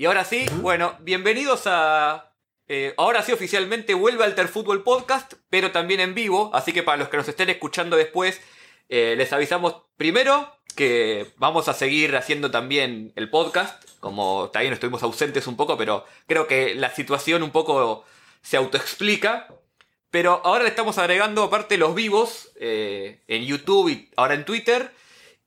Y 0.00 0.06
ahora 0.06 0.24
sí, 0.24 0.46
bueno, 0.62 0.96
bienvenidos 1.00 1.64
a. 1.66 2.32
eh, 2.68 2.94
ahora 2.96 3.22
sí, 3.22 3.32
oficialmente 3.32 3.92
vuelve 3.92 4.24
Alter 4.24 4.48
Fútbol 4.48 4.82
Podcast, 4.82 5.34
pero 5.50 5.72
también 5.72 6.00
en 6.00 6.14
vivo. 6.14 6.50
Así 6.54 6.72
que 6.72 6.82
para 6.82 6.96
los 6.96 7.10
que 7.10 7.18
nos 7.18 7.28
estén 7.28 7.50
escuchando 7.50 7.98
después, 7.98 8.40
eh, 8.88 9.14
les 9.18 9.30
avisamos 9.34 9.82
primero 9.98 10.56
que 10.74 11.26
vamos 11.36 11.68
a 11.68 11.74
seguir 11.74 12.16
haciendo 12.16 12.50
también 12.50 13.12
el 13.14 13.28
podcast. 13.28 13.84
Como 14.00 14.48
también 14.50 14.72
estuvimos 14.72 15.02
ausentes 15.02 15.46
un 15.46 15.58
poco, 15.58 15.76
pero 15.76 16.06
creo 16.26 16.46
que 16.46 16.74
la 16.74 16.88
situación 16.94 17.42
un 17.42 17.50
poco 17.50 18.06
se 18.40 18.56
autoexplica. 18.56 19.48
Pero 20.10 20.40
ahora 20.46 20.62
le 20.64 20.70
estamos 20.70 20.96
agregando 20.96 21.42
aparte 21.42 21.76
los 21.76 21.94
vivos 21.94 22.52
eh, 22.58 23.22
en 23.28 23.44
YouTube 23.44 23.90
y 23.90 24.10
ahora 24.16 24.32
en 24.32 24.46
Twitter. 24.46 24.92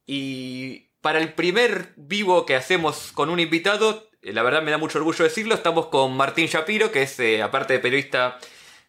Y 0.05 0.89
para 1.01 1.17
el 1.17 1.33
primer 1.33 1.93
vivo 1.95 2.45
que 2.45 2.55
hacemos 2.55 3.11
con 3.13 3.31
un 3.31 3.39
invitado, 3.39 4.12
la 4.23 4.43
verdad 4.43 4.61
me 4.61 4.71
da 4.71 4.77
mucho 4.77 4.97
orgullo 4.99 5.23
decirlo, 5.23 5.55
estamos 5.55 5.87
con 5.87 6.15
Martín 6.15 6.47
Shapiro, 6.47 6.91
que 6.91 7.01
es, 7.03 7.19
eh, 7.19 7.41
aparte 7.41 7.73
de 7.73 7.79
periodista 7.79 8.39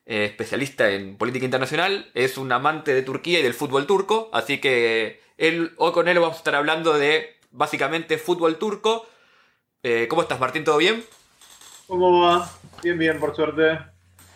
eh, 0.07 0.27
especialista 0.27 0.91
en 0.91 1.17
política 1.17 1.45
internacional, 1.45 2.11
es 2.15 2.39
un 2.39 2.53
amante 2.53 2.95
de 2.95 3.03
Turquía 3.03 3.41
y 3.41 3.43
del 3.43 3.55
fútbol 3.55 3.87
turco, 3.87 4.31
así 4.33 4.59
que 4.61 5.21
él, 5.39 5.73
hoy 5.77 5.93
con 5.93 6.09
él 6.09 6.19
vamos 6.19 6.37
a 6.37 6.39
estar 6.39 6.55
hablando 6.55 6.95
de 6.95 7.37
básicamente 7.51 8.19
fútbol 8.19 8.59
turco. 8.59 9.07
Eh, 9.83 10.07
¿Cómo 10.09 10.23
estás, 10.23 10.39
Martín? 10.39 10.65
¿Todo 10.65 10.79
bien? 10.79 11.05
¿Cómo 11.87 12.23
va? 12.23 12.51
Bien, 12.83 12.99
bien, 12.99 13.19
por 13.19 13.35
suerte. 13.35 13.79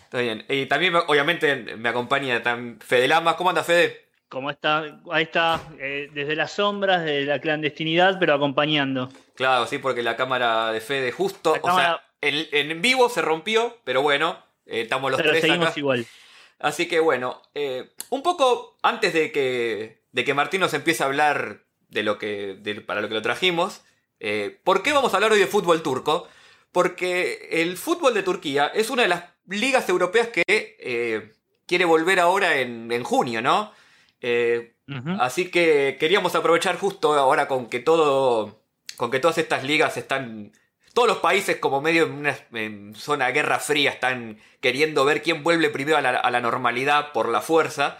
Está 0.03 0.19
bien. 0.19 0.45
Y 0.49 0.65
también, 0.65 0.95
obviamente, 0.95 1.55
me 1.77 1.89
acompaña 1.89 2.41
Fede 2.79 3.07
Lama. 3.07 3.35
¿Cómo 3.37 3.49
anda, 3.49 3.63
Fede? 3.63 4.08
¿Cómo 4.29 4.51
está? 4.51 5.01
Ahí 5.11 5.23
está, 5.23 5.59
eh, 5.79 6.09
desde 6.13 6.35
las 6.35 6.51
sombras, 6.51 7.03
de 7.03 7.25
la 7.25 7.39
clandestinidad, 7.41 8.17
pero 8.19 8.35
acompañando. 8.35 9.09
Claro, 9.35 9.65
sí, 9.65 9.79
porque 9.79 10.03
la 10.03 10.15
cámara 10.15 10.71
de 10.71 10.81
Fede 10.81 11.11
justo, 11.11 11.53
La 11.53 11.59
o 11.59 11.63
cámara- 11.63 12.03
sea, 12.21 12.29
en, 12.29 12.69
en 12.71 12.81
vivo 12.81 13.09
se 13.09 13.21
rompió, 13.23 13.77
pero 13.83 14.01
bueno, 14.03 14.37
eh, 14.67 14.81
estamos 14.81 15.09
los 15.09 15.19
pero 15.19 15.31
tres 15.31 15.41
seguimos 15.41 15.69
acá. 15.69 15.79
igual. 15.79 16.05
Así 16.59 16.87
que 16.87 16.99
bueno, 16.99 17.41
eh, 17.55 17.89
un 18.09 18.21
poco 18.21 18.77
antes 18.83 19.13
de 19.13 19.31
que, 19.31 20.03
de 20.11 20.23
que 20.25 20.33
Martín 20.35 20.59
nos 20.61 20.73
empiece 20.75 21.01
a 21.01 21.07
hablar 21.07 21.63
de 21.87 22.03
lo 22.03 22.19
que, 22.19 22.55
de- 22.59 22.81
para 22.81 23.01
lo 23.01 23.07
que 23.07 23.15
lo 23.15 23.21
trajimos, 23.23 23.81
¿por 24.63 24.83
qué 24.83 24.91
vamos 24.93 25.13
a 25.13 25.17
hablar 25.17 25.31
hoy 25.31 25.39
de 25.39 25.47
fútbol 25.47 25.81
turco? 25.81 26.27
Porque 26.71 27.47
el 27.51 27.77
fútbol 27.77 28.13
de 28.13 28.21
Turquía 28.21 28.67
es 28.75 28.89
una 28.91 29.01
de 29.03 29.07
las 29.07 29.23
ligas 29.47 29.87
europeas 29.89 30.27
que 30.27 31.33
quiere 31.65 31.85
volver 31.85 32.19
ahora 32.19 32.57
en, 32.57 32.91
en 32.91 33.03
junio, 33.03 33.41
¿no? 33.41 33.71
Eh. 34.21 34.75
Así 35.19 35.51
que 35.51 35.97
queríamos 35.99 36.33
aprovechar 36.33 36.77
justo 36.77 37.13
ahora 37.13 37.47
con 37.47 37.67
que 37.67 37.79
todo. 37.79 38.63
con 38.97 39.11
que 39.11 39.19
todas 39.19 39.37
estas 39.37 39.63
ligas 39.63 39.97
están. 39.97 40.51
Todos 40.93 41.07
los 41.07 41.17
países 41.19 41.57
como 41.57 41.81
medio 41.81 42.05
en 42.05 42.11
una 42.13 42.37
en 42.53 42.95
zona 42.95 43.27
de 43.27 43.33
guerra 43.33 43.59
fría 43.59 43.91
están 43.91 44.39
queriendo 44.59 45.05
ver 45.05 45.21
quién 45.21 45.43
vuelve 45.43 45.69
primero 45.69 45.97
a 45.97 46.01
la, 46.01 46.09
a 46.11 46.31
la 46.31 46.41
normalidad 46.41 47.11
por 47.13 47.29
la 47.29 47.41
fuerza. 47.41 47.99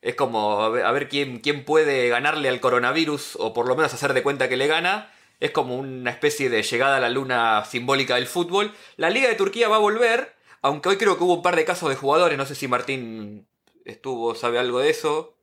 Es 0.00 0.14
como 0.14 0.62
a 0.62 0.68
ver, 0.70 0.84
a 0.86 0.92
ver 0.92 1.08
quién, 1.08 1.40
quién 1.40 1.64
puede 1.64 2.08
ganarle 2.08 2.48
al 2.48 2.60
coronavirus 2.60 3.36
o 3.38 3.52
por 3.52 3.66
lo 3.66 3.76
menos 3.76 3.92
hacer 3.92 4.14
de 4.14 4.22
cuenta 4.22 4.48
que 4.48 4.56
le 4.56 4.66
gana. 4.68 5.12
Es 5.40 5.50
como 5.50 5.76
una 5.76 6.10
especie 6.10 6.50
de 6.50 6.62
llegada 6.62 6.98
a 6.98 7.00
la 7.00 7.08
luna 7.10 7.64
simbólica 7.64 8.14
del 8.14 8.26
fútbol. 8.26 8.72
La 8.96 9.10
Liga 9.10 9.28
de 9.28 9.34
Turquía 9.34 9.68
va 9.68 9.76
a 9.76 9.80
volver, 9.80 10.34
aunque 10.62 10.90
hoy 10.90 10.96
creo 10.98 11.16
que 11.18 11.24
hubo 11.24 11.34
un 11.34 11.42
par 11.42 11.56
de 11.56 11.64
casos 11.64 11.88
de 11.88 11.96
jugadores. 11.96 12.38
No 12.38 12.46
sé 12.46 12.54
si 12.54 12.68
Martín 12.68 13.48
estuvo, 13.84 14.34
sabe 14.34 14.58
algo 14.58 14.80
de 14.80 14.90
eso. 14.90 15.34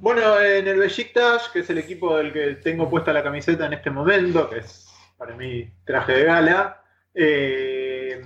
Bueno, 0.00 0.40
en 0.40 0.66
el 0.66 0.78
Besiktas, 0.78 1.48
que 1.50 1.60
es 1.60 1.70
el 1.70 1.78
equipo 1.78 2.16
del 2.16 2.32
que 2.32 2.54
tengo 2.56 2.88
puesta 2.88 3.12
la 3.12 3.22
camiseta 3.22 3.66
en 3.66 3.74
este 3.74 3.90
momento, 3.90 4.48
que 4.48 4.58
es 4.60 4.88
para 5.18 5.36
mí 5.36 5.70
traje 5.84 6.12
de 6.12 6.24
gala, 6.24 6.82
eh, 7.14 8.22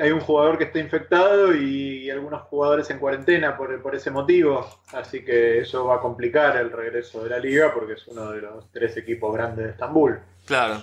hay 0.00 0.10
un 0.10 0.20
jugador 0.20 0.56
que 0.56 0.64
está 0.64 0.78
infectado 0.78 1.54
y, 1.54 2.10
algunos 2.10 2.40
jugadores 2.42 2.88
en 2.88 2.98
cuarentena 2.98 3.54
por, 3.58 3.82
por 3.82 3.94
ese 3.94 4.10
motivo. 4.10 4.66
Así 4.94 5.22
que 5.22 5.58
eso 5.58 5.84
va 5.84 5.96
a 5.96 6.00
complicar 6.00 6.56
el 6.56 6.72
regreso 6.72 7.22
de 7.22 7.28
la 7.30 7.38
liga 7.38 7.74
porque 7.74 7.92
es 7.92 8.06
uno 8.08 8.30
de 8.32 8.40
los 8.40 8.72
tres 8.72 8.96
equipos 8.96 9.34
grandes 9.34 9.66
de 9.66 9.70
Estambul. 9.72 10.18
Claro. 10.46 10.82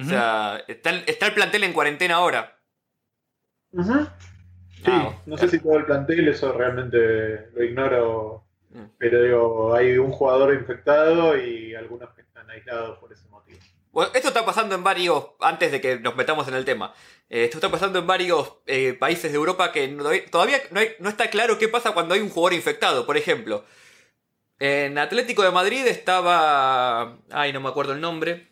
O 0.00 0.04
sea, 0.04 0.64
está, 0.66 0.88
el- 0.90 1.04
está 1.06 1.26
el 1.26 1.34
plantel 1.34 1.64
en 1.64 1.74
cuarentena 1.74 2.14
ahora. 2.14 2.56
Ujú. 3.72 4.06
Sí, 4.76 4.82
Ah, 4.86 5.12
no 5.26 5.36
sé 5.36 5.48
si 5.48 5.58
todo 5.60 5.76
el 5.76 5.84
plantel, 5.84 6.28
eso 6.28 6.52
realmente 6.52 7.50
lo 7.54 7.62
ignoro, 7.62 8.43
Mm. 8.74 8.84
pero 8.98 9.22
digo, 9.22 9.74
hay 9.74 9.96
un 9.98 10.10
jugador 10.12 10.52
infectado 10.52 11.38
y 11.38 11.74
algunos 11.76 12.10
que 12.14 12.22
están 12.22 12.50
aislados 12.50 12.98
por 12.98 13.12
ese 13.12 13.26
motivo. 13.28 13.58
Bueno, 13.92 14.10
esto 14.12 14.26
está 14.28 14.44
pasando 14.44 14.74
en 14.74 14.82
varios, 14.82 15.26
antes 15.40 15.70
de 15.70 15.80
que 15.80 16.00
nos 16.00 16.16
metamos 16.16 16.48
en 16.48 16.54
el 16.54 16.64
tema, 16.64 16.92
eh, 17.30 17.44
esto 17.44 17.58
está 17.58 17.70
pasando 17.70 18.00
en 18.00 18.06
varios 18.08 18.54
eh, 18.66 18.94
países 18.94 19.30
de 19.30 19.36
Europa 19.36 19.70
que 19.70 19.86
no- 19.86 20.10
todavía 20.30 20.58
no, 20.72 20.80
hay- 20.80 20.96
no 20.98 21.08
está 21.08 21.30
claro 21.30 21.56
qué 21.58 21.68
pasa 21.68 21.92
cuando 21.94 22.14
hay 22.14 22.20
un 22.20 22.30
jugador 22.30 22.54
infectado. 22.54 23.06
Por 23.06 23.16
ejemplo, 23.16 23.64
en 24.58 24.98
Atlético 24.98 25.42
de 25.44 25.52
Madrid 25.52 25.86
estaba... 25.86 27.18
Ay, 27.30 27.52
no 27.52 27.60
me 27.60 27.68
acuerdo 27.68 27.92
el 27.92 28.00
nombre. 28.00 28.48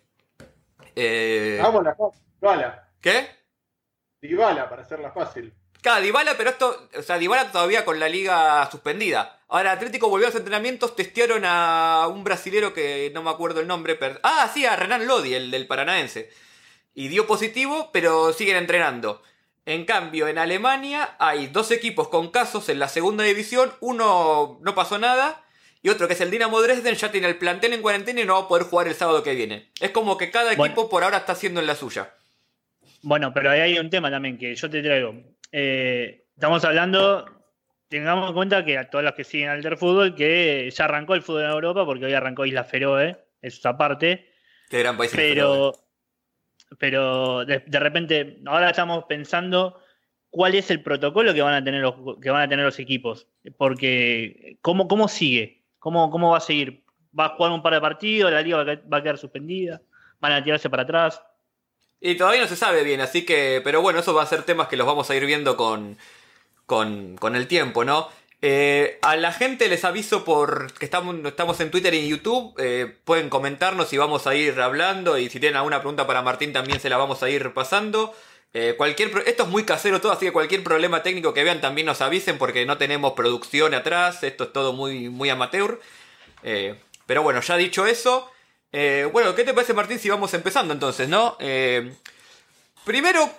Eh, 0.95 1.59
Vamos 1.61 1.83
la 1.83 1.97
Dybala, 2.41 2.89
¿Qué? 3.01 3.27
Dybala, 4.21 4.69
para 4.69 4.83
hacerla 4.83 5.11
fácil. 5.11 5.53
Claro, 5.81 6.03
Dybala, 6.05 6.35
pero 6.37 6.51
esto, 6.51 6.89
o 6.97 7.03
sea, 7.03 7.19
Dybala 7.19 7.51
todavía 7.51 7.85
con 7.85 7.99
la 7.99 8.09
liga 8.09 8.69
suspendida. 8.71 9.41
Ahora 9.55 9.73
Atlético 9.73 10.09
volvió 10.09 10.27
a 10.27 10.31
los 10.31 10.39
entrenamientos, 10.39 10.97
testearon 10.97 11.43
a 11.45 12.07
un 12.11 12.25
brasilero 12.25 12.73
que 12.73 13.11
no 13.13 13.23
me 13.23 13.29
acuerdo 13.31 13.61
el 13.61 13.67
nombre. 13.67 13.97
pero- 13.97 14.19
ah, 14.23 14.51
sí, 14.53 14.65
a 14.65 14.77
Renan 14.77 15.07
Lodi, 15.07 15.35
el 15.35 15.51
del 15.51 15.67
Paranaense. 15.67 16.31
Y 16.95 17.09
dio 17.09 17.27
positivo, 17.27 17.91
pero 17.93 18.33
siguen 18.33 18.57
entrenando. 18.57 19.23
En 19.67 19.85
cambio, 19.85 20.27
en 20.27 20.39
Alemania 20.39 21.17
hay 21.19 21.49
dos 21.49 21.71
equipos 21.71 22.09
con 22.09 22.31
casos 22.31 22.69
en 22.71 22.79
la 22.79 22.89
segunda 22.89 23.25
división. 23.25 23.71
Uno 23.81 24.59
no 24.63 24.75
pasó 24.75 24.99
nada. 24.99 25.45
Y 25.83 25.91
otro, 25.91 26.07
que 26.09 26.15
es 26.15 26.21
el 26.23 26.31
Dinamo 26.31 26.63
Dresden, 26.63 26.95
ya 26.95 27.11
tiene 27.13 27.29
el 27.29 27.37
plantel 27.37 27.75
en 27.75 27.83
cuarentena 27.83 28.21
y 28.21 28.25
no 28.25 28.35
va 28.35 28.41
a 28.41 28.49
poder 28.49 28.65
jugar 28.65 28.89
el 28.89 28.95
sábado 28.95 29.23
que 29.23 29.35
viene. 29.35 29.71
Es 29.81 29.91
como 29.91 30.17
que 30.17 30.31
cada 30.31 30.55
Bueno. 30.55 30.65
equipo 30.65 30.89
por 30.89 31.05
ahora 31.05 31.19
está 31.19 31.33
haciendo 31.33 31.61
en 31.61 31.67
la 31.67 31.75
suya. 31.75 32.15
Bueno, 33.03 33.33
pero 33.35 33.51
ahí 33.51 33.61
hay 33.61 33.79
un 33.79 33.91
tema 33.91 34.11
también 34.11 34.39
que 34.39 34.55
yo 34.55 34.71
te 34.71 34.81
traigo. 34.83 35.15
Eh, 35.51 36.25
estamos 36.35 36.65
hablando, 36.65 37.27
tengamos 37.93 38.29
en 38.29 38.35
cuenta 38.35 38.65
que 38.65 38.77
a 38.79 38.91
todos 38.91 39.05
los 39.05 39.15
que 39.15 39.23
siguen 39.25 39.51
Alter 39.51 39.77
Fútbol, 39.77 40.15
que 40.15 40.69
ya 40.75 40.85
arrancó 40.87 41.15
el 41.15 41.23
fútbol 41.23 41.45
en 41.45 41.51
Europa, 41.51 41.85
porque 41.85 42.07
hoy 42.07 42.13
arrancó 42.15 42.45
Isla 42.45 42.65
Feroe, 42.65 43.11
eso 43.41 43.59
es 43.59 43.67
aparte. 43.67 44.33
Qué 44.69 44.79
gran 44.81 44.97
país. 44.97 45.13
el 45.13 45.17
Feroe. 45.21 45.73
Pero, 45.73 46.77
pero 46.79 47.45
de, 47.45 47.61
de 47.67 47.79
repente, 47.81 48.39
ahora 48.47 48.71
estamos 48.71 49.05
pensando 49.05 49.79
cuál 50.31 50.55
es 50.55 50.71
el 50.71 50.83
protocolo 50.83 51.35
que 51.35 51.43
van 51.43 51.55
a 51.55 51.63
tener 51.63 51.81
los, 51.83 51.95
que 52.21 52.31
van 52.31 52.43
a 52.43 52.49
tener 52.49 52.65
los 52.65 52.79
equipos. 52.79 53.27
Porque, 53.59 54.57
¿cómo, 54.63 54.89
cómo 54.89 55.07
sigue? 55.09 55.63
¿Cómo, 55.79 56.11
¿Cómo 56.11 56.31
va 56.31 56.39
a 56.39 56.41
seguir? 56.41 56.83
¿Va 57.19 57.27
a 57.27 57.29
jugar 57.31 57.53
un 57.53 57.63
par 57.63 57.75
de 57.75 57.81
partidos? 57.81 58.33
¿La 58.33 58.41
liga 58.41 58.57
va 58.57 58.63
a 58.63 58.67
quedar- 58.67 58.93
va 58.93 58.97
a 58.99 59.03
quedar 59.03 59.19
suspendida? 59.19 59.83
¿Van 60.21 60.33
a 60.33 60.43
tirarse 60.43 60.71
para 60.71 60.85
atrás? 60.85 61.23
Y 62.01 62.17
todavía 62.17 62.41
no 62.41 62.47
se 62.49 62.57
sabe 62.57 62.83
bien, 62.83 63.01
así 63.01 63.25
que. 63.27 63.61
Pero 63.63 63.83
bueno, 63.83 63.99
eso 64.01 64.15
va 64.15 64.23
a 64.23 64.27
ser 64.27 64.43
temas 64.45 64.69
que 64.69 64.77
los 64.77 64.87
vamos 64.87 65.11
a 65.11 65.15
ir 65.17 65.27
viendo 65.27 65.57
con. 65.57 65.97
Con, 66.73 67.37
el 67.37 67.47
tiempo, 67.49 67.85
¿no? 67.85 68.09
Eh, 68.41 68.99
a 69.03 69.15
la 69.17 69.31
gente 69.33 69.69
les 69.69 69.85
aviso 69.85 70.25
por 70.25 70.73
que 70.73 70.87
estamos, 70.87 71.61
en 71.61 71.71
Twitter 71.71 71.93
y 71.93 71.99
en 71.99 72.09
YouTube. 72.09 72.55
eh, 72.59 72.97
pueden 73.05 73.29
comentarnos 73.29 73.93
y 73.93 73.99
vamos 73.99 74.27
a 74.27 74.35
ir 74.35 74.59
hablando. 74.59 75.19
Y 75.19 75.29
si 75.29 75.39
tienen 75.39 75.59
alguna 75.59 75.81
pregunta 75.81 76.07
para 76.07 76.23
Martín, 76.23 76.55
también 76.55 76.81
se 76.81 76.89
la 76.89 76.97
vamos 76.97 77.23
a 77.23 77.29
ir 77.29 77.53
pasando. 77.53 78.15
Eh, 78.55 78.75
cualquier 78.79 79.11
esto 79.27 79.43
es 79.43 79.49
muy 79.51 79.65
casero 79.65 80.01
todo, 80.01 80.13
así 80.13 80.27
que 80.27 80.33
cualquier 80.33 80.63
problema 80.65 81.03
técnico 81.03 81.33
que 81.35 81.45
vean 81.45 81.61
también 81.61 81.87
nos 81.87 82.01
avisen 82.01 82.39
porque 82.39 82.65
no 82.65 82.79
tenemos 82.79 83.13
producción 83.13 83.75
atrás. 83.75 84.23
Esto 84.23 84.45
es 84.45 84.53
todo 84.55 84.73
muy, 84.73 85.11
muy 85.11 85.29
amateur. 85.29 85.79
Pero 87.07 87.23
bueno, 87.23 87.43
ya 87.43 87.57
dicho 87.59 87.87
eso. 87.87 88.31
bueno, 89.13 89.35
¿qué 89.35 89.45
te 89.45 89.53
parece, 89.53 89.75
Martín, 89.75 89.99
si 89.99 90.09
vamos 90.09 90.33
empezando 90.33 90.73
entonces, 90.73 91.07
no? 91.07 91.37
Primero, 92.85 93.31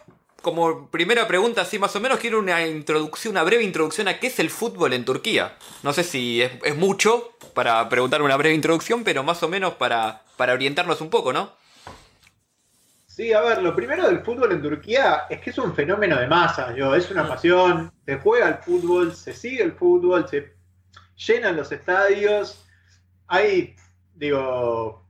como 0.43 0.89
primera 0.89 1.27
pregunta, 1.27 1.61
así 1.61 1.79
más 1.79 1.95
o 1.95 1.99
menos, 1.99 2.19
quiero 2.19 2.37
una 2.37 2.67
introducción, 2.67 3.31
una 3.31 3.43
breve 3.43 3.63
introducción 3.63 4.07
a 4.07 4.19
qué 4.19 4.27
es 4.27 4.37
el 4.37 4.51
fútbol 4.51 4.93
en 4.93 5.05
Turquía. 5.05 5.55
No 5.81 5.93
sé 5.93 6.03
si 6.03 6.43
es, 6.43 6.51
es 6.63 6.75
mucho 6.75 7.31
para 7.55 7.89
preguntar 7.89 8.21
una 8.21 8.37
breve 8.37 8.53
introducción, 8.53 9.03
pero 9.03 9.23
más 9.23 9.41
o 9.41 9.49
menos 9.49 9.73
para, 9.73 10.21
para 10.37 10.53
orientarnos 10.53 11.01
un 11.01 11.09
poco, 11.09 11.33
¿no? 11.33 11.51
Sí, 13.07 13.31
a 13.31 13.41
ver, 13.41 13.61
lo 13.61 13.75
primero 13.75 14.07
del 14.07 14.21
fútbol 14.21 14.51
en 14.51 14.61
Turquía 14.61 15.25
es 15.29 15.39
que 15.39 15.51
es 15.51 15.57
un 15.59 15.75
fenómeno 15.75 16.19
de 16.19 16.27
masa, 16.27 16.75
yo, 16.75 16.95
es 16.95 17.09
una 17.11 17.27
pasión, 17.27 17.91
se 18.05 18.17
juega 18.17 18.47
el 18.47 18.55
fútbol, 18.55 19.15
se 19.15 19.33
sigue 19.33 19.63
el 19.63 19.73
fútbol, 19.73 20.27
se 20.27 20.53
llenan 21.15 21.55
los 21.55 21.71
estadios, 21.71 22.65
hay, 23.27 23.75
digo, 24.15 25.02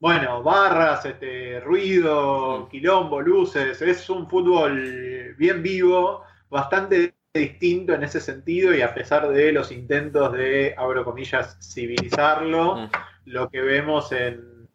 bueno, 0.00 0.42
barras, 0.42 1.04
este, 1.04 1.60
ruido, 1.60 2.68
quilombo, 2.70 3.20
luces, 3.20 3.80
es 3.82 4.10
un 4.10 4.28
fútbol 4.28 5.34
bien 5.36 5.62
vivo, 5.62 6.24
bastante 6.48 7.14
distinto 7.34 7.94
en 7.94 8.04
ese 8.04 8.20
sentido 8.20 8.74
y 8.74 8.82
a 8.82 8.94
pesar 8.94 9.28
de 9.28 9.52
los 9.52 9.70
intentos 9.70 10.32
de, 10.32 10.74
abro 10.76 11.04
comillas, 11.04 11.58
civilizarlo, 11.60 12.76
Mm. 12.76 12.90
lo 13.26 13.50
que 13.50 13.60
vemos 13.60 14.12
en, 14.12 14.68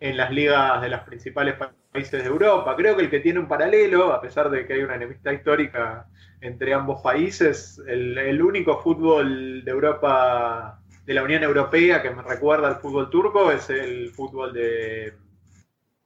en 0.00 0.16
las 0.16 0.30
ligas 0.30 0.82
de 0.82 0.88
los 0.90 1.00
principales 1.00 1.54
países 1.90 2.22
de 2.22 2.28
Europa. 2.28 2.74
Creo 2.76 2.96
que 2.96 3.04
el 3.04 3.10
que 3.10 3.20
tiene 3.20 3.40
un 3.40 3.48
paralelo, 3.48 4.12
a 4.12 4.20
pesar 4.20 4.50
de 4.50 4.66
que 4.66 4.74
hay 4.74 4.82
una 4.82 4.96
enemistad 4.96 5.32
histórica 5.32 6.06
entre 6.40 6.74
ambos 6.74 7.00
países, 7.00 7.80
el, 7.86 8.42
único 8.42 8.82
fútbol 8.82 9.64
de 9.64 9.70
Europa, 9.70 10.78
de 11.04 11.14
la 11.14 11.22
Unión 11.22 11.42
Europea 11.42 12.02
que 12.02 12.10
me 12.10 12.22
recuerda 12.22 12.68
al 12.68 12.76
fútbol 12.76 13.10
turco 13.10 13.50
es 13.50 13.68
el 13.70 14.10
fútbol 14.10 14.52
de, 14.52 15.14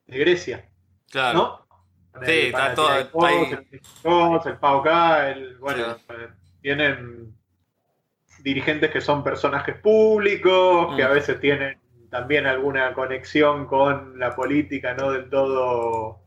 Grecia. 0.07 0.69
Claro. 1.11 1.67
¿no? 2.15 2.25
Sí, 2.25 2.47
está 2.47 2.75
todo. 2.75 2.97
El, 2.97 3.69
el, 3.71 4.59
PAOK, 4.59 4.87
el, 5.27 5.57
bueno, 5.59 5.93
eh, 5.93 6.29
tienen 6.61 7.33
dirigentes 8.41 8.91
que 8.91 9.01
son 9.01 9.23
personajes 9.23 9.77
públicos, 9.77 10.97
que 10.97 11.03
a 11.03 11.09
mm. 11.09 11.13
veces 11.13 11.41
tienen 11.41 11.79
también 12.11 12.47
alguna 12.47 12.95
conexión 12.95 13.67
con 13.67 14.19
la 14.19 14.35
política 14.35 14.95
no 14.95 15.13
del 15.13 15.29
todo 15.29 16.23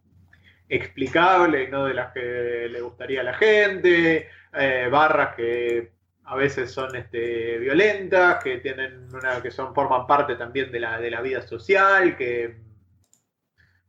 explicable, 0.70 1.68
no 1.68 1.86
de 1.86 1.94
las 1.94 2.14
que 2.14 2.68
le 2.70 2.82
gustaría 2.82 3.22
a 3.22 3.26
la 3.26 3.34
gente, 3.34 4.30
eh, 4.54 4.88
barras 4.90 5.36
que 5.36 5.92
a 6.32 6.36
veces 6.38 6.72
son 6.72 6.96
este, 6.96 7.58
violentas, 7.58 8.42
que 8.42 8.60
tienen 8.60 9.14
una, 9.14 9.42
que 9.42 9.52
son, 9.52 9.76
forman 9.76 10.08
parte 10.08 10.36
también 10.36 10.72
de 10.72 10.80
la, 10.80 10.98
de 10.98 11.12
la 11.12 11.20
vida 11.20 11.42
social, 11.42 12.16
que 12.16 12.56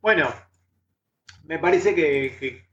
bueno, 0.01 0.27
me 1.45 1.57
parece 1.57 1.95
que, 1.95 2.65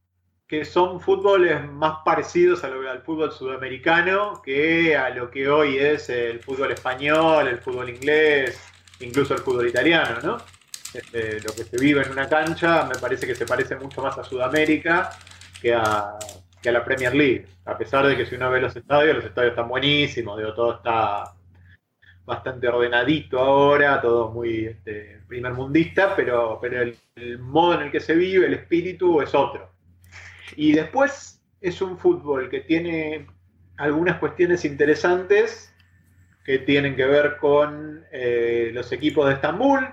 que 0.48 0.64
son 0.64 1.00
fútboles 1.00 1.64
más 1.70 1.98
parecidos 2.04 2.64
al 2.64 3.02
fútbol 3.02 3.30
sudamericano 3.30 4.42
que 4.44 4.96
a 4.96 5.08
lo 5.10 5.30
que 5.30 5.48
hoy 5.48 5.78
es 5.78 6.10
el 6.10 6.40
fútbol 6.40 6.72
español, 6.72 7.46
el 7.46 7.60
fútbol 7.60 7.90
inglés, 7.90 8.60
incluso 8.98 9.34
el 9.34 9.40
fútbol 9.40 9.68
italiano, 9.68 10.18
¿no? 10.20 10.38
Este, 10.92 11.40
lo 11.42 11.52
que 11.54 11.62
se 11.62 11.78
vive 11.78 12.02
en 12.02 12.10
una 12.10 12.28
cancha 12.28 12.86
me 12.92 12.98
parece 12.98 13.24
que 13.24 13.36
se 13.36 13.46
parece 13.46 13.76
mucho 13.76 14.02
más 14.02 14.18
a 14.18 14.24
Sudamérica 14.24 15.16
que 15.62 15.72
a, 15.72 16.18
la 16.64 16.84
Premier 16.84 17.14
League. 17.14 17.46
A 17.64 17.76
pesar 17.76 18.06
de 18.06 18.16
que 18.16 18.26
si 18.26 18.34
uno 18.34 18.50
ve 18.50 18.60
los 18.60 18.76
estadios, 18.76 19.16
los 19.16 19.24
estadios 19.24 19.52
están 19.52 19.68
buenísimos, 19.68 20.38
todo 20.54 20.74
está 20.74 21.34
bastante 22.24 22.68
ordenadito 22.68 23.38
ahora, 23.38 24.00
todo 24.00 24.30
muy 24.30 24.66
este, 24.66 25.20
primer 25.26 25.52
mundista, 25.52 26.14
pero, 26.14 26.58
pero 26.60 26.82
el 26.82 27.38
modo 27.38 27.74
en 27.74 27.86
el 27.86 27.90
que 27.90 28.00
se 28.00 28.14
vive, 28.14 28.46
el 28.46 28.54
espíritu 28.54 29.20
es 29.20 29.34
otro. 29.34 29.70
Y 30.56 30.72
después 30.72 31.42
es 31.60 31.80
un 31.82 31.98
fútbol 31.98 32.48
que 32.48 32.60
tiene 32.60 33.26
algunas 33.78 34.18
cuestiones 34.18 34.64
interesantes 34.64 35.74
que 36.44 36.58
tienen 36.58 36.96
que 36.96 37.04
ver 37.04 37.36
con 37.38 38.04
eh, 38.12 38.70
los 38.72 38.92
equipos 38.92 39.26
de 39.26 39.34
Estambul, 39.34 39.88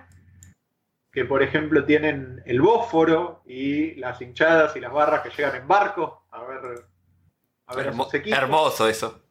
que 1.11 1.25
por 1.25 1.41
ejemplo 1.41 1.85
tienen 1.85 2.41
el 2.45 2.61
Bósforo 2.61 3.43
y 3.45 3.95
las 3.95 4.21
hinchadas 4.21 4.75
y 4.75 4.79
las 4.79 4.91
barras 4.91 5.21
que 5.21 5.29
llegan 5.29 5.55
en 5.55 5.67
barco 5.67 6.25
a 6.26 6.26
ver, 6.47 6.85
a 7.67 7.75
ver 7.75 7.87
esos 7.87 8.13
equipos. 8.13 8.37
Hermoso 8.37 8.87
eso. 8.87 9.21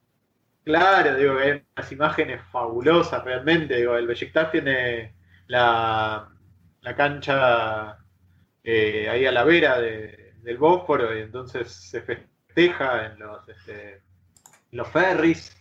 Claro, 0.65 1.15
digo, 1.17 1.39
hay 1.39 1.65
unas 1.77 1.93
imágenes 1.93 2.43
fabulosas 2.51 3.25
realmente. 3.25 3.77
Digo, 3.77 3.97
el 3.97 4.07
Besiktas 4.07 4.51
tiene 4.51 5.15
la, 5.47 6.29
la 6.81 6.97
cancha 6.97 7.99
eh, 8.65 9.09
ahí 9.09 9.25
a 9.27 9.33
la 9.33 9.45
vera 9.45 9.81
de, 9.81 10.35
del 10.43 10.59
Bósforo 10.59 11.17
y 11.17 11.23
entonces 11.23 11.73
se 11.73 12.03
festeja 12.03 13.07
en 13.07 13.19
los, 13.21 13.49
este, 13.49 14.03
los 14.73 14.89
ferries. 14.89 15.57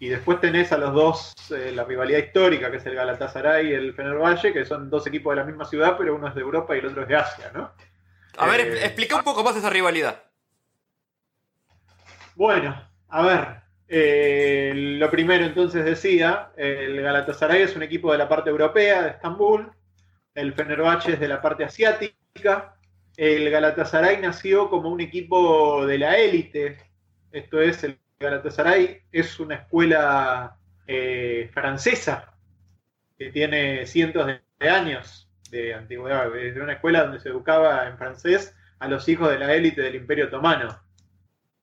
Y 0.00 0.08
después 0.08 0.40
tenés 0.40 0.72
a 0.72 0.78
los 0.78 0.92
dos, 0.92 1.34
eh, 1.52 1.70
la 1.72 1.84
rivalidad 1.84 2.18
histórica, 2.18 2.68
que 2.72 2.78
es 2.78 2.86
el 2.86 2.96
Galatasaray 2.96 3.68
y 3.68 3.74
el 3.74 3.94
Fenerbahce, 3.94 4.52
que 4.52 4.64
son 4.64 4.90
dos 4.90 5.06
equipos 5.06 5.32
de 5.32 5.36
la 5.36 5.46
misma 5.46 5.64
ciudad, 5.64 5.94
pero 5.96 6.16
uno 6.16 6.26
es 6.26 6.34
de 6.34 6.40
Europa 6.40 6.74
y 6.74 6.80
el 6.80 6.86
otro 6.86 7.02
es 7.02 7.08
de 7.08 7.14
Asia, 7.14 7.52
¿no? 7.54 7.72
A 8.36 8.46
ver, 8.46 8.60
eh, 8.62 8.84
explica 8.86 9.14
un 9.14 9.22
poco 9.22 9.44
más 9.44 9.54
esa 9.54 9.70
rivalidad. 9.70 10.24
Bueno, 12.34 12.88
a 13.08 13.22
ver, 13.22 13.62
eh, 13.88 14.72
lo 14.74 15.10
primero 15.10 15.44
entonces 15.44 15.84
decía, 15.84 16.50
el 16.56 17.00
Galatasaray 17.02 17.62
es 17.62 17.76
un 17.76 17.82
equipo 17.82 18.10
de 18.12 18.18
la 18.18 18.28
parte 18.28 18.50
europea, 18.50 19.02
de 19.02 19.10
Estambul, 19.10 19.70
el 20.34 20.54
Fenerbahce 20.54 21.12
es 21.12 21.20
de 21.20 21.28
la 21.28 21.42
parte 21.42 21.64
asiática, 21.64 22.76
el 23.16 23.50
Galatasaray 23.50 24.20
nació 24.20 24.70
como 24.70 24.88
un 24.88 25.00
equipo 25.00 25.86
de 25.86 25.98
la 25.98 26.16
élite. 26.16 26.78
Esto 27.30 27.60
es, 27.60 27.84
el 27.84 27.98
Galatasaray 28.18 29.02
es 29.12 29.38
una 29.38 29.56
escuela 29.56 30.56
eh, 30.86 31.50
francesa 31.52 32.34
que 33.18 33.30
tiene 33.30 33.86
cientos 33.86 34.26
de 34.26 34.68
años 34.70 35.28
de 35.50 35.74
antigüedad. 35.74 36.34
Es 36.36 36.56
una 36.56 36.72
escuela 36.72 37.02
donde 37.02 37.20
se 37.20 37.28
educaba 37.28 37.86
en 37.86 37.98
francés 37.98 38.56
a 38.78 38.88
los 38.88 39.06
hijos 39.08 39.28
de 39.30 39.38
la 39.38 39.54
élite 39.54 39.82
del 39.82 39.96
Imperio 39.96 40.26
Otomano. 40.26 40.80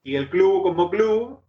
Y 0.09 0.15
el 0.15 0.29
club 0.29 0.63
como 0.63 0.89
club 0.89 1.41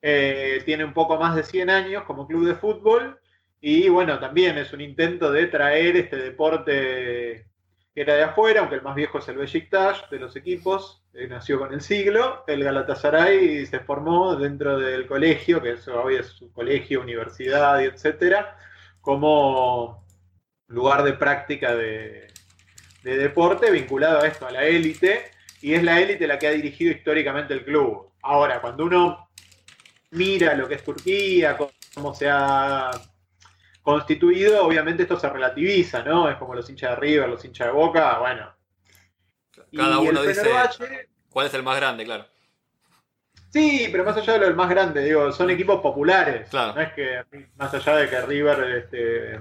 eh, 0.00 0.62
tiene 0.64 0.84
un 0.84 0.92
poco 0.92 1.18
más 1.18 1.34
de 1.34 1.42
100 1.42 1.70
años 1.70 2.04
como 2.04 2.26
club 2.26 2.46
de 2.46 2.54
fútbol 2.54 3.18
y 3.60 3.88
bueno, 3.88 4.20
también 4.20 4.58
es 4.58 4.72
un 4.72 4.82
intento 4.82 5.32
de 5.32 5.46
traer 5.46 5.96
este 5.96 6.16
deporte 6.16 7.46
que 7.94 8.00
era 8.00 8.14
de 8.14 8.22
afuera, 8.24 8.60
aunque 8.60 8.76
el 8.76 8.82
más 8.82 8.94
viejo 8.94 9.18
es 9.18 9.28
el 9.28 9.38
Besiktas 9.38 10.04
de 10.10 10.18
los 10.18 10.36
equipos, 10.36 11.02
eh, 11.14 11.26
nació 11.28 11.58
con 11.58 11.72
el 11.72 11.80
siglo. 11.80 12.44
El 12.46 12.62
Galatasaray 12.62 13.64
se 13.64 13.80
formó 13.80 14.36
dentro 14.36 14.78
del 14.78 15.06
colegio, 15.06 15.62
que 15.62 15.76
hoy 15.90 16.16
es 16.16 16.26
su 16.26 16.52
colegio, 16.52 17.00
universidad 17.00 17.80
y 17.80 17.86
etcétera, 17.86 18.58
como 19.00 20.06
lugar 20.66 21.02
de 21.02 21.14
práctica 21.14 21.74
de, 21.74 22.28
deporte 23.02 23.70
vinculado 23.70 24.20
a 24.20 24.26
esto, 24.26 24.46
a 24.46 24.50
la 24.50 24.64
élite, 24.64 25.30
y 25.64 25.72
es 25.72 25.82
la 25.82 25.98
élite 25.98 26.26
la 26.26 26.38
que 26.38 26.46
ha 26.46 26.50
dirigido 26.50 26.92
históricamente 26.92 27.54
el 27.54 27.64
club. 27.64 28.12
Ahora, 28.20 28.60
cuando 28.60 28.84
uno 28.84 29.30
mira 30.10 30.54
lo 30.54 30.68
que 30.68 30.74
es 30.74 30.84
Turquía, 30.84 31.56
cómo 31.94 32.14
se 32.14 32.28
ha 32.28 32.90
constituido, 33.80 34.62
obviamente 34.62 35.04
esto 35.04 35.18
se 35.18 35.26
relativiza, 35.26 36.02
¿no? 36.02 36.28
Es 36.28 36.36
como 36.36 36.54
los 36.54 36.68
hinchas 36.68 36.90
de 36.90 36.96
River, 36.96 37.30
los 37.30 37.42
hinchas 37.46 37.68
de 37.68 37.72
Boca, 37.72 38.18
bueno. 38.18 38.54
Cada 39.74 40.00
uno 40.00 40.22
dice 40.22 40.50
cuál 41.30 41.46
es 41.46 41.54
el 41.54 41.62
más 41.62 41.76
grande, 41.76 42.04
claro. 42.04 42.26
Sí, 43.48 43.88
pero 43.90 44.04
más 44.04 44.18
allá 44.18 44.34
de 44.34 44.38
lo 44.40 44.44
del 44.44 44.56
más 44.56 44.68
grande, 44.68 45.02
digo, 45.02 45.32
son 45.32 45.48
equipos 45.48 45.80
populares. 45.80 46.52
No 46.52 46.78
es 46.78 46.92
que 46.92 47.24
más 47.56 47.72
allá 47.72 47.96
de 47.96 48.10
que 48.10 48.20
River 48.20 48.64
este, 48.76 49.40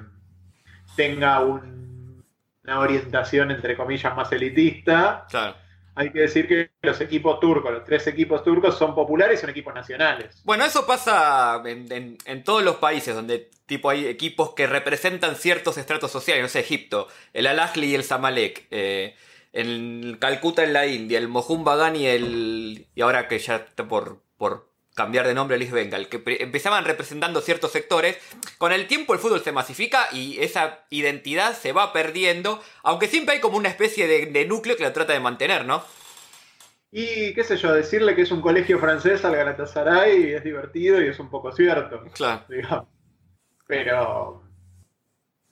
tenga 0.95 1.41
una 1.41 2.79
orientación 2.79 3.51
entre 3.51 3.75
comillas 3.75 4.15
más 4.15 4.31
elitista. 4.31 5.27
Claro 5.29 5.62
hay 5.95 6.11
que 6.11 6.19
decir 6.19 6.47
que 6.47 6.71
los 6.81 6.99
equipos 7.01 7.39
turcos, 7.39 7.71
los 7.71 7.83
tres 7.85 8.07
equipos 8.07 8.43
turcos 8.43 8.77
son 8.77 8.95
populares 8.95 9.39
y 9.39 9.41
son 9.41 9.49
equipos 9.49 9.73
nacionales. 9.73 10.41
Bueno, 10.43 10.65
eso 10.65 10.85
pasa 10.85 11.61
en, 11.65 12.43
todos 12.43 12.63
los 12.63 12.77
países 12.77 13.13
donde 13.13 13.51
tipo 13.65 13.89
hay 13.89 14.07
equipos 14.07 14.53
que 14.53 14.67
representan 14.67 15.35
ciertos 15.35 15.77
estratos 15.77 16.11
sociales, 16.11 16.41
no 16.41 16.49
sé, 16.49 16.59
Egipto, 16.59 17.07
el 17.33 17.47
Al-Ahly 17.47 17.91
y 17.91 17.95
el 17.95 18.03
Zamalek, 18.03 18.67
eh, 18.71 19.15
el 19.51 20.17
Calcuta 20.19 20.63
en 20.63 20.73
la 20.73 20.87
India, 20.87 21.19
el 21.19 21.27
Mohun 21.27 21.63
Bagan 21.63 21.95
y 21.95 22.07
el... 22.07 22.87
y 22.95 23.01
ahora 23.01 23.27
que 23.27 23.37
ya 23.37 23.57
está 23.57 23.87
por, 23.87 24.21
por 24.37 24.72
cambiar 24.95 25.27
de 25.27 25.33
nombre 25.33 25.55
a 25.55 25.59
Liz 25.59 25.71
Bengal, 25.71 26.07
que 26.07 26.21
empezaban 26.39 26.85
representando 26.85 27.41
ciertos 27.41 27.71
sectores. 27.71 28.17
Con 28.57 28.71
el 28.71 28.87
tiempo 28.87 29.13
el 29.13 29.19
fútbol 29.19 29.41
se 29.41 29.51
masifica 29.51 30.07
y 30.11 30.39
esa 30.39 30.85
identidad 30.89 31.53
se 31.53 31.71
va 31.71 31.93
perdiendo, 31.93 32.61
aunque 32.83 33.07
siempre 33.07 33.35
hay 33.35 33.41
como 33.41 33.57
una 33.57 33.69
especie 33.69 34.07
de, 34.07 34.45
núcleo 34.45 34.77
que 34.77 34.83
la 34.83 34.93
trata 34.93 35.13
de 35.13 35.19
mantener, 35.19 35.65
¿no? 35.65 35.83
Y 36.91 37.33
qué 37.33 37.43
sé 37.43 37.57
yo, 37.57 37.73
decirle 37.73 38.15
que 38.15 38.21
es 38.21 38.31
un 38.31 38.41
colegio 38.41 38.77
francés 38.77 39.25
al 39.25 39.35
Galatasaray 39.35 40.33
es 40.33 40.43
divertido 40.43 41.01
y 41.01 41.07
es 41.07 41.19
un 41.19 41.29
poco 41.29 41.51
cierto. 41.51 42.03
Claro. 42.13 42.45
Pero, 43.65 44.43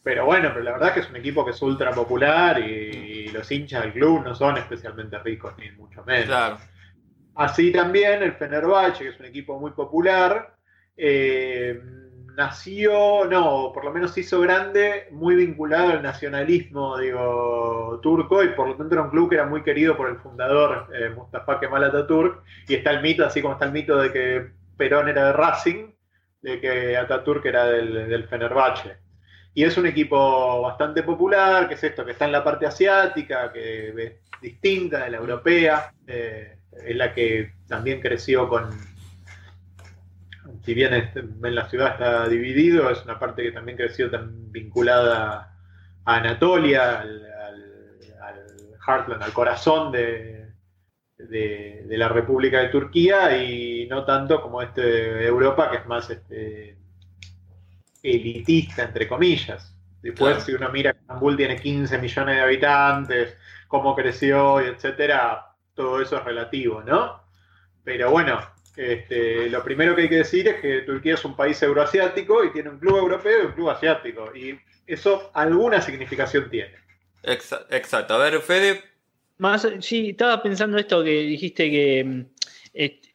pero 0.03 0.25
bueno, 0.25 0.49
pero 0.53 0.63
la 0.63 0.73
verdad 0.73 0.89
es 0.89 0.93
que 0.93 0.99
es 0.99 1.09
un 1.09 1.15
equipo 1.15 1.43
que 1.43 1.51
es 1.51 1.61
ultra 1.63 1.91
popular 1.91 2.59
y, 2.59 3.29
los 3.29 3.49
hinchas 3.49 3.83
del 3.83 3.93
club 3.93 4.23
no 4.25 4.35
son 4.35 4.57
especialmente 4.57 5.17
ricos, 5.19 5.53
ni 5.57 5.71
mucho 5.71 6.03
menos. 6.03 6.25
Claro. 6.25 6.57
Así 7.35 7.71
también 7.71 8.23
el 8.23 8.33
Fenerbahce, 8.33 9.03
que 9.03 9.09
es 9.09 9.19
un 9.19 9.25
equipo 9.25 9.59
muy 9.59 9.71
popular, 9.71 10.55
eh, 10.97 11.79
nació, 12.35 13.25
no, 13.25 13.71
por 13.73 13.85
lo 13.85 13.91
menos 13.91 14.13
se 14.13 14.21
hizo 14.21 14.39
grande, 14.41 15.07
muy 15.11 15.35
vinculado 15.35 15.91
al 15.91 16.03
nacionalismo, 16.03 16.97
digo, 16.97 17.99
turco, 18.01 18.43
y 18.43 18.49
por 18.49 18.67
lo 18.67 18.75
tanto 18.75 18.95
era 18.95 19.03
un 19.03 19.09
club 19.09 19.29
que 19.29 19.35
era 19.35 19.45
muy 19.45 19.63
querido 19.63 19.95
por 19.95 20.09
el 20.09 20.17
fundador, 20.17 20.87
eh, 20.93 21.09
Mustafa 21.09 21.59
Kemal 21.59 21.83
Atatürk, 21.85 22.43
y 22.67 22.75
está 22.75 22.91
el 22.91 23.01
mito, 23.01 23.25
así 23.25 23.41
como 23.41 23.53
está 23.53 23.65
el 23.65 23.71
mito 23.71 23.97
de 23.97 24.11
que 24.11 24.47
Perón 24.77 25.09
era 25.09 25.27
de 25.27 25.33
Racing, 25.33 25.91
de 26.41 26.59
que 26.59 26.97
Atatürk 26.97 27.45
era 27.45 27.65
del, 27.65 28.09
del 28.09 28.27
Fenerbahce. 28.27 28.97
Y 29.53 29.63
es 29.63 29.77
un 29.77 29.85
equipo 29.85 30.61
bastante 30.61 31.03
popular, 31.03 31.67
que 31.67 31.73
es 31.73 31.83
esto, 31.83 32.05
que 32.05 32.11
está 32.11 32.25
en 32.25 32.31
la 32.31 32.43
parte 32.43 32.65
asiática, 32.65 33.51
que 33.51 33.89
es 33.89 34.41
distinta 34.41 35.03
de 35.03 35.11
la 35.11 35.17
europea. 35.17 35.93
Eh, 36.07 36.60
es 36.71 36.95
la 36.95 37.13
que 37.13 37.53
también 37.67 38.01
creció 38.01 38.47
con, 38.47 38.69
si 40.63 40.73
bien 40.73 40.93
en 40.93 41.55
la 41.55 41.69
ciudad 41.69 41.93
está 41.93 42.27
dividido, 42.27 42.89
es 42.89 43.03
una 43.03 43.19
parte 43.19 43.43
que 43.43 43.51
también 43.51 43.77
creció 43.77 44.09
tan 44.09 44.51
vinculada 44.51 45.55
a 46.05 46.15
Anatolia, 46.15 47.01
al, 47.01 47.27
heartland, 48.87 49.21
al 49.21 49.33
corazón 49.33 49.91
de, 49.91 50.53
de, 51.17 51.85
la 51.97 52.09
República 52.09 52.59
de 52.59 52.69
Turquía 52.69 53.37
y 53.37 53.87
no 53.87 54.05
tanto 54.05 54.41
como 54.41 54.61
este 54.61 54.81
de 54.81 55.27
Europa, 55.27 55.69
que 55.69 55.77
es 55.77 55.85
más 55.85 56.09
este, 56.09 56.77
elitista, 58.01 58.83
entre 58.83 59.07
comillas. 59.07 59.75
Después, 60.01 60.43
si 60.43 60.53
uno 60.53 60.69
mira 60.69 60.93
que 60.93 60.99
Estambul 60.99 61.37
tiene 61.37 61.57
15 61.57 61.99
millones 61.99 62.35
de 62.35 62.41
habitantes, 62.41 63.37
cómo 63.67 63.95
creció 63.95 64.59
etcétera, 64.59 65.50
todo 65.81 66.01
eso 66.01 66.17
es 66.17 66.23
relativo, 66.23 66.81
¿no? 66.83 67.21
Pero 67.83 68.11
bueno, 68.11 68.39
este, 68.75 69.49
lo 69.49 69.63
primero 69.63 69.95
que 69.95 70.03
hay 70.03 70.09
que 70.09 70.17
decir 70.17 70.47
es 70.47 70.61
que 70.61 70.81
Turquía 70.81 71.15
es 71.15 71.25
un 71.25 71.35
país 71.35 71.61
euroasiático 71.61 72.43
y 72.43 72.51
tiene 72.51 72.69
un 72.69 72.79
club 72.79 72.97
europeo 72.97 73.43
y 73.43 73.45
un 73.47 73.51
club 73.53 73.69
asiático. 73.69 74.35
Y 74.35 74.57
eso 74.87 75.31
alguna 75.33 75.81
significación 75.81 76.49
tiene. 76.49 76.75
Exacto. 77.23 78.13
A 78.13 78.17
ver, 78.17 78.39
Fede. 78.41 78.81
Más, 79.37 79.67
sí, 79.79 80.11
estaba 80.11 80.41
pensando 80.41 80.77
esto 80.77 81.03
que 81.03 81.21
dijiste 81.21 81.69
que 81.69 82.03
mm, 82.03 82.25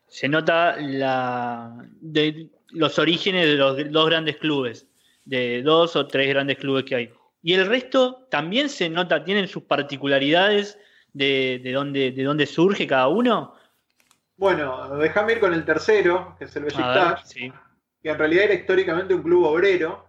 se 0.08 0.28
nota 0.28 0.76
la, 0.78 1.87
de 2.00 2.49
los 2.70 2.99
orígenes 2.99 3.46
de 3.46 3.54
los 3.54 3.92
dos 3.92 4.06
grandes 4.06 4.37
clubes, 4.37 4.87
de 5.25 5.62
dos 5.62 5.96
o 5.96 6.06
tres 6.06 6.28
grandes 6.28 6.58
clubes 6.58 6.85
que 6.85 6.94
hay. 6.94 7.11
Y 7.42 7.54
el 7.54 7.66
resto 7.66 8.26
también 8.30 8.68
se 8.68 8.88
nota, 8.88 9.25
tienen 9.25 9.46
sus 9.46 9.62
particularidades 9.62 10.78
de, 11.16 11.61
de, 11.62 11.73
dónde, 11.73 12.12
de 12.12 12.23
dónde 12.23 12.46
surge 12.46 12.87
cada 12.87 13.08
uno. 13.08 13.54
Bueno, 14.37 14.96
déjame 14.99 15.32
ir 15.32 15.40
con 15.40 15.54
el 15.54 15.64
tercero, 15.64 16.37
que 16.38 16.44
es 16.44 16.54
el 16.56 16.64
Besiktas, 16.64 17.32
que 17.32 18.11
en 18.11 18.18
realidad 18.18 18.44
era 18.44 18.54
históricamente 18.54 19.14
un 19.14 19.23
club 19.23 19.44
obrero, 19.44 20.06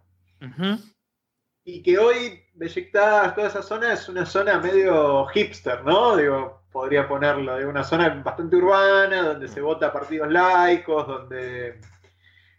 y 1.63 1.81
que 1.81 1.97
hoy 1.97 2.43
Besiktas, 2.53 3.35
toda 3.35 3.47
esa 3.47 3.63
zona 3.63 3.93
es 3.93 4.09
una 4.09 4.25
zona 4.25 4.59
medio 4.59 5.25
hipster, 5.27 5.83
¿no? 5.85 6.17
Digo, 6.17 6.63
podría 6.71 7.07
ponerlo, 7.07 7.55
de 7.55 7.65
una 7.65 7.85
zona 7.85 8.09
bastante 8.09 8.57
urbana, 8.57 9.21
donde 9.23 9.47
se 9.47 9.61
vota 9.61 9.93
partidos 9.93 10.29
laicos, 10.29 11.07
donde... 11.07 11.79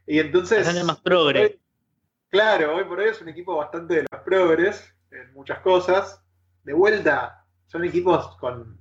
Y 0.07 0.21
entonces... 0.21 0.85
más 0.85 1.00
progre. 1.00 1.59
claro, 2.31 2.76
hoy 2.76 2.85
por 2.85 2.99
hoy 2.99 3.11
es 3.11 3.21
un 3.21 3.28
equipo 3.28 3.57
bastante 3.57 3.97
de 3.97 4.07
los 4.11 4.23
progres 4.23 4.95
en 5.11 5.35
muchas 5.35 5.61
cosas. 5.61 6.23
De 6.64 6.73
vuelta, 6.73 7.45
son 7.69 7.85
equipos 7.85 8.37
con 8.39 8.79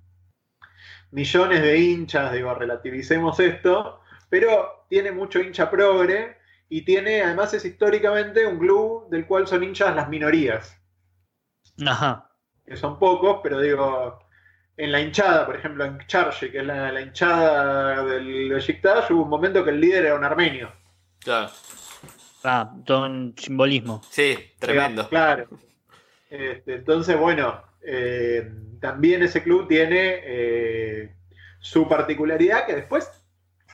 millones 1.11 1.61
de 1.61 1.77
hinchas, 1.77 2.33
digo, 2.33 2.53
relativicemos 2.53 3.39
esto, 3.39 4.01
pero 4.29 4.85
tiene 4.89 5.11
mucho 5.11 5.39
hincha 5.39 5.69
progre 5.69 6.37
y 6.69 6.81
tiene, 6.81 7.21
además 7.21 7.53
es 7.53 7.63
históricamente 7.63 8.45
un 8.45 8.57
club 8.59 9.09
del 9.09 9.25
cual 9.25 9.47
son 9.47 9.63
hinchas 9.63 9.95
las 9.95 10.09
minorías. 10.09 10.77
Ajá. 11.85 12.31
Que 12.65 12.75
son 12.75 12.99
pocos, 12.99 13.39
pero 13.41 13.61
digo, 13.61 14.19
en 14.75 14.91
la 14.91 14.99
hinchada, 14.99 15.45
por 15.45 15.55
ejemplo, 15.55 15.85
en 15.85 15.97
Charge, 16.07 16.51
que 16.51 16.59
es 16.59 16.65
la, 16.65 16.99
hinchada 17.01 18.03
del 18.03 18.49
Besiktas, 18.49 19.09
hubo 19.11 19.23
un 19.23 19.29
momento 19.29 19.63
que 19.63 19.71
el 19.71 19.79
líder 19.79 20.05
era 20.05 20.15
un 20.15 20.25
armenio. 20.25 20.71
Claro. 21.19 21.49
Ah, 22.43 22.73
todo 22.85 23.05
un 23.05 23.33
simbolismo. 23.37 24.01
Sí, 24.09 24.37
tremendo. 24.59 25.07
Claro. 25.09 25.47
Este, 26.29 26.75
entonces, 26.75 27.17
bueno, 27.17 27.61
eh, 27.81 28.51
también 28.79 29.23
ese 29.23 29.43
club 29.43 29.67
tiene 29.67 30.21
eh, 30.23 31.15
su 31.59 31.87
particularidad 31.87 32.65
que 32.65 32.75
después, 32.75 33.09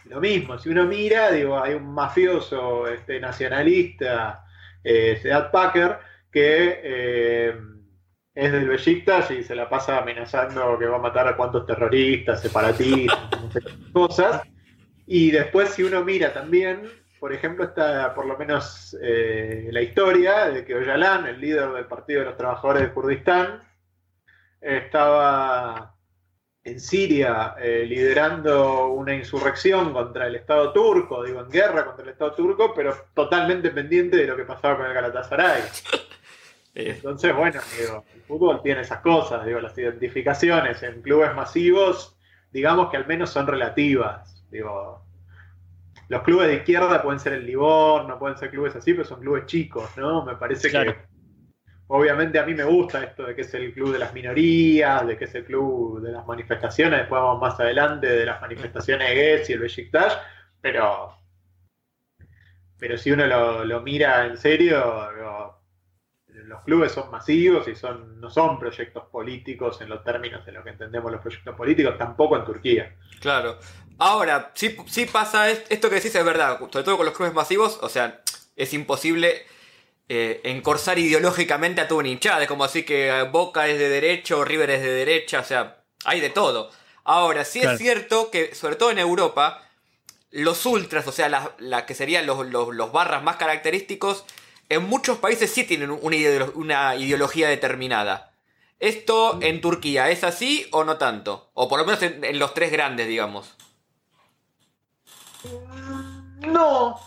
lo 0.05 0.19
mismo, 0.19 0.57
si 0.57 0.69
uno 0.69 0.85
mira, 0.85 1.31
digo, 1.31 1.61
hay 1.61 1.73
un 1.73 1.93
mafioso 1.93 2.87
este, 2.87 3.19
nacionalista, 3.19 4.45
eh, 4.83 5.21
Packer, 5.51 5.97
que 6.31 6.81
eh, 6.83 7.55
es 8.33 8.51
del 8.51 8.67
Besiktas 8.67 9.29
y 9.31 9.43
se 9.43 9.55
la 9.55 9.69
pasa 9.69 9.99
amenazando 9.99 10.77
que 10.79 10.87
va 10.87 10.97
a 10.97 11.01
matar 11.01 11.27
a 11.27 11.37
cuantos 11.37 11.65
terroristas, 11.65 12.41
separatistas, 12.41 13.19
cosas. 13.91 14.41
Y 15.05 15.31
después 15.31 15.69
si 15.69 15.83
uno 15.83 16.03
mira 16.03 16.33
también, 16.33 16.89
por 17.19 17.33
ejemplo, 17.33 17.65
está 17.65 18.13
por 18.15 18.25
lo 18.25 18.37
menos 18.37 18.97
la 18.99 19.81
historia 19.81 20.47
de 20.47 20.65
que 20.65 20.75
Oyalan, 20.75 21.27
el 21.27 21.39
líder 21.39 21.71
del 21.71 21.85
Partido 21.85 22.21
de 22.21 22.25
los 22.25 22.37
Trabajadores 22.37 22.83
de 22.83 22.93
Kurdistán, 22.93 23.61
estaba 24.63 25.95
en 26.63 26.79
Siria 26.79 27.55
eh, 27.59 27.85
liderando 27.85 28.87
una 28.87 29.13
insurrección 29.13 29.91
contra 29.91 30.27
el 30.27 30.35
Estado 30.35 30.71
turco, 30.71 31.23
digo, 31.23 31.41
en 31.41 31.49
guerra 31.49 31.85
contra 31.85 32.03
el 32.03 32.11
Estado 32.11 32.33
turco, 32.33 32.73
pero 32.73 32.95
totalmente 33.13 33.69
pendiente 33.71 34.17
de 34.17 34.27
lo 34.27 34.37
que 34.37 34.45
pasaba 34.45 34.77
con 34.77 34.85
el 34.85 34.93
Galatasaray. 34.93 35.63
Entonces, 36.75 37.35
bueno, 37.35 37.59
digo, 37.77 38.05
el 38.15 38.21
fútbol 38.21 38.61
tiene 38.63 38.81
esas 38.81 39.01
cosas, 39.01 39.45
digo, 39.45 39.59
las 39.59 39.77
identificaciones 39.77 40.81
en 40.81 41.01
clubes 41.01 41.35
masivos, 41.35 42.17
digamos 42.51 42.89
que 42.89 42.97
al 42.97 43.05
menos 43.05 43.29
son 43.29 43.45
relativas, 43.45 44.47
digo, 44.49 45.03
los 46.07 46.23
clubes 46.23 46.47
de 46.47 46.55
izquierda 46.55 47.03
pueden 47.03 47.19
ser 47.19 47.33
el 47.33 47.45
Livorno, 47.45 48.17
pueden 48.17 48.37
ser 48.37 48.49
clubes 48.49 48.75
así, 48.75 48.93
pero 48.93 49.05
son 49.05 49.19
clubes 49.19 49.45
chicos, 49.45 49.89
¿no? 49.97 50.23
Me 50.25 50.35
parece 50.35 50.71
que 50.71 50.95
Obviamente 51.95 52.39
a 52.39 52.43
mí 52.43 52.55
me 52.55 52.63
gusta 52.63 53.03
esto 53.03 53.23
de 53.23 53.35
que 53.35 53.41
es 53.41 53.53
el 53.53 53.71
club 53.71 53.93
de 53.93 53.99
las 53.99 54.15
minorías, 54.15 55.05
de 55.05 55.15
que 55.15 55.25
es 55.25 55.35
el 55.35 55.45
club 55.45 56.01
de 56.01 56.11
las 56.11 56.25
manifestaciones, 56.25 57.01
después 57.01 57.21
vamos 57.21 57.39
más 57.39 57.59
adelante 57.59 58.07
de 58.07 58.25
las 58.25 58.41
manifestaciones 58.41 59.09
de 59.09 59.45
y 59.47 59.51
el 59.51 59.59
Besiktas, 59.59 60.17
pero, 60.59 61.15
pero 62.79 62.97
si 62.97 63.11
uno 63.11 63.27
lo, 63.27 63.79
mira 63.81 64.25
en 64.25 64.39
serio, 64.39 65.07
los 66.29 66.63
clubes 66.63 66.93
son 66.93 67.11
masivos 67.11 67.67
y 67.67 67.75
son 67.75 68.19
no 68.19 68.31
son 68.31 68.57
proyectos 68.57 69.03
políticos 69.11 69.79
en 69.81 69.89
los 69.89 70.03
términos 70.03 70.43
de 70.47 70.51
lo 70.51 70.63
que 70.63 70.71
entendemos 70.71 71.11
los 71.11 71.21
proyectos 71.21 71.55
políticos, 71.55 71.95
tampoco 71.99 72.35
en 72.37 72.45
Turquía. 72.45 72.95
Claro. 73.19 73.59
Ahora, 73.99 74.49
sí, 74.55 74.75
sí 74.87 75.05
pasa 75.05 75.47
esto 75.51 75.89
que 75.89 75.95
decís 75.97 76.15
es 76.15 76.25
verdad, 76.25 76.57
sobre 76.57 76.85
todo 76.85 76.97
con 76.97 77.05
los 77.05 77.15
clubes 77.15 77.35
masivos, 77.35 77.77
o 77.83 77.87
sea, 77.87 78.23
es 78.55 78.73
imposible 78.73 79.45
eh, 80.15 80.41
encorsar 80.43 80.99
ideológicamente 80.99 81.81
a 81.81 81.87
tu 81.87 81.97
un 81.97 82.05
hinchada. 82.05 82.43
Es 82.43 82.47
como 82.47 82.63
así 82.63 82.83
que 82.83 83.27
Boca 83.31 83.67
es 83.67 83.79
de 83.79 83.89
derecha 83.89 84.37
o 84.37 84.45
River 84.45 84.69
es 84.69 84.81
de 84.81 84.93
derecha, 84.93 85.39
o 85.39 85.43
sea, 85.43 85.83
hay 86.05 86.19
de 86.19 86.29
todo. 86.29 86.69
Ahora, 87.03 87.43
sí 87.43 87.61
es 87.61 87.79
cierto 87.79 88.29
que, 88.29 88.53
sobre 88.53 88.75
todo 88.75 88.91
en 88.91 88.99
Europa, 88.99 89.67
los 90.29 90.65
ultras, 90.67 91.07
o 91.07 91.11
sea, 91.11 91.29
la, 91.57 91.85
que 91.87 91.95
serían 91.95 92.27
los, 92.27 92.91
barras 92.91 93.23
más 93.23 93.37
característicos, 93.37 94.23
en 94.69 94.83
muchos 94.83 95.17
países 95.17 95.51
sí 95.51 95.63
tienen 95.63 95.89
una, 95.89 96.95
ideología 96.95 97.49
determinada. 97.49 98.33
¿Esto 98.79 99.39
en 99.41 99.61
Turquía 99.61 100.11
es 100.11 100.23
así 100.23 100.67
o 100.71 100.83
no 100.83 100.97
tanto? 100.97 101.49
O 101.55 101.67
por 101.67 101.79
lo 101.79 101.85
menos 101.85 102.03
en, 102.03 102.37
los 102.37 102.53
tres 102.53 102.71
grandes, 102.71 103.07
digamos. 103.07 103.55
No, 106.41 106.99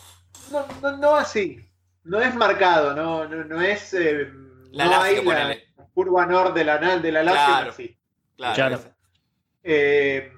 no, 0.51 0.97
no 0.99 1.15
así 1.15 1.66
no 2.07 2.21
es 2.21 2.35
marcado, 2.35 2.95
no, 2.95 3.27
no, 3.27 3.61
es. 3.61 3.93
Eh, 3.95 4.31
la 4.71 4.85
no 4.87 5.01
hay 5.03 5.25
la 5.25 5.57
curva 5.93 6.27
norte 6.27 6.61
de 6.61 6.65
la, 6.65 6.79
de 6.99 7.13
la 7.13 7.23
Lazio, 7.23 7.73
sí. 7.73 7.99
Claro. 8.37 8.81
Eh, 9.63 10.33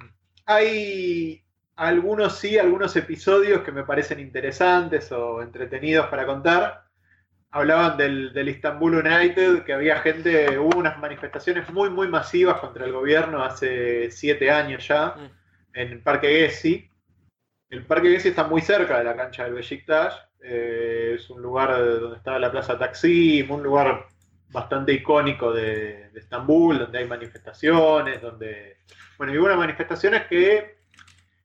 hay 0.46 1.44
algunos 1.76 2.38
sí, 2.38 2.58
algunos 2.58 2.96
episodios 2.96 3.62
que 3.62 3.72
me 3.72 3.84
parecen 3.84 4.20
interesantes 4.20 5.12
o 5.12 5.42
entretenidos 5.42 6.06
para 6.06 6.26
contar. 6.26 6.84
Hablaban 7.50 7.96
del, 7.96 8.32
del 8.32 8.48
Istanbul 8.48 8.96
United, 8.96 9.64
que 9.64 9.72
había 9.72 10.00
gente, 10.00 10.58
hubo 10.58 10.78
unas 10.78 10.98
manifestaciones 10.98 11.68
muy, 11.70 11.90
muy 11.90 12.08
masivas 12.08 12.60
contra 12.60 12.84
el 12.84 12.92
gobierno 12.92 13.42
hace 13.42 14.10
siete 14.10 14.50
años 14.50 14.86
ya, 14.86 15.14
mm. 15.16 15.78
en 15.78 15.92
el 15.92 16.02
Parque 16.02 16.28
Gessi. 16.28 16.90
El 17.70 17.84
Parque 17.84 18.10
Gessi 18.10 18.28
está 18.28 18.44
muy 18.44 18.60
cerca 18.60 18.98
de 18.98 19.04
la 19.04 19.16
cancha 19.16 19.44
del 19.44 19.54
Besiktas 19.54 20.27
eh, 20.40 21.16
es 21.16 21.30
un 21.30 21.42
lugar 21.42 21.70
donde 22.00 22.16
estaba 22.16 22.38
la 22.38 22.50
Plaza 22.50 22.78
Taksim, 22.78 23.50
un 23.50 23.62
lugar 23.62 24.06
bastante 24.50 24.92
icónico 24.92 25.52
de, 25.52 26.10
Estambul, 26.14 26.78
donde 26.78 26.98
hay 26.98 27.06
manifestaciones, 27.06 28.20
donde... 28.20 28.78
Bueno, 29.16 29.32
y 29.32 29.38
hubo 29.38 29.46
unas 29.46 29.58
manifestaciones 29.58 30.26
que 30.26 30.78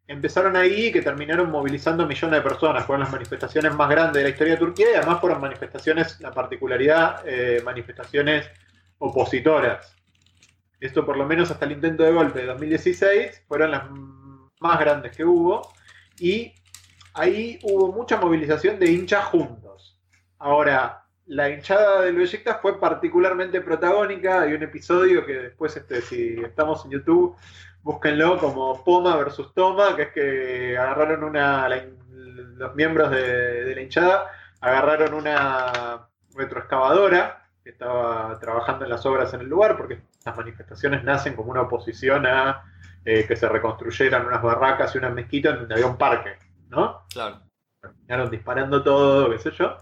empezaron 0.07 0.55
ahí 0.55 0.87
y 0.87 0.91
que 0.91 1.01
terminaron 1.01 1.49
movilizando 1.49 2.07
millones 2.07 2.43
de 2.43 2.49
personas. 2.49 2.85
Fueron 2.85 3.01
las 3.01 3.11
manifestaciones 3.11 3.73
más 3.75 3.89
grandes 3.89 4.15
de 4.15 4.23
la 4.23 4.29
historia 4.29 4.53
de 4.53 4.59
Turquía 4.59 4.87
y 4.91 4.95
además 4.95 5.19
fueron 5.19 5.41
manifestaciones, 5.41 6.19
la 6.21 6.31
particularidad, 6.31 7.21
eh, 7.25 7.61
manifestaciones 7.63 8.49
opositoras. 8.97 9.95
Esto 10.79 11.05
por 11.05 11.17
lo 11.17 11.25
menos 11.25 11.51
hasta 11.51 11.65
el 11.65 11.73
intento 11.73 12.03
de 12.03 12.11
golpe 12.11 12.39
de 12.39 12.47
2016 12.47 13.43
fueron 13.47 13.71
las 13.71 13.83
más 14.59 14.79
grandes 14.79 15.15
que 15.15 15.23
hubo 15.23 15.73
y 16.19 16.53
ahí 17.13 17.59
hubo 17.63 17.91
mucha 17.91 18.17
movilización 18.19 18.79
de 18.79 18.91
hinchas 18.91 19.25
juntos. 19.25 19.99
Ahora, 20.39 21.03
la 21.25 21.49
hinchada 21.49 22.01
del 22.01 22.15
Besiktas 22.15 22.59
fue 22.61 22.79
particularmente 22.79 23.61
protagónica. 23.61 24.41
Hay 24.41 24.53
un 24.53 24.63
episodio 24.63 25.25
que 25.25 25.33
después, 25.33 25.75
este, 25.77 26.01
si 26.01 26.41
estamos 26.41 26.83
en 26.85 26.91
YouTube, 26.91 27.35
búsquenlo 27.81 28.37
como 28.39 28.83
Poma 28.83 29.15
versus 29.17 29.53
Toma, 29.53 29.95
que 29.95 30.01
es 30.03 30.11
que 30.11 30.77
agarraron 30.77 31.23
una. 31.23 31.69
los 31.69 32.75
miembros 32.75 33.11
de, 33.11 33.73
la 33.75 33.81
hinchada 33.81 34.27
agarraron 34.61 35.13
una 35.13 36.07
retroexcavadora 36.35 37.49
que 37.63 37.71
estaba 37.71 38.37
trabajando 38.39 38.85
en 38.85 38.91
las 38.91 39.05
obras 39.05 39.33
en 39.33 39.41
el 39.41 39.47
lugar, 39.47 39.77
porque 39.77 40.01
las 40.25 40.35
manifestaciones 40.35 41.03
nacen 41.03 41.35
como 41.35 41.51
una 41.51 41.61
oposición 41.61 42.25
a 42.25 42.63
eh, 43.05 43.25
que 43.25 43.35
se 43.35 43.47
reconstruyeran 43.47 44.25
unas 44.25 44.41
barracas 44.41 44.95
y 44.95 44.97
unas 44.97 45.13
mezquitas 45.13 45.57
donde 45.59 45.73
había 45.73 45.87
un 45.87 45.97
parque, 45.97 46.37
¿no? 46.73 47.05
Claro. 47.13 47.41
Terminaron 47.81 48.29
disparando 48.29 48.83
todo, 48.83 49.29
qué 49.29 49.39
sé 49.39 49.51
yo. 49.51 49.77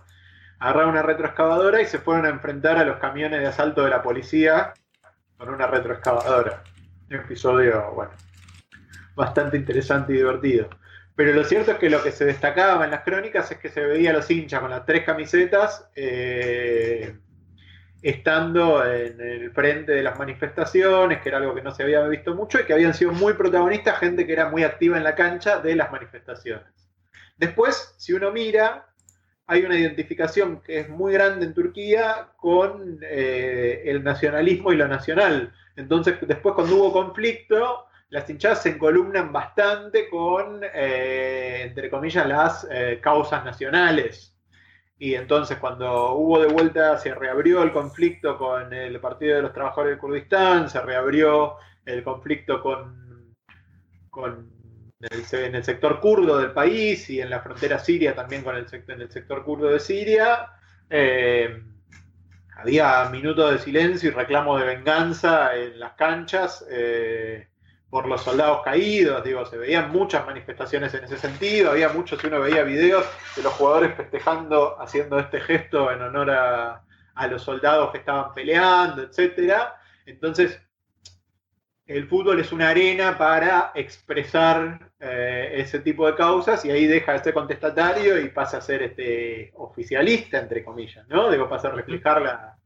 Agarraron 0.60 0.92
una 0.92 1.02
retroexcavadora 1.02 1.82
y 1.82 1.86
se 1.86 2.00
fueron 2.00 2.26
a 2.26 2.30
enfrentar 2.30 2.78
a 2.78 2.86
los 2.86 2.98
camiones 2.98 3.40
de 3.40 3.48
asalto 3.48 3.84
de 3.84 3.90
la 3.90 4.04
policía 4.04 4.74
con 5.38 5.50
una 5.50 5.68
retroexcavadora. 5.68 6.64
Un 7.10 7.16
episodio, 7.16 7.92
bueno, 7.94 8.12
bastante 9.16 9.58
interesante 9.58 10.14
y 10.14 10.18
divertido. 10.18 10.70
Pero 11.16 11.34
lo 11.34 11.44
cierto 11.44 11.72
es 11.72 11.78
que 11.78 11.90
lo 11.90 12.02
que 12.04 12.12
se 12.12 12.26
destacaba 12.26 12.86
en 12.86 12.92
las 12.92 13.04
crónicas 13.04 13.52
es 13.52 13.58
que 13.58 13.70
se 13.70 13.82
veía 13.82 14.12
a 14.12 14.14
los 14.14 14.30
hinchas 14.30 14.60
con 14.60 14.72
las 14.72 14.86
tres 14.86 15.04
camisetas 15.04 15.90
eh, 15.96 17.18
estando 18.02 18.84
en 18.86 19.22
el 19.22 19.52
frente 19.52 19.92
de 19.92 20.04
las 20.04 20.18
manifestaciones, 20.18 21.22
que 21.22 21.30
era 21.30 21.38
algo 21.38 21.54
que 21.54 21.62
no 21.62 21.72
se 21.72 21.84
había 21.84 22.02
visto 22.08 22.34
mucho 22.34 22.60
y 22.60 22.66
que 22.66 22.74
habían 22.74 22.94
sido 22.94 23.12
muy 23.12 23.34
protagonistas, 23.34 24.00
gente 24.00 24.26
que 24.26 24.34
era 24.34 24.50
muy 24.50 24.64
activa 24.64 24.98
en 24.98 25.04
la 25.04 25.16
cancha 25.16 25.60
de 25.60 25.76
las 25.76 25.92
manifestaciones. 25.92 26.66
Después, 27.38 27.96
si 27.98 28.14
uno 28.14 28.32
mira, 28.32 28.88
hay 29.48 29.66
una 29.66 29.78
identificación 29.78 30.62
que 30.62 30.80
es 30.80 30.90
muy 30.90 31.14
grande 31.14 31.46
en 31.46 31.54
Turquía 31.54 32.30
con 32.38 33.00
eh, 33.02 33.84
el 33.86 34.04
nacionalismo 34.04 34.72
y 34.72 34.78
lo 34.78 34.88
nacional. 34.88 35.54
Entonces, 35.76 36.16
después 36.22 36.56
cuando 36.56 36.76
hubo 36.76 36.94
conflicto, 36.94 37.86
las 38.10 38.30
hinchadas 38.30 38.64
se 38.64 38.70
encolumnan 38.70 39.32
bastante 39.32 40.10
con, 40.10 40.62
eh, 40.64 41.64
entre 41.64 41.90
comillas, 41.90 42.28
las 42.28 42.68
eh, 42.70 43.00
causas 43.02 43.44
nacionales. 43.44 44.36
Y 45.02 45.16
entonces 45.16 45.58
cuando 45.58 46.14
hubo 46.14 46.40
de 46.40 46.48
vuelta, 46.48 46.96
se 47.00 47.16
reabrió 47.16 47.64
el 47.64 47.72
conflicto 47.72 48.38
con 48.38 48.72
el 48.72 49.00
Partido 49.00 49.38
de 49.38 49.42
los 49.42 49.52
Trabajadores 49.52 49.94
del 49.94 50.00
Kurdistán, 50.00 50.70
se 50.70 50.80
reabrió 50.80 51.56
el 51.84 52.04
conflicto 52.04 52.62
con, 52.62 53.34
con 54.12 54.48
en 55.00 55.56
el 55.56 55.64
sector 55.64 56.00
kurdo 56.00 56.38
del 56.38 56.52
país 56.52 57.10
y 57.10 57.20
en 57.20 57.32
la 57.32 57.40
frontera 57.40 57.80
siria 57.80 58.14
también 58.14 58.44
con 58.44 58.56
el 58.56 58.68
en 58.72 59.02
el 59.02 59.12
sector 59.12 59.44
kurdo 59.44 59.70
de 59.70 59.80
Siria. 59.80 60.52
Eh, 60.88 61.64
había 62.58 63.10
minutos 63.10 63.54
de 63.54 63.58
silencio 63.58 64.12
y 64.12 64.14
reclamo 64.14 64.60
de 64.60 64.66
venganza 64.66 65.56
en 65.56 65.80
las 65.80 65.94
canchas. 65.94 66.64
Eh, 66.70 67.48
por 67.92 68.08
los 68.08 68.24
soldados 68.24 68.62
caídos, 68.64 69.22
digo, 69.22 69.46
se 69.46 69.58
veían 69.58 69.92
muchas 69.92 70.26
manifestaciones 70.26 70.94
en 70.94 71.04
ese 71.04 71.18
sentido, 71.18 71.72
había 71.72 71.90
muchos, 71.90 72.22
si 72.22 72.28
uno 72.28 72.40
veía 72.40 72.64
videos 72.64 73.06
de 73.36 73.44
los 73.44 73.52
jugadores 73.54 73.96
festejando, 73.96 74.82
haciendo 74.82 75.20
este 75.20 75.42
gesto 75.42 75.92
en 75.92 76.02
honor 76.02 76.32
a, 76.32 76.84
los 77.30 77.44
soldados 77.44 77.92
que 77.92 78.00
estaban 78.00 78.34
peleando, 78.34 79.04
etcétera. 79.04 79.76
Entonces, 80.08 80.60
el 81.86 82.08
fútbol 82.08 82.40
es 82.40 82.52
una 82.52 82.70
arena 82.70 83.16
para 83.16 83.74
expresar 83.76 84.92
eh, 85.00 85.52
ese 85.58 85.82
tipo 85.82 86.08
de 86.08 86.16
causas 86.16 86.66
y 86.66 86.72
ahí 86.72 86.88
deja 86.88 87.12
de 87.12 87.20
ser 87.20 87.34
contestatario 87.34 88.20
y 88.20 88.30
pasa 88.30 88.58
a 88.58 88.62
ser 88.62 88.82
este 88.82 89.52
oficialista, 89.56 90.40
entre 90.40 90.64
comillas, 90.64 91.06
¿no? 91.10 91.30
Digo, 91.30 91.48
pasa 91.48 91.68
a 91.68 91.72
reflejar 91.72 92.22
la, 92.22 92.58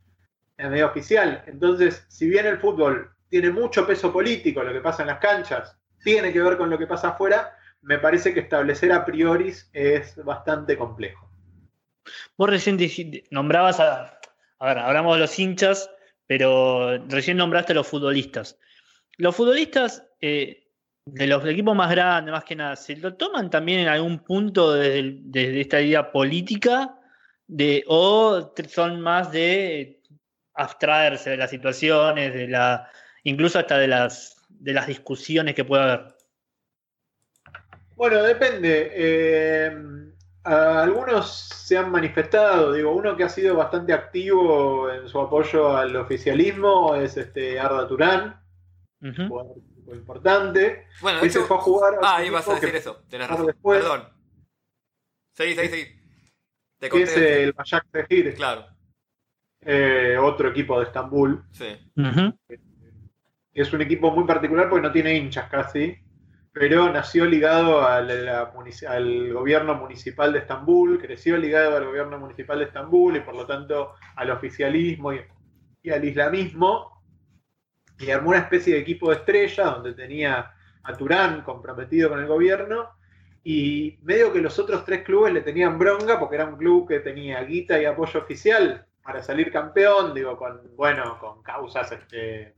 la 0.57 0.69
medio 0.69 0.85
oficial. 0.85 1.43
Entonces, 1.47 2.05
si 2.07 2.29
bien 2.29 2.45
el 2.45 2.59
fútbol 2.59 3.14
tiene 3.29 3.49
mucho 3.51 3.85
peso 3.85 4.11
político 4.11 4.63
lo 4.63 4.73
que 4.73 4.81
pasa 4.81 5.03
en 5.03 5.07
las 5.07 5.19
canchas, 5.19 5.77
tiene 6.03 6.31
que 6.31 6.41
ver 6.41 6.57
con 6.57 6.69
lo 6.69 6.77
que 6.77 6.87
pasa 6.87 7.09
afuera, 7.09 7.55
me 7.81 7.99
parece 7.99 8.33
que 8.33 8.41
establecer 8.41 8.91
a 8.91 9.05
priori 9.05 9.53
es 9.73 10.23
bastante 10.23 10.77
complejo. 10.77 11.29
Vos 12.37 12.49
recién 12.49 12.77
nombrabas 13.31 13.79
a. 13.79 14.19
A 14.59 14.67
ver, 14.67 14.77
hablamos 14.79 15.15
de 15.15 15.21
los 15.21 15.37
hinchas, 15.37 15.89
pero 16.27 16.97
recién 17.07 17.37
nombraste 17.37 17.73
a 17.73 17.75
los 17.75 17.87
futbolistas. 17.87 18.57
Los 19.17 19.35
futbolistas 19.35 20.03
eh, 20.21 20.69
de 21.05 21.27
los 21.27 21.45
equipos 21.45 21.75
más 21.75 21.91
grandes, 21.91 22.31
más 22.31 22.43
que 22.43 22.55
nada, 22.55 22.75
¿se 22.75 22.95
lo 22.95 23.15
toman 23.15 23.49
también 23.49 23.81
en 23.81 23.87
algún 23.89 24.19
punto 24.19 24.73
desde, 24.73 25.61
esta 25.61 25.81
idea 25.81 26.11
política? 26.11 26.99
De, 27.47 27.83
¿O 27.87 28.53
son 28.67 29.01
más 29.01 29.31
de 29.31 30.01
abstraerse 30.53 31.31
de 31.31 31.37
las 31.37 31.49
situaciones, 31.49 32.33
de 32.33 32.47
la, 32.47 32.89
incluso 33.25 33.59
hasta 33.59 33.77
de 33.77 33.87
las, 33.87 34.37
de 34.49 34.73
las 34.73 34.87
discusiones 34.87 35.55
que 35.55 35.65
pueda 35.65 35.83
haber. 35.83 36.15
Bueno, 37.95 38.23
depende. 38.23 38.91
Eh, 38.93 39.77
algunos 40.43 41.29
se 41.31 41.77
han 41.77 41.91
manifestado, 41.91 42.71
digo, 42.73 42.93
uno 42.95 43.17
que 43.17 43.23
ha 43.23 43.29
sido 43.29 43.55
bastante 43.55 43.93
activo 43.93 44.91
en 44.91 45.07
su 45.09 45.19
apoyo 45.19 45.75
al 45.75 45.95
oficialismo 45.95 46.95
es 46.95 47.17
este 47.17 47.59
Arda 47.59 47.87
Turán, 47.87 48.41
un 49.01 49.13
jugador 49.13 49.57
importante. 49.91 50.87
Bueno, 51.01 51.19
de 51.21 51.27
hecho, 51.27 51.45
fue 51.45 51.57
a 51.57 51.61
jugar. 51.61 51.93
ah, 52.03 52.23
ibas 52.23 52.47
a 52.47 52.55
decir 52.55 52.75
eso, 52.75 53.03
tenés 53.09 53.27
razón. 53.27 53.55
Perdón. 53.63 54.09
Seguí, 55.33 55.55
seguí, 55.55 55.67
seguí. 55.69 56.01
Te 56.79 56.89
que 56.89 57.01
es 57.01 57.17
el 57.17 57.53
Bayak. 57.53 57.87
Claro. 58.35 58.67
Eh, 59.61 60.17
otro 60.19 60.49
equipo 60.49 60.79
de 60.79 60.85
Estambul. 60.85 61.43
Sí 61.51 61.75
es 63.61 63.71
un 63.71 63.81
equipo 63.81 64.11
muy 64.11 64.25
particular 64.25 64.69
porque 64.69 64.85
no 64.85 64.91
tiene 64.91 65.15
hinchas 65.15 65.49
casi, 65.49 65.97
pero 66.51 66.91
nació 66.91 67.25
ligado 67.25 67.87
al, 67.87 69.33
gobierno 69.33 69.75
municipal 69.75 70.33
de 70.33 70.39
Estambul, 70.39 70.99
creció 70.99 71.37
ligado 71.37 71.77
al 71.77 71.85
gobierno 71.85 72.19
municipal 72.19 72.59
de 72.59 72.65
Estambul 72.65 73.15
y 73.15 73.21
por 73.21 73.33
lo 73.33 73.45
tanto 73.45 73.93
al 74.15 74.29
oficialismo 74.29 75.13
y, 75.13 75.89
al 75.89 76.03
islamismo, 76.03 77.01
y 77.97 78.11
armó 78.11 78.29
una 78.29 78.39
especie 78.39 78.73
de 78.73 78.81
equipo 78.81 79.09
de 79.09 79.17
estrella 79.17 79.65
donde 79.65 79.93
tenía 79.93 80.51
a 80.83 80.93
Turán 80.93 81.41
comprometido 81.41 82.09
con 82.09 82.19
el 82.19 82.27
gobierno 82.27 82.89
y 83.41 83.97
medio 84.01 84.33
que 84.33 84.41
los 84.41 84.59
otros 84.59 84.83
tres 84.83 85.03
clubes 85.03 85.33
le 85.33 85.41
tenían 85.41 85.79
bronca 85.79 86.19
porque 86.19 86.35
era 86.35 86.45
un 86.45 86.57
club 86.57 86.89
que 86.89 86.99
tenía 86.99 87.41
guita 87.43 87.81
y 87.81 87.85
apoyo 87.85 88.19
oficial 88.19 88.85
para 89.01 89.21
salir 89.23 89.51
campeón, 89.51 90.13
digo, 90.13 90.35
con, 90.35 90.75
bueno, 90.75 91.17
con 91.19 91.41
causas 91.43 91.91
este, 91.91 92.55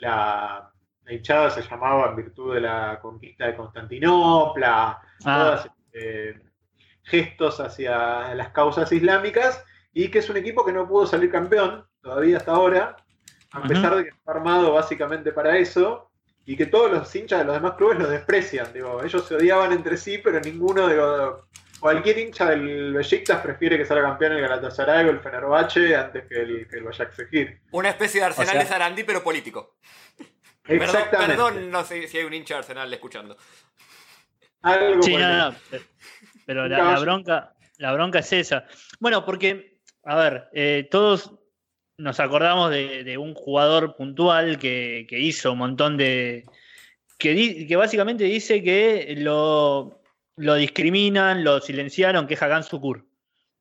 la, 0.00 0.70
hinchada 1.08 1.50
se 1.50 1.62
llamaba 1.62 2.10
en 2.10 2.16
virtud 2.16 2.54
de 2.54 2.60
la 2.60 2.98
conquista 3.00 3.46
de 3.46 3.56
Constantinopla, 3.56 5.00
ah. 5.24 5.64
este, 5.64 6.40
gestos 7.02 7.58
hacia 7.60 8.34
las 8.34 8.50
causas 8.50 8.90
islámicas, 8.92 9.64
y 9.92 10.08
que 10.08 10.20
es 10.20 10.30
un 10.30 10.36
equipo 10.36 10.64
que 10.64 10.72
no 10.72 10.86
pudo 10.86 11.06
salir 11.06 11.30
campeón 11.30 11.84
todavía 12.00 12.36
hasta 12.36 12.52
ahora, 12.52 12.96
a 13.52 13.62
pesar 13.62 13.96
de 13.96 14.04
que 14.04 14.10
está 14.10 14.30
armado 14.30 14.72
básicamente 14.72 15.32
para 15.32 15.56
eso, 15.56 16.10
y 16.46 16.56
que 16.56 16.66
todos 16.66 16.90
los 16.90 17.14
hinchas 17.14 17.40
de 17.40 17.44
los 17.44 17.54
demás 17.54 17.74
clubes 17.74 17.98
lo 17.98 18.08
desprecian. 18.08 18.72
Digo, 18.72 19.02
ellos 19.02 19.26
se 19.26 19.34
odiaban 19.34 19.72
entre 19.72 19.96
sí, 19.96 20.18
pero 20.18 20.40
ninguno 20.40 20.86
de 20.86 20.96
los, 20.96 21.40
cualquier 21.80 22.18
hincha 22.18 22.50
del 22.50 22.92
Besiktas 22.92 23.40
prefiere 23.40 23.78
que 23.78 23.84
salga 23.84 24.04
campeón 24.04 24.32
el 24.32 24.42
Galatasaray 24.42 25.06
o 25.06 25.10
el 25.10 25.20
Fenerbahce 25.20 25.96
antes 25.96 26.26
que 26.28 26.40
el, 26.40 26.68
que 26.68 26.76
el 26.76 27.58
Una 27.72 27.88
especie 27.88 28.20
de 28.20 28.26
Arsenal 28.26 28.58
de 28.58 28.66
Sarandi, 28.66 29.04
pero 29.04 29.22
político. 29.22 29.76
Exactamente. 30.66 31.34
Perdón, 31.34 31.70
no 31.70 31.82
sé 31.84 32.06
si 32.06 32.18
hay 32.18 32.24
un 32.24 32.34
hincha 32.34 32.54
de 32.54 32.58
Arsenal 32.58 32.92
escuchando. 32.92 33.36
sí, 35.00 35.16
no, 35.16 35.50
no, 35.50 35.56
pero 36.46 36.68
la, 36.68 36.98
bronca, 36.98 37.54
la 37.78 37.92
bronca 37.92 38.18
es 38.18 38.32
esa. 38.32 38.66
Bueno, 38.98 39.24
porque, 39.24 39.78
a 40.04 40.16
ver, 40.16 40.48
eh, 40.52 40.86
todos 40.90 41.32
nos 41.96 42.20
acordamos 42.20 42.70
de, 42.70 43.16
un 43.18 43.34
jugador 43.34 43.96
puntual 43.96 44.58
que, 44.58 45.06
hizo 45.10 45.52
un 45.52 45.58
montón 45.58 45.96
de... 45.96 46.44
Que, 47.18 47.66
que 47.66 47.76
básicamente 47.76 48.24
dice 48.24 48.62
que 48.62 49.14
lo, 49.18 49.99
lo 50.40 50.54
discriminan, 50.54 51.44
lo 51.44 51.60
silenciaron, 51.60 52.26
que 52.26 52.34
es 52.34 52.42
Hagan 52.42 52.62
Sukur. 52.62 53.06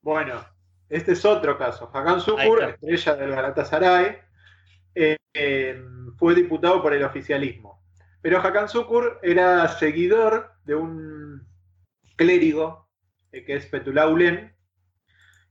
Bueno, 0.02 0.46
este 0.88 1.12
es 1.12 1.26
otro 1.26 1.58
caso. 1.58 1.92
Hagan 1.94 2.22
Sukur, 2.22 2.63
estrella 2.63 3.15
del 3.15 3.32
Galatasaray, 3.32 4.18
eh, 4.96 5.18
eh, 5.34 5.84
fue 6.18 6.36
diputado 6.36 6.82
por 6.82 6.94
el 6.94 7.04
oficialismo. 7.04 7.84
Pero 8.22 8.39
Hakan 8.39 8.68
Sukur 8.68 9.20
era 9.24 9.68
seguidor 9.68 10.52
de 10.65 10.76
un 10.76 11.48
clérigo, 12.15 12.89
eh, 13.32 13.44
que 13.44 13.56
es 13.56 13.65
Petulá 13.65 14.08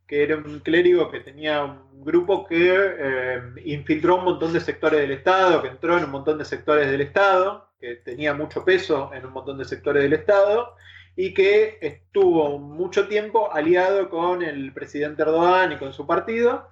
que 0.06 0.22
era 0.22 0.36
un 0.36 0.60
clérigo 0.60 1.10
que 1.10 1.20
tenía 1.20 1.64
un 1.64 2.02
grupo 2.02 2.46
que 2.46 3.42
infiltró 3.64 4.16
un 4.16 4.24
montón 4.24 4.54
de 4.54 4.60
sectores 4.60 5.00
del 5.00 5.10
Estado, 5.10 5.60
que 5.60 5.68
entró 5.68 5.98
en 5.98 6.04
un 6.04 6.10
montón 6.10 6.38
de 6.38 6.46
sectores 6.46 6.90
del 6.90 7.02
Estado, 7.02 7.70
que 7.78 7.96
tenía 7.96 8.32
mucho 8.32 8.64
peso 8.64 9.10
en 9.12 9.26
un 9.26 9.32
montón 9.34 9.58
de 9.58 9.66
sectores 9.66 10.02
del 10.02 10.14
Estado, 10.14 10.74
y 11.20 11.34
que 11.34 11.78
estuvo 11.80 12.60
mucho 12.60 13.08
tiempo 13.08 13.52
aliado 13.52 14.08
con 14.08 14.40
el 14.40 14.72
presidente 14.72 15.22
Erdogan 15.22 15.72
y 15.72 15.76
con 15.76 15.92
su 15.92 16.06
partido, 16.06 16.70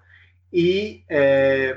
y 0.52 1.04
eh, 1.08 1.74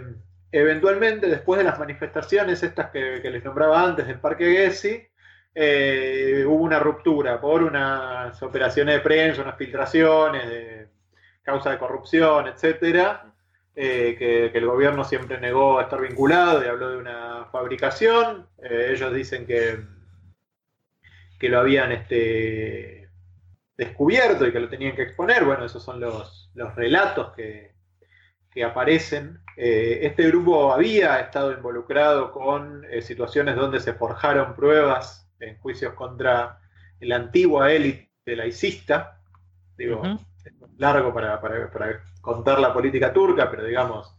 eventualmente, 0.52 1.26
después 1.26 1.58
de 1.58 1.64
las 1.64 1.80
manifestaciones 1.80 2.62
estas 2.62 2.92
que, 2.92 3.22
les 3.28 3.44
nombraba 3.44 3.84
antes 3.84 4.06
del 4.06 4.20
Parque 4.20 4.52
Gessi, 4.52 5.02
eh, 5.56 6.46
hubo 6.48 6.64
una 6.64 6.78
ruptura 6.78 7.42
por 7.42 7.64
unas 7.64 8.40
operaciones 8.44 8.98
de 8.98 9.02
prensa, 9.02 9.42
unas 9.42 9.58
filtraciones 9.58 10.48
de 10.48 10.88
causa 11.42 11.72
de 11.72 11.80
corrupción, 11.80 12.50
etcétera, 12.50 13.34
eh, 13.76 14.16
que, 14.16 14.56
el 14.56 14.66
gobierno 14.68 15.04
siempre 15.04 15.40
negó 15.40 15.82
estar 15.82 16.00
vinculado 16.00 16.64
y 16.64 16.68
habló 16.68 16.92
de 16.92 16.98
una 16.98 17.48
fabricación. 17.52 18.46
Eh, 18.62 18.92
ellos 18.92 19.12
dicen 19.12 19.48
que, 19.48 19.80
que 21.40 21.50
lo 21.50 21.60
habían 21.60 21.92
este, 21.92 23.10
descubierto 23.78 24.46
y 24.46 24.52
que 24.52 24.60
lo 24.60 24.70
tenían 24.70 24.96
que 24.96 25.04
exponer. 25.04 25.46
Bueno, 25.46 25.66
esos 25.66 25.84
son 25.84 26.00
los, 26.00 26.52
relatos 26.76 27.34
que, 27.36 27.70
aparecen. 28.64 29.40
Eh, 29.56 30.00
este 30.02 30.28
grupo 30.28 30.74
había 30.74 31.18
estado 31.22 31.54
involucrado 31.54 32.34
con 32.34 32.84
situaciones 33.02 33.56
donde 33.56 33.80
se 33.80 33.94
forjaron 33.94 34.54
pruebas 34.54 35.30
en 35.40 35.58
juicios 35.60 35.94
contra 35.94 36.60
la 37.00 37.16
antigua 37.16 37.72
élite 37.72 38.36
laicista. 38.36 39.22
Digo, 39.78 40.02
es 40.44 40.54
largo 40.78 41.14
para, 41.14 41.40
contar 42.22 42.60
la 42.60 42.74
política 42.74 43.14
turca, 43.14 43.50
pero 43.50 43.64
digamos, 43.64 44.16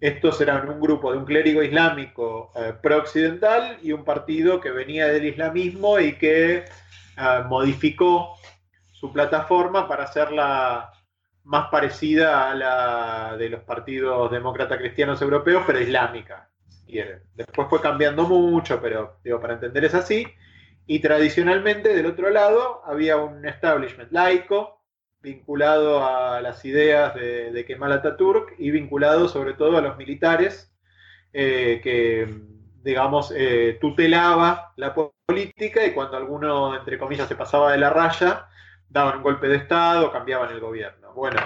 estos 0.00 0.40
eran 0.40 0.68
un 0.68 0.80
grupo 0.80 1.10
de 1.10 1.18
un 1.18 1.24
clérigo 1.24 1.62
islámico 1.62 2.52
eh, 2.54 2.72
pro-occidental 2.80 3.78
y 3.82 3.92
un 3.92 4.04
partido 4.04 4.60
que 4.60 4.70
venía 4.70 5.08
del 5.08 5.26
islamismo 5.26 5.98
y 5.98 6.16
que 6.16 6.56
eh, 6.56 6.64
modificó 7.48 8.36
su 8.92 9.12
plataforma 9.12 9.88
para 9.88 10.04
hacerla 10.04 10.92
más 11.44 11.68
parecida 11.70 12.50
a 12.50 12.54
la 12.54 13.36
de 13.36 13.48
los 13.48 13.62
partidos 13.62 14.30
demócrata 14.30 14.76
cristianos 14.76 15.20
europeos, 15.22 15.64
pero 15.66 15.80
islámica, 15.80 16.48
Después 17.34 17.68
fue 17.68 17.80
cambiando 17.82 18.24
mucho, 18.24 18.80
pero 18.80 19.18
digo, 19.22 19.40
para 19.40 19.54
entender 19.54 19.84
es 19.84 19.94
así. 19.94 20.26
Y 20.86 21.00
tradicionalmente, 21.00 21.94
del 21.94 22.06
otro 22.06 22.30
lado, 22.30 22.82
había 22.86 23.18
un 23.18 23.46
establishment 23.46 24.10
laico, 24.10 24.77
vinculado 25.20 26.04
a 26.06 26.40
las 26.40 26.64
ideas 26.64 27.14
de, 27.14 27.52
de 27.52 27.64
Kemal 27.64 27.92
Atatürk 27.92 28.54
y 28.58 28.70
vinculado 28.70 29.28
sobre 29.28 29.54
todo 29.54 29.78
a 29.78 29.82
los 29.82 29.96
militares, 29.96 30.72
eh, 31.32 31.80
que, 31.82 32.42
digamos, 32.82 33.32
eh, 33.36 33.78
tutelaba 33.80 34.72
la 34.76 34.94
política 34.94 35.84
y 35.84 35.92
cuando 35.92 36.16
alguno, 36.16 36.74
entre 36.76 36.98
comillas, 36.98 37.28
se 37.28 37.36
pasaba 37.36 37.72
de 37.72 37.78
la 37.78 37.90
raya, 37.90 38.48
daban 38.88 39.18
un 39.18 39.22
golpe 39.22 39.48
de 39.48 39.56
Estado, 39.56 40.10
cambiaban 40.10 40.50
el 40.50 40.60
gobierno. 40.60 41.12
Bueno, 41.14 41.40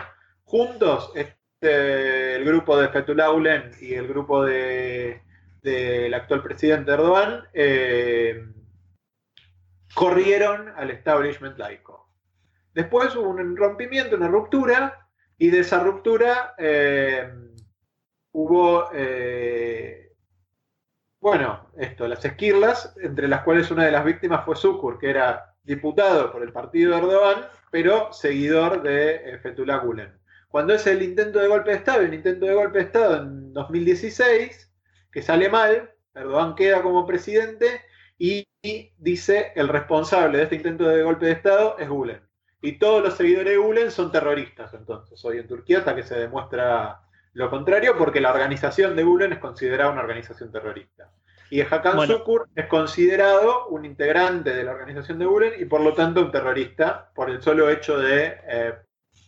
juntos, 0.45 1.11
este, 1.15 2.37
el 2.37 2.45
grupo 2.45 2.77
de 2.77 2.89
Fethullah 2.89 3.29
Gulen 3.29 3.73
y 3.81 3.95
el 3.95 4.07
grupo 4.07 4.45
del 4.45 5.21
de, 5.63 6.13
actual 6.15 6.43
presidente 6.43 6.93
Erdogan, 6.93 7.45
eh, 7.53 8.47
corrieron 9.95 10.69
al 10.77 10.91
establishment 10.91 11.59
laico. 11.59 12.02
Después 12.75 13.15
hubo 13.17 13.29
un 13.31 13.57
rompimiento, 13.57 14.17
una 14.17 14.29
ruptura, 14.29 15.03
y 15.39 15.51
de 15.51 15.61
esa 15.61 15.83
ruptura 15.83 16.55
eh, 16.57 17.29
hubo, 18.33 18.89
eh, 18.95 20.13
bueno, 21.21 21.71
esto, 21.77 22.07
las 22.07 22.25
esquirlas, 22.25 22.95
entre 23.03 23.29
las 23.29 23.43
cuales 23.43 23.71
una 23.71 23.85
de 23.85 23.91
las 23.91 24.05
víctimas 24.05 24.45
fue 24.45 24.57
Sukur, 24.57 24.99
que 24.99 25.11
era 25.11 25.57
diputado 25.65 26.31
por 26.33 26.43
el 26.43 26.53
partido 26.53 26.93
de 26.93 26.99
Erdogan, 26.99 27.47
pero 27.71 28.13
seguidor 28.13 28.83
de 28.83 29.35
eh, 29.35 29.39
Fethullah 29.39 29.79
Gulen. 29.79 30.19
Cuando 30.49 30.75
es 30.75 30.87
el 30.87 31.03
intento 31.03 31.39
de 31.39 31.49
golpe 31.49 31.71
de 31.71 31.77
Estado, 31.77 32.03
el 32.03 32.15
intento 32.15 32.47
de 32.47 32.55
golpe 32.55 32.79
de 32.79 32.85
Estado 32.85 33.23
en 33.23 33.53
2016, 33.53 34.73
que 35.11 35.23
sale 35.23 35.49
mal, 35.49 35.91
Erdogan 36.15 36.55
queda 36.55 36.83
como 36.83 37.07
presidente 37.07 37.81
y 38.19 38.47
dice 38.97 39.53
el 39.57 39.69
responsable 39.69 40.39
de 40.39 40.45
este 40.45 40.57
intento 40.57 40.87
de 40.87 41.03
golpe 41.03 41.27
de 41.27 41.33
Estado 41.33 41.77
es 41.79 41.89
Gulen. 41.89 42.21
Y 42.63 42.79
todos 42.79 43.03
los 43.03 43.15
seguidores 43.15 43.53
de 43.53 43.57
Gulen 43.59 43.91
son 43.91 44.13
terroristas 44.13 44.73
entonces, 44.73 45.23
hoy 45.25 45.39
en 45.39 45.49
Turquía, 45.49 45.79
hasta 45.79 45.97
que 45.97 46.05
se 46.05 46.17
demuestra 46.17 47.01
lo 47.35 47.51
contrario, 47.51 47.97
porque 47.99 48.21
la 48.21 48.31
organización 48.31 48.95
de 48.95 49.03
Gulen 49.03 49.33
es 49.33 49.39
considerada 49.39 49.91
una 49.91 50.03
organización 50.03 50.53
terrorista. 50.53 51.11
Y 51.51 51.61
Hakan 51.61 52.07
Sukur 52.07 52.49
es 52.55 52.67
considerado 52.67 53.67
un 53.69 53.85
integrante 53.85 54.55
de 54.55 54.65
la 54.65 54.73
organización 54.73 55.19
de 55.19 55.27
Gulen 55.27 55.53
y 55.59 55.65
por 55.65 55.81
lo 55.81 55.93
tanto 55.93 56.23
un 56.23 56.31
terrorista 56.31 57.11
por 57.15 57.29
el 57.29 57.43
solo 57.43 57.69
hecho 57.69 57.99
de 57.99 58.39
eh, 58.47 58.75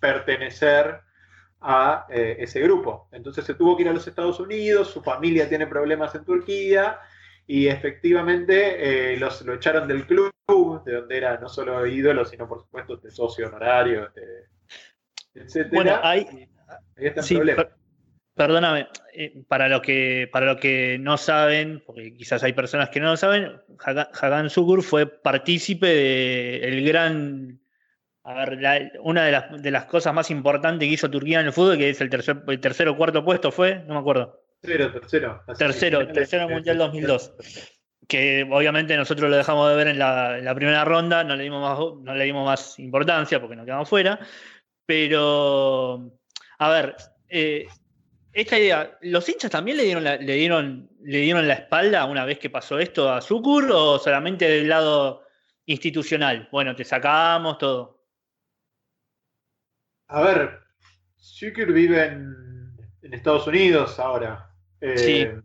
pertenecer 0.00 1.00
a 1.60 2.06
eh, 2.08 2.36
ese 2.38 2.60
grupo. 2.60 3.08
Entonces 3.10 3.44
se 3.44 3.54
tuvo 3.54 3.76
que 3.76 3.82
ir 3.82 3.88
a 3.88 3.92
los 3.92 4.06
Estados 4.06 4.38
Unidos, 4.38 4.88
su 4.88 5.02
familia 5.02 5.48
tiene 5.48 5.66
problemas 5.66 6.14
en 6.14 6.24
Turquía 6.24 7.00
y 7.46 7.68
efectivamente 7.68 9.12
eh, 9.12 9.16
los, 9.18 9.42
lo 9.42 9.54
echaron 9.54 9.86
del 9.86 10.06
club, 10.06 10.32
de 10.84 10.92
donde 10.94 11.16
era 11.16 11.38
no 11.38 11.48
solo 11.48 11.86
ídolo, 11.86 12.24
sino 12.24 12.48
por 12.48 12.60
supuesto 12.60 12.96
de 12.96 13.10
socio 13.10 13.48
honorario, 13.48 14.10
etc. 15.34 15.68
Bueno, 15.72 15.98
hay, 16.02 16.48
sí, 17.20 17.38
perdóname, 18.34 18.88
eh, 19.12 19.42
para 19.46 19.68
lo 19.68 19.82
que 19.82 20.28
para 20.32 20.46
lo 20.46 20.56
que 20.58 20.98
no 21.00 21.16
saben, 21.16 21.82
porque 21.86 22.14
quizás 22.14 22.42
hay 22.42 22.52
personas 22.52 22.88
que 22.90 23.00
no 23.00 23.10
lo 23.10 23.16
saben, 23.16 23.60
Hagan 23.78 24.50
Sukur 24.50 24.82
fue 24.82 25.06
partícipe 25.06 25.86
del 25.86 26.84
gran 26.86 27.60
a 28.26 28.46
ver, 28.46 28.92
una 29.02 29.26
de 29.26 29.32
las, 29.32 29.62
de 29.62 29.70
las, 29.70 29.84
cosas 29.84 30.14
más 30.14 30.30
importantes 30.30 30.88
que 30.88 30.94
hizo 30.94 31.10
Turquía 31.10 31.40
en 31.40 31.46
el 31.46 31.52
fútbol, 31.52 31.76
que 31.76 31.90
es 31.90 32.00
el 32.00 32.08
tercer, 32.08 32.42
el 32.48 32.58
tercer 32.58 32.88
o 32.88 32.96
cuarto 32.96 33.22
puesto, 33.22 33.52
fue, 33.52 33.84
no 33.86 33.92
me 33.92 34.00
acuerdo. 34.00 34.43
Tercero, 34.64 34.92
tercero. 34.92 35.42
Tercero, 35.58 36.08
tercero 36.08 36.48
Mundial 36.48 36.78
2002. 36.78 37.34
Que 38.08 38.48
obviamente 38.50 38.96
nosotros 38.96 39.30
lo 39.30 39.36
dejamos 39.36 39.68
de 39.68 39.76
ver 39.76 39.88
en 39.88 39.98
la, 39.98 40.54
primera 40.54 40.86
ronda, 40.86 41.22
no 41.22 41.36
le, 41.36 41.44
dimos 41.44 41.60
más, 41.60 41.78
no 41.78 42.14
le 42.14 42.24
dimos 42.24 42.46
más 42.46 42.78
importancia 42.78 43.40
porque 43.40 43.56
nos 43.56 43.66
quedamos 43.66 43.88
fuera. 43.88 44.18
Pero, 44.86 46.10
a 46.58 46.68
ver, 46.70 46.96
eh, 47.28 47.66
esta 48.32 48.58
idea, 48.58 48.96
¿los 49.02 49.28
hinchas 49.28 49.50
también 49.50 49.76
le 49.76 49.84
dieron, 49.84 50.02
la, 50.02 50.16
le, 50.16 50.34
dieron, 50.34 50.88
le 51.02 51.18
dieron 51.18 51.46
la 51.46 51.54
espalda 51.54 52.06
una 52.06 52.24
vez 52.24 52.38
que 52.38 52.48
pasó 52.48 52.78
esto 52.78 53.12
a 53.12 53.20
Sukur 53.20 53.70
o 53.70 53.98
solamente 53.98 54.48
del 54.48 54.68
lado 54.68 55.24
institucional? 55.66 56.48
Bueno, 56.50 56.74
te 56.74 56.84
sacamos 56.84 57.58
todo. 57.58 58.02
A 60.08 60.22
ver, 60.22 60.58
Sukur 61.16 61.70
vive 61.70 62.06
en, 62.06 62.76
en 63.02 63.12
Estados 63.12 63.46
Unidos 63.46 63.98
ahora. 63.98 64.53
Eh, 64.86 65.40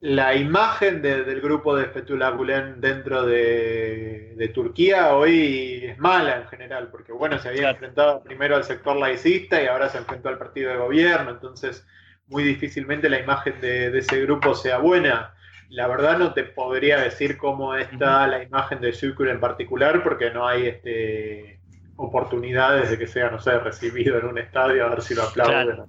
la 0.00 0.34
imagen 0.34 1.02
del 1.02 1.42
grupo 1.42 1.76
de 1.76 1.84
Fethullah 1.84 2.30
Gulen 2.30 2.80
dentro 2.80 3.26
de, 3.26 4.50
Turquía 4.54 5.14
hoy 5.14 5.82
es 5.84 5.98
mala 5.98 6.38
en 6.38 6.48
general, 6.48 6.88
porque 6.90 7.12
bueno, 7.12 7.38
se 7.38 7.50
había 7.50 7.70
enfrentado 7.70 8.22
primero 8.22 8.56
al 8.56 8.64
sector 8.64 8.96
laicista 8.96 9.62
y 9.62 9.66
ahora 9.66 9.90
se 9.90 9.98
enfrentó 9.98 10.30
al 10.30 10.38
partido 10.38 10.70
de 10.70 10.78
gobierno, 10.78 11.30
entonces 11.30 11.86
muy 12.26 12.42
difícilmente 12.42 13.10
la 13.10 13.20
imagen 13.20 13.60
de, 13.60 13.96
ese 13.98 14.22
grupo 14.22 14.54
sea 14.54 14.78
buena. 14.78 15.34
La 15.68 15.86
verdad 15.86 16.18
no 16.18 16.32
te 16.32 16.44
podría 16.44 16.98
decir 16.98 17.36
cómo 17.36 17.74
está 17.74 18.26
la 18.26 18.42
imagen 18.42 18.80
de 18.80 18.94
Sukur 18.94 19.28
en 19.28 19.40
particular, 19.40 20.02
porque 20.02 20.30
no 20.30 20.48
hay 20.48 20.66
este 20.66 21.60
oportunidades 21.96 22.90
de 22.90 22.98
que 22.98 23.06
sea, 23.06 23.30
no 23.30 23.38
sé, 23.38 23.58
recibido 23.58 24.18
en 24.18 24.24
un 24.24 24.38
estadio 24.38 24.86
a 24.86 24.88
ver 24.88 25.02
si 25.02 25.14
lo 25.14 25.22
aplauden 25.22 25.80
o 25.80 25.88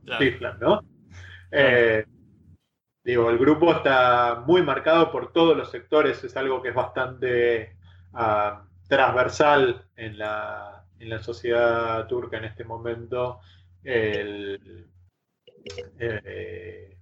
¿no? 0.59 0.90
Eh, 1.51 2.05
digo, 3.03 3.29
el 3.29 3.37
grupo 3.37 3.71
está 3.73 4.43
muy 4.45 4.61
marcado 4.63 5.11
por 5.11 5.31
todos 5.33 5.55
los 5.57 5.69
sectores, 5.69 6.23
es 6.23 6.35
algo 6.37 6.61
que 6.61 6.69
es 6.69 6.75
bastante 6.75 7.75
ah, 8.13 8.63
transversal 8.87 9.85
en 9.95 10.17
la, 10.17 10.85
en 10.99 11.09
la, 11.09 11.21
sociedad 11.21 12.07
turca 12.07 12.37
en 12.37 12.45
este 12.45 12.63
momento. 12.63 13.39
El, 13.83 14.89
eh, 15.99 16.97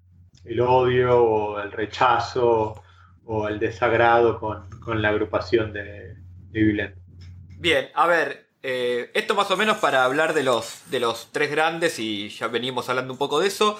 el 0.45 0.61
odio 0.61 1.23
o 1.23 1.59
el 1.59 1.71
rechazo 1.71 2.81
o 3.25 3.47
el 3.47 3.59
desagrado 3.59 4.39
con, 4.39 5.01
la 5.01 5.09
agrupación 5.09 5.71
de, 5.71 6.15
de 6.49 6.95
Bien, 7.59 7.89
a 7.93 8.07
ver, 8.07 8.49
eh, 8.63 9.11
esto 9.13 9.35
más 9.35 9.51
o 9.51 9.57
menos 9.57 9.77
para 9.77 10.03
hablar 10.03 10.33
de 10.33 10.43
los, 10.43 10.89
de 10.89 10.99
los 10.99 11.31
tres 11.31 11.51
grandes 11.51 11.99
y 11.99 12.29
ya 12.29 12.47
venimos 12.47 12.89
hablando 12.89 13.13
un 13.13 13.19
poco 13.19 13.39
de 13.39 13.47
eso. 13.47 13.79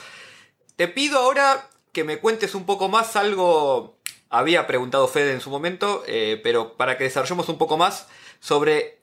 Te 0.80 0.88
pido 0.88 1.20
ahora 1.20 1.68
que 1.92 2.06
me 2.06 2.20
cuentes 2.20 2.56
un 2.56 2.66
poco 2.66 2.88
más 2.88 3.18
algo. 3.18 3.98
Había 4.30 4.66
preguntado 4.66 5.10
Fede 5.10 5.34
en 5.34 5.42
su 5.42 5.50
momento, 5.50 6.06
eh, 6.08 6.40
pero 6.42 6.78
para 6.78 6.98
que 6.98 7.04
desarrollemos 7.04 7.50
un 7.50 7.58
poco 7.58 7.76
más 7.76 8.08
sobre, 8.40 8.98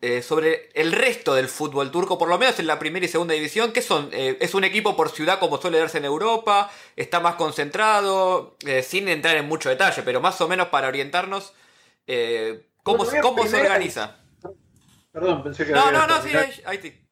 eh, 0.00 0.22
sobre 0.22 0.68
el 0.74 0.92
resto 0.92 1.34
del 1.34 1.48
fútbol 1.48 1.90
turco, 1.90 2.18
por 2.18 2.28
lo 2.28 2.38
menos 2.38 2.60
en 2.60 2.68
la 2.68 2.78
primera 2.78 3.04
y 3.04 3.08
segunda 3.08 3.34
división. 3.34 3.72
¿Qué 3.72 3.82
son? 3.82 4.10
Eh, 4.12 4.38
¿Es 4.40 4.54
un 4.54 4.62
equipo 4.62 4.94
por 4.94 5.10
ciudad 5.10 5.40
como 5.40 5.60
suele 5.60 5.80
darse 5.80 5.98
en 5.98 6.04
Europa? 6.04 6.70
¿Está 6.94 7.18
más 7.18 7.34
concentrado? 7.34 8.56
sin 8.84 9.08
entrar 9.08 9.36
en 9.36 9.48
mucho 9.48 9.68
detalle, 9.68 10.04
pero 10.04 10.20
más 10.20 10.40
o 10.40 10.46
menos 10.46 10.68
para 10.68 10.86
orientarnos. 10.86 11.52
¿Cómo, 12.84 13.04
cómo 13.22 13.44
se 13.48 13.60
organiza? 13.60 14.18
Perdón, 15.10 15.42
pensé 15.42 15.66
que. 15.66 15.72
No, 15.72 15.90
no, 15.90 16.06
no, 16.06 16.22
sí, 16.22 16.30
ahí 16.64 16.78
sí. 16.80 17.05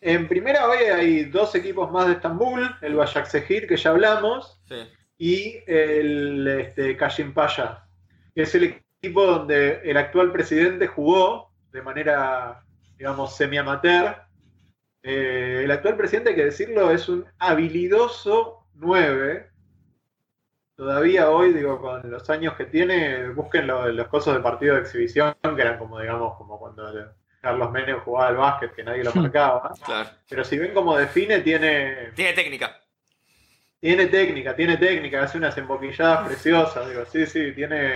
En 0.00 0.28
primera 0.28 0.68
hoy 0.68 0.78
hay 0.78 1.24
dos 1.24 1.54
equipos 1.54 1.90
más 1.90 2.06
de 2.06 2.12
Estambul, 2.14 2.68
el 2.82 2.94
Başakşehir, 2.94 3.66
que 3.66 3.76
ya 3.76 3.90
hablamos, 3.90 4.60
y 5.18 5.58
el 5.66 6.46
este, 6.46 6.96
Paya, 7.34 7.84
que 8.34 8.42
es 8.42 8.54
el 8.54 8.64
equipo 9.00 9.24
donde 9.26 9.80
el 9.82 9.96
actual 9.96 10.30
presidente 10.32 10.86
jugó 10.86 11.52
de 11.72 11.82
manera, 11.82 12.64
digamos, 12.96 13.36
semi-amateur 13.36 14.16
Eh, 15.02 15.62
el 15.64 15.70
actual 15.70 15.96
presidente, 15.96 16.30
hay 16.30 16.36
que 16.36 16.44
decirlo, 16.46 16.90
es 16.90 17.08
un 17.08 17.24
habilidoso 17.38 18.66
9. 18.74 19.50
Todavía 20.76 21.30
hoy, 21.30 21.52
digo, 21.52 21.80
con 21.80 22.10
los 22.10 22.30
años 22.30 22.54
que 22.56 22.64
tiene, 22.66 23.28
busquen 23.30 23.66
lo- 23.66 23.88
los 23.92 24.08
cosas 24.08 24.34
de 24.34 24.40
partido 24.40 24.74
de 24.76 24.82
exhibición, 24.82 25.34
que 25.42 25.60
eran 25.62 25.78
como, 25.78 26.00
digamos, 26.00 26.36
como 26.38 26.58
cuando 26.58 26.88
Carlos 27.40 27.70
Menem 27.70 28.00
jugaba 28.00 28.28
al 28.28 28.36
básquet, 28.36 28.74
que 28.74 28.82
nadie 28.84 29.04
lo 29.04 29.12
marcaba. 29.14 29.72
Claro. 29.84 30.10
Pero 30.28 30.44
si 30.44 30.58
ven 30.58 30.72
cómo 30.74 30.96
define, 30.96 31.40
tiene, 31.40 32.10
Tiene 32.14 32.32
técnica. 32.32 32.80
tiene 33.80 34.06
técnica, 34.06 34.56
tiene 34.56 34.76
técnica, 34.76 35.22
hace 35.22 35.38
unas 35.38 35.56
emboquilladas 35.56 36.26
preciosas, 36.26 36.88
digo, 36.88 37.04
sí, 37.06 37.26
sí, 37.26 37.52
tiene... 37.52 37.94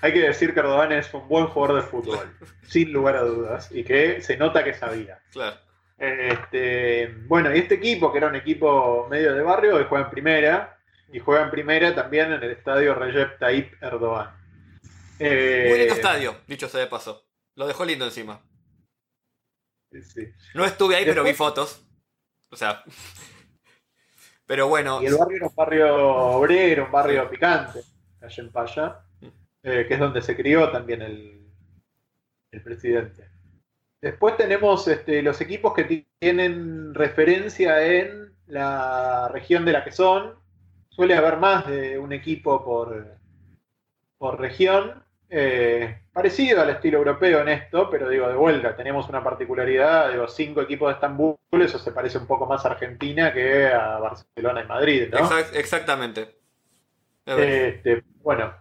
Hay 0.00 0.12
que 0.12 0.20
decir 0.20 0.54
que 0.54 0.60
Erdogan 0.60 0.92
es 0.92 1.12
un 1.12 1.26
buen 1.28 1.46
jugador 1.48 1.82
de 1.82 1.88
fútbol, 1.88 2.36
sin 2.62 2.92
lugar 2.92 3.16
a 3.16 3.22
dudas, 3.22 3.68
y 3.72 3.82
que 3.82 4.20
se 4.22 4.36
nota 4.36 4.62
que 4.62 4.74
sabía. 4.74 5.18
Claro. 5.32 5.56
Este, 5.98 7.12
bueno, 7.26 7.52
y 7.54 7.58
este 7.58 7.74
equipo, 7.74 8.12
que 8.12 8.18
era 8.18 8.28
un 8.28 8.36
equipo 8.36 9.08
medio 9.10 9.34
de 9.34 9.42
barrio, 9.42 9.78
que 9.78 9.84
juega 9.84 10.04
en 10.04 10.10
primera, 10.10 10.78
y 11.12 11.18
juega 11.18 11.42
en 11.44 11.50
primera 11.50 11.94
también 11.94 12.32
en 12.32 12.42
el 12.42 12.50
estadio 12.52 12.94
Recep 12.94 13.38
Tayyip 13.38 13.82
Erdogan. 13.82 14.30
Eh, 15.18 15.66
Muy 15.70 15.78
lindo 15.80 15.94
estadio, 15.94 16.36
dicho 16.46 16.68
sea 16.68 16.80
de 16.80 16.86
paso. 16.86 17.24
Lo 17.56 17.66
dejó 17.66 17.84
lindo 17.84 18.04
encima. 18.04 18.40
Sí. 19.90 20.28
No 20.54 20.64
estuve 20.64 20.96
ahí, 20.96 21.04
pero 21.04 21.24
vi 21.24 21.34
fotos. 21.34 21.84
O 22.50 22.56
sea. 22.56 22.82
Pero 24.46 24.66
bueno. 24.68 25.02
Y 25.02 25.06
el 25.06 25.16
barrio 25.16 25.36
era 25.36 25.46
un 25.46 25.54
barrio 25.54 26.06
obrero, 26.38 26.86
un 26.86 26.90
barrio 26.92 27.28
picante, 27.28 27.80
allá 28.22 28.42
en 28.42 28.50
Paya, 28.50 29.00
eh, 29.62 29.84
que 29.86 29.92
es 29.94 30.00
donde 30.00 30.22
se 30.22 30.34
crió 30.34 30.70
también 30.70 31.02
el, 31.02 31.46
el 32.52 32.62
presidente. 32.62 33.28
Después 34.00 34.38
tenemos 34.38 34.88
este, 34.88 35.20
los 35.22 35.38
equipos 35.42 35.74
que 35.74 35.84
ti- 35.84 36.08
tienen 36.18 36.94
referencia 36.94 37.84
en 37.84 38.32
la 38.46 39.28
región 39.28 39.66
de 39.66 39.72
la 39.72 39.84
que 39.84 39.92
son. 39.92 40.34
Suele 40.88 41.14
haber 41.14 41.36
más 41.36 41.66
de 41.66 41.98
un 41.98 42.14
equipo 42.14 42.64
por, 42.64 43.18
por 44.16 44.40
región. 44.40 45.04
Eh, 45.30 46.02
parecido 46.12 46.62
al 46.62 46.70
estilo 46.70 46.98
europeo 46.98 47.40
en 47.42 47.48
esto, 47.48 47.88
pero 47.90 48.08
digo, 48.08 48.28
de 48.28 48.34
vuelta, 48.34 48.74
tenemos 48.76 49.08
una 49.08 49.22
particularidad, 49.22 50.10
digo, 50.12 50.26
cinco 50.28 50.62
equipos 50.62 50.88
de 50.88 50.94
Estambul, 50.94 51.36
eso 51.52 51.78
se 51.78 51.92
parece 51.92 52.18
un 52.18 52.26
poco 52.26 52.46
más 52.46 52.64
a 52.64 52.70
Argentina 52.70 53.32
que 53.32 53.66
a 53.68 53.98
Barcelona 53.98 54.62
y 54.62 54.66
Madrid, 54.66 55.08
¿no? 55.12 55.18
exact- 55.18 55.54
exactamente. 55.54 56.38
Este, 57.26 58.02
bueno, 58.22 58.54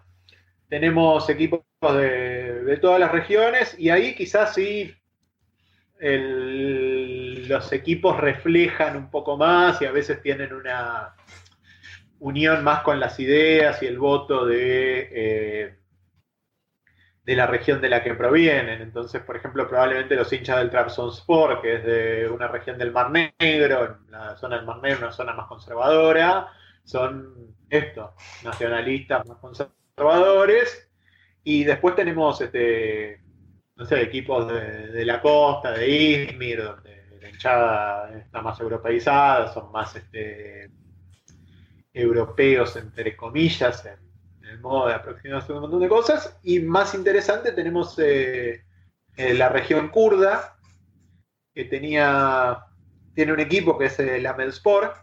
tenemos 0.69 1.29
equipos 1.29 1.61
de, 1.81 2.63
de 2.63 2.77
todas 2.77 2.99
las 2.99 3.11
regiones 3.11 3.75
y 3.79 3.89
ahí 3.89 4.13
quizás 4.15 4.53
sí 4.53 4.93
el- 5.99 7.47
los 7.47 7.71
equipos 7.71 8.17
reflejan 8.19 8.97
un 8.97 9.09
poco 9.09 9.37
más 9.37 9.81
y 9.81 9.85
a 9.85 9.91
veces 9.91 10.21
tienen 10.21 10.53
una 10.53 11.15
unión 12.19 12.63
más 12.63 12.81
con 12.81 12.99
las 12.99 13.19
ideas 13.19 13.81
y 13.83 13.87
el 13.87 13.99
voto 13.99 14.45
de, 14.45 15.09
eh, 15.11 15.75
de 17.27 17.35
la 17.35 17.45
región 17.45 17.81
de 17.81 17.89
la 17.89 18.01
que 18.01 18.13
provienen. 18.13 18.81
Entonces, 18.81 19.21
por 19.21 19.35
ejemplo, 19.35 19.67
probablemente 19.67 20.15
los 20.15 20.31
hinchas 20.31 20.59
del 20.59 20.69
Trabzonspor, 20.69 21.61
que 21.61 21.75
es 21.75 21.83
de 21.83 22.29
una 22.29 22.47
región 22.47 22.77
del 22.77 22.93
Mar 22.93 23.11
Negro, 23.11 23.83
en 23.83 24.11
la 24.11 24.37
zona 24.37 24.55
del 24.55 24.65
Mar 24.65 24.77
Negro, 24.77 24.99
una 24.99 25.11
zona 25.11 25.33
más 25.33 25.47
conservadora, 25.47 26.47
son 26.85 27.53
esto, 27.69 28.13
nacionalistas 28.45 29.27
más 29.27 29.39
conservadores. 29.39 30.89
Y 31.43 31.65
después 31.65 31.95
tenemos, 31.95 32.39
este, 32.39 33.21
no 33.75 33.83
sé, 33.85 34.01
equipos 34.03 34.47
de, 34.47 35.03
la 35.03 35.21
costa, 35.21 35.71
de 35.73 35.85
Izmir, 35.89 36.63
donde 36.63 37.19
la 37.19 37.29
hinchada 37.29 38.17
está 38.17 38.41
más 38.41 38.57
europeizada, 38.61 39.53
son 39.53 39.69
más 39.73 39.93
este, 39.97 40.71
europeos, 41.91 42.77
entre 42.77 43.17
comillas, 43.17 43.85
en 43.85 44.06
el 44.49 44.59
modo 44.59 44.87
de 44.87 44.93
aproximarse 44.93 45.51
a 45.51 45.55
un 45.55 45.61
montón 45.61 45.81
de 45.81 45.89
cosas. 45.89 46.37
Y 46.43 46.59
más 46.59 46.93
interesante 46.93 47.51
tenemos 47.51 47.97
eh, 47.99 48.63
eh, 49.15 49.33
la 49.33 49.49
región 49.49 49.89
kurda, 49.89 50.57
que 51.53 51.65
tenía, 51.65 52.65
tiene 53.13 53.33
un 53.33 53.39
equipo 53.39 53.77
que 53.77 53.85
es 53.85 53.99
el 53.99 54.25
Amelspor, 54.25 54.93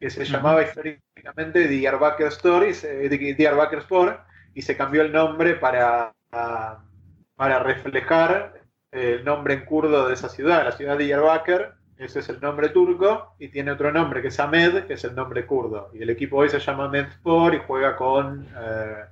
que 0.00 0.10
se 0.10 0.24
llamaba 0.24 0.62
históricamente 0.62 1.66
Diyarbakir 1.66 2.28
Stories, 2.28 2.84
eh, 2.84 3.08
Diyarbakir 3.08 3.80
Sport, 3.80 4.20
y 4.54 4.62
se 4.62 4.76
cambió 4.76 5.02
el 5.02 5.12
nombre 5.12 5.54
para, 5.54 6.14
para 6.30 7.58
reflejar 7.58 8.62
el 8.90 9.24
nombre 9.24 9.54
en 9.54 9.64
kurdo 9.64 10.08
de 10.08 10.14
esa 10.14 10.28
ciudad, 10.28 10.64
la 10.64 10.72
ciudad 10.72 10.96
de 10.96 11.04
Diyarbakir, 11.04 11.77
ese 11.98 12.20
es 12.20 12.28
el 12.28 12.40
nombre 12.40 12.68
turco, 12.70 13.34
y 13.38 13.48
tiene 13.48 13.72
otro 13.72 13.92
nombre 13.92 14.22
que 14.22 14.28
es 14.28 14.38
Ahmed, 14.40 14.84
que 14.86 14.94
es 14.94 15.04
el 15.04 15.14
nombre 15.14 15.44
kurdo. 15.46 15.90
Y 15.94 16.02
el 16.02 16.10
equipo 16.10 16.36
hoy 16.38 16.48
se 16.48 16.58
llama 16.60 16.84
Ahmed 16.84 17.06
Sport 17.08 17.54
y 17.54 17.58
juega 17.66 17.96
con 17.96 18.46
eh, 18.58 19.04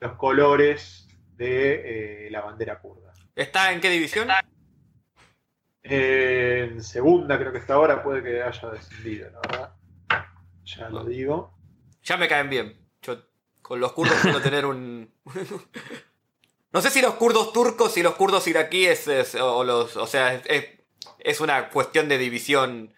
los 0.00 0.12
colores 0.14 1.06
de 1.36 2.26
eh, 2.26 2.30
la 2.30 2.40
bandera 2.40 2.78
kurda. 2.80 3.12
¿Está 3.34 3.72
en 3.72 3.80
qué 3.80 3.88
división? 3.90 4.28
En 5.84 6.82
segunda 6.82 7.38
creo 7.38 7.52
que 7.52 7.58
está 7.58 7.74
ahora, 7.74 8.02
puede 8.02 8.22
que 8.22 8.42
haya 8.42 8.70
descendido, 8.70 9.30
la 9.30 9.40
verdad. 9.40 9.74
Ya 10.64 10.88
lo 10.90 11.04
digo. 11.04 11.52
Ya 12.04 12.16
me 12.16 12.28
caen 12.28 12.48
bien. 12.50 12.76
Yo 13.02 13.16
con 13.62 13.80
los 13.80 13.92
kurdos 13.92 14.16
suelo 14.18 14.40
tener 14.42 14.64
un. 14.66 15.12
no 16.72 16.80
sé 16.80 16.90
si 16.90 17.02
los 17.02 17.14
kurdos 17.14 17.52
turcos 17.52 17.96
y 17.96 18.02
los 18.02 18.14
kurdos 18.14 18.46
iraquíes 18.46 19.08
es- 19.08 19.34
o 19.34 19.64
los. 19.64 19.96
O 19.96 20.06
sea, 20.06 20.34
es, 20.34 20.66
es- 21.24 21.40
una 21.40 21.68
cuestión 21.70 22.08
de 22.08 22.18
división 22.18 22.94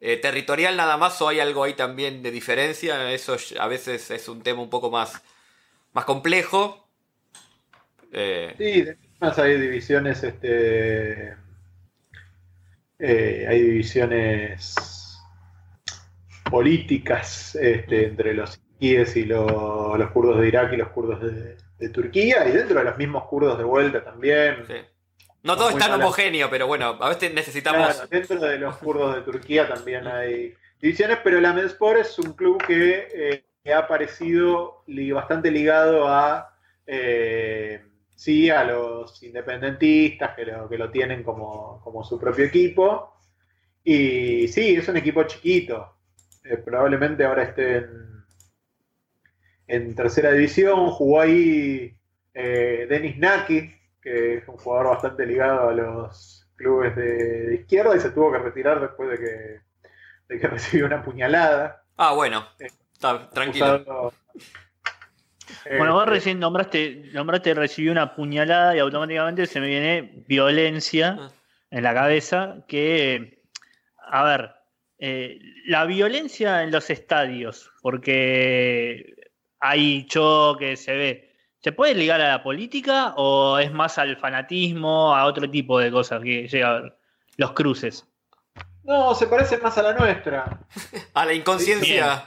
eh, 0.00 0.16
territorial 0.16 0.76
nada 0.76 0.96
más 0.96 1.20
o 1.22 1.28
hay 1.28 1.40
algo 1.40 1.64
ahí 1.64 1.74
también 1.74 2.22
de 2.22 2.30
diferencia. 2.30 3.12
Eso 3.12 3.36
a 3.60 3.66
veces 3.68 4.10
es 4.10 4.28
un 4.28 4.42
tema 4.42 4.62
un 4.62 4.70
poco 4.70 4.90
más, 4.90 5.22
más 5.94 6.04
complejo. 6.06 6.88
Eh, 8.12 8.54
Sí, 8.58 8.82
de 8.82 8.98
más 9.20 9.38
hay 9.38 9.58
divisiones, 9.58 10.22
este, 10.22 11.34
eh, 12.98 13.46
hay 13.48 13.62
divisiones 13.62 14.74
políticas 16.50 17.54
este, 17.56 18.06
entre 18.06 18.34
los 18.34 18.58
iraquíes 18.80 19.16
y 19.16 19.24
lo- 19.24 19.96
los 19.96 20.10
kurdos 20.10 20.40
de 20.40 20.48
Irak 20.48 20.72
y 20.72 20.76
los 20.76 20.88
kurdos 20.88 21.20
de, 21.22 21.56
de 21.78 21.88
Turquía, 21.90 22.48
y 22.48 22.52
dentro 22.52 22.78
de 22.78 22.84
los 22.84 22.96
mismos 22.98 23.24
kurdos 23.24 23.58
de 23.58 23.64
vuelta 23.64 24.02
también. 24.04 24.66
sí. 24.66 24.74
No 25.42 25.56
todo 25.56 25.70
es 25.70 25.76
tan 25.78 25.92
homogéneo, 26.00 26.50
pero 26.50 26.66
bueno, 26.66 26.96
a 27.00 27.08
veces 27.10 27.32
necesitamos. 27.32 27.94
Claro, 27.94 28.08
dentro 28.08 28.40
de 28.40 28.58
los 28.58 28.76
kurdos 28.78 29.14
de 29.14 29.22
Turquía 29.22 29.68
también 29.68 30.06
hay 30.06 30.54
divisiones, 30.80 31.18
pero 31.22 31.40
la 31.40 31.52
Medspor 31.52 31.96
es 31.96 32.18
un 32.18 32.32
club 32.32 32.62
que, 32.66 33.08
eh, 33.14 33.44
que 33.62 33.72
ha 33.72 33.78
aparecido 33.78 34.82
li- 34.88 35.12
bastante 35.12 35.50
ligado 35.50 36.08
a 36.08 36.54
eh, 36.86 37.84
sí 38.16 38.50
a 38.50 38.64
los 38.64 39.22
independentistas 39.22 40.34
que 40.34 40.44
lo, 40.46 40.68
que 40.68 40.76
lo 40.78 40.90
tienen 40.90 41.22
como, 41.22 41.80
como 41.84 42.02
su 42.02 42.18
propio 42.18 42.44
equipo. 42.46 43.14
Y 43.84 44.48
sí, 44.48 44.74
es 44.74 44.88
un 44.88 44.96
equipo 44.96 45.22
chiquito. 45.22 45.94
Eh, 46.44 46.56
probablemente 46.58 47.24
ahora 47.24 47.44
esté 47.44 47.76
en, 47.76 48.24
en 49.68 49.94
tercera 49.94 50.32
división. 50.32 50.90
Jugó 50.90 51.20
ahí 51.20 51.94
eh, 52.34 52.86
Denis 52.88 53.18
Naki, 53.18 53.72
que 54.02 54.34
es 54.38 54.48
un 54.48 54.56
jugador 54.56 54.88
bastante 54.88 55.26
ligado 55.26 55.68
a 55.68 55.72
los 55.72 56.46
clubes 56.56 56.94
de, 56.96 57.46
de 57.48 57.54
izquierda 57.56 57.96
y 57.96 58.00
se 58.00 58.10
tuvo 58.10 58.32
que 58.32 58.38
retirar 58.38 58.80
después 58.80 59.10
de 59.10 59.18
que, 59.18 59.60
de 60.34 60.40
que 60.40 60.46
recibió 60.48 60.86
una 60.86 61.02
puñalada. 61.02 61.82
Ah, 61.96 62.12
bueno. 62.14 62.46
Eh, 62.58 62.68
Está, 62.92 63.30
tranquilo. 63.30 63.66
Acusado- 63.66 64.12
Bueno, 65.78 65.94
vos 65.94 66.06
Eh, 66.06 66.10
recién 66.10 66.38
nombraste, 66.40 67.10
nombraste 67.12 67.54
recibí 67.54 67.88
una 67.88 68.14
puñalada 68.14 68.74
y 68.76 68.80
automáticamente 68.80 69.46
se 69.46 69.60
me 69.60 69.68
viene 69.68 70.24
violencia 70.26 71.16
Ah. 71.18 71.30
en 71.70 71.82
la 71.84 71.94
cabeza. 71.94 72.64
Que, 72.66 73.40
a 74.10 74.24
ver, 74.24 74.50
eh, 74.98 75.38
la 75.66 75.84
violencia 75.86 76.62
en 76.64 76.72
los 76.72 76.90
estadios, 76.90 77.70
porque 77.82 79.14
hay 79.60 80.06
choques, 80.06 80.82
se 80.84 80.96
ve. 80.96 81.27
¿Se 81.68 81.72
puede 81.72 81.94
ligar 81.94 82.18
a 82.22 82.28
la 82.30 82.42
política 82.42 83.12
o 83.18 83.58
es 83.58 83.70
más 83.70 83.98
al 83.98 84.16
fanatismo, 84.16 85.14
a 85.14 85.26
otro 85.26 85.50
tipo 85.50 85.78
de 85.78 85.90
cosas 85.90 86.22
que 86.22 86.48
llega 86.48 86.70
a 86.70 86.80
ver? 86.80 86.96
Los 87.36 87.52
cruces. 87.52 88.06
No, 88.84 89.14
se 89.14 89.26
parece 89.26 89.58
más 89.58 89.76
a 89.76 89.82
la 89.82 89.92
nuestra. 89.92 90.60
A 91.12 91.26
la 91.26 91.34
inconsciencia. 91.34 92.24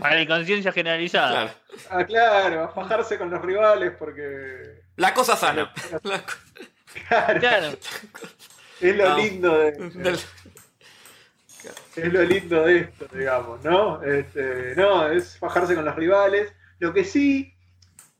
A 0.00 0.14
la 0.14 0.22
inconsciencia 0.22 0.70
generalizada. 0.70 1.30
Claro. 1.32 1.50
Ah, 1.90 2.04
claro, 2.06 2.62
a 2.62 2.68
fajarse 2.68 3.18
con 3.18 3.28
los 3.28 3.42
rivales 3.42 3.92
porque. 3.98 4.82
La 4.94 5.12
cosa 5.12 5.34
sana. 5.34 5.72
La 6.04 6.22
Claro, 7.08 7.40
Claro. 7.40 7.68
es 8.80 8.96
lo 8.96 9.08
No. 9.08 9.16
lindo 9.16 9.58
de. 9.58 9.72
del- 9.72 10.18
Es 11.96 12.12
lo 12.12 12.22
lindo 12.22 12.62
de 12.66 12.78
esto, 12.78 13.06
digamos, 13.12 13.64
¿no? 13.64 14.00
Este, 14.04 14.74
no, 14.76 15.08
es 15.08 15.36
fajarse 15.40 15.74
con 15.74 15.84
los 15.84 15.96
rivales. 15.96 16.52
Lo 16.78 16.92
que 16.94 17.04
sí, 17.04 17.53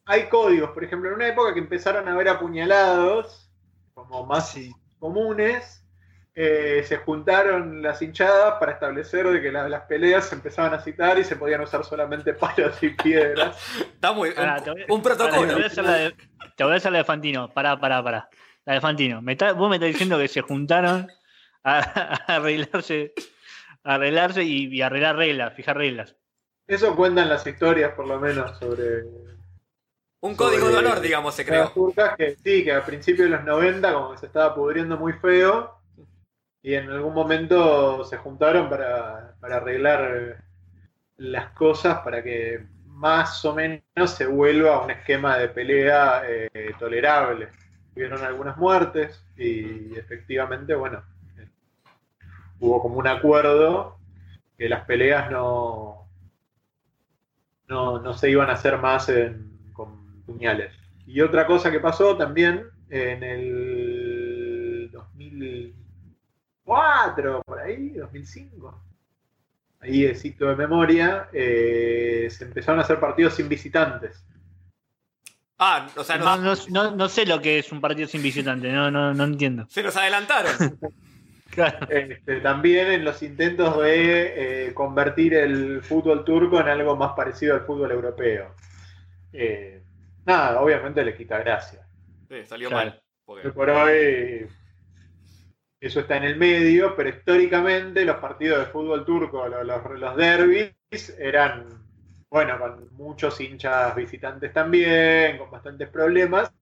hay 0.07 0.29
códigos. 0.29 0.71
Por 0.71 0.85
ejemplo, 0.85 1.09
en 1.11 1.17
una 1.17 1.29
época 1.29 1.53
que 1.55 1.61
empezaron 1.61 2.09
a 2.09 2.13
haber 2.13 2.29
apuñalados, 2.29 3.51
como 3.95 4.25
más 4.27 4.57
comunes, 4.99 5.81
eh, 6.35 6.83
se 6.87 6.97
juntaron 6.97 7.81
las 7.83 8.03
hinchadas 8.03 8.55
para 8.59 8.73
establecer 8.73 9.29
de 9.29 9.41
que 9.41 9.53
la- 9.53 9.69
las 9.69 9.83
peleas 9.83 10.27
se 10.29 10.35
empezaban 10.35 10.75
a 10.75 10.81
citar 10.81 11.17
y 11.19 11.25
se 11.25 11.37
podían 11.37 11.61
usar 11.61 11.85
solamente 11.85 12.35
palos 12.35 12.83
y 12.83 12.89
piedras. 12.91 13.57
Está 13.95 14.13
muy. 14.13 14.33
Pará, 14.33 14.57
un, 14.59 14.65
te 14.65 14.71
voy- 14.73 14.85
un 14.89 15.03
pará, 15.03 15.17
protocolo. 15.17 15.49
te, 15.49 15.55
voy 15.55 15.63
a 15.63 15.67
hacer 15.67 15.85
la 15.85 15.93
de, 15.95 16.15
te 16.57 16.65
voy 16.65 16.73
a 16.73 16.77
hacer 16.77 16.93
la 16.93 16.99
de 16.99 17.05
Fantino. 17.05 17.49
Pará, 17.53 17.79
pará, 17.79 18.03
pará. 18.03 18.29
La 18.65 18.75
de 18.75 18.81
Fantino. 18.81 19.23
Me 19.23 19.33
está- 19.33 19.53
vos 19.53 19.69
me 19.71 19.77
estás 19.77 19.89
diciendo 19.91 20.19
que 20.19 20.27
se 20.29 20.41
juntaron 20.41 21.07
a, 21.63 21.79
a 22.29 22.37
arreglarse, 22.37 23.13
a 23.85 23.95
arreglarse 23.95 24.43
y, 24.43 24.75
y 24.75 24.83
arreglar 24.83 25.17
reglas, 25.17 25.55
fijar 25.55 25.77
reglas. 25.77 26.17
Eso 26.67 26.97
cuentan 26.97 27.29
las 27.29 27.47
historias, 27.47 27.93
por 27.95 28.09
lo 28.09 28.19
menos, 28.19 28.59
sobre 28.59 29.05
Un 30.25 30.37
código 30.37 30.69
de 30.69 30.77
honor, 30.79 31.01
digamos, 31.01 31.35
se 31.35 31.45
creó. 31.45 31.69
turcas 31.69 32.17
que 32.17 32.35
sí, 32.37 32.65
que 32.65 32.73
a 32.73 32.83
principios 32.83 33.29
de 33.29 33.37
los 33.37 33.45
90 33.45 33.93
como 33.93 34.13
que 34.13 34.19
se 34.19 34.27
estaba 34.27 34.55
pudriendo 34.55 34.97
muy 34.97 35.13
feo 35.13 35.75
y 36.63 36.73
en 36.73 36.91
algún 36.91 37.13
momento 37.13 38.03
se 38.05 38.17
juntaron 38.17 38.71
para, 38.71 39.35
para 39.39 39.57
arreglar 39.57 40.43
las 41.19 41.51
cosas 41.51 41.99
para 41.99 42.23
que 42.23 42.67
más 42.87 43.45
o 43.45 43.55
menos 43.55 43.83
se 44.07 44.27
vuelva 44.27 44.77
a 44.77 44.81
un 44.81 44.93
esquema 44.93 45.37
de 45.37 45.49
pelea 45.49 46.23
eh, 46.27 46.75
tolerable. 46.79 47.51
Hubieron 47.95 48.25
algunas 48.25 48.57
muertes 48.57 49.23
y 49.37 49.95
efectivamente, 49.95 50.75
bueno, 50.75 51.03
hubo 52.61 52.81
como 52.81 52.97
un 52.97 53.07
acuerdo 53.09 53.99
que 54.57 54.71
las 54.71 54.87
peleas 54.87 55.31
no, 55.31 56.09
no, 57.69 57.99
no 58.01 58.15
se 58.15 58.31
iban 58.31 58.51
a 58.51 58.55
hacer 58.55 58.79
más 58.79 59.09
en- 59.09 59.54
puñales. 60.25 60.73
Y 61.07 61.21
otra 61.21 61.47
cosa 61.47 61.71
que 61.71 61.81
pasó 61.81 62.17
también 62.17 62.65
en 62.89 63.23
el 63.23 64.89
2004, 64.93 67.43
por 67.45 67.61
ahí, 67.61 67.91
2005, 67.91 68.83
ahí 69.81 70.03
de 70.03 70.15
cito 70.15 70.47
de 70.47 70.57
memoria, 70.57 71.29
eh, 71.33 72.29
se 72.31 72.45
empezaron 72.45 72.79
a 72.81 72.83
hacer 72.83 73.01
partidos 73.01 73.35
sin 73.35 73.49
visitantes. 73.49 74.25
Ah, 75.59 75.89
o 75.97 76.03
sea, 76.03 76.19
nos, 76.19 76.69
no, 76.69 76.85
no, 76.85 76.97
no 76.97 77.09
sé 77.09 77.27
lo 77.27 77.41
que 77.41 77.61
es 77.61 77.71
un 77.71 77.81
partido 77.81 78.09
sin 78.09 78.23
visitante, 78.23 78.73
no, 78.73 78.91
no, 78.91 79.15
no 79.15 79.25
entiendo. 79.25 79.67
se 79.69 79.83
nos 79.83 79.97
adelantaron. 79.97 80.79
Claro. 81.55 81.87
Este, 81.89 82.41
también 82.41 82.91
en 82.91 83.05
los 83.05 83.23
intentos 83.23 83.81
de 83.81 84.67
eh, 84.67 84.75
convertir 84.75 85.35
el 85.35 85.83
fútbol 85.83 86.25
turco 86.25 86.61
en 86.61 86.67
algo 86.67 86.97
más 86.97 87.13
parecido 87.13 87.55
al 87.55 87.61
fútbol 87.61 87.93
europeo. 87.93 88.53
Eh, 89.33 89.74
nada, 90.27 90.61
obviamente 90.61 91.05
le 91.05 91.17
quita 91.17 91.39
gracia. 91.39 91.87
Sí, 92.29 92.45
salió 92.45 92.69
Claro. 92.69 92.91
mal. 92.91 93.03
Porque- 93.25 93.51
por 93.51 93.71
hoy 93.71 94.47
eso 95.81 96.01
está 96.01 96.17
en 96.17 96.25
el 96.25 96.37
medio, 96.37 96.95
pero 96.97 97.09
históricamente 97.11 98.05
los 98.05 98.17
partidos 98.17 98.59
de 98.61 98.67
fútbol 98.67 99.05
turco, 99.05 99.49
los, 99.49 99.65
los, 99.67 99.99
los 99.99 100.17
derbis, 100.17 100.73
eran, 101.19 101.67
bueno, 102.31 102.59
con 102.59 102.93
muchos 102.95 103.41
hinchas 103.41 103.95
visitantes 103.95 104.53
también, 104.53 105.39
con 105.39 105.51
bastantes 105.51 105.89
problemas. 105.89 106.53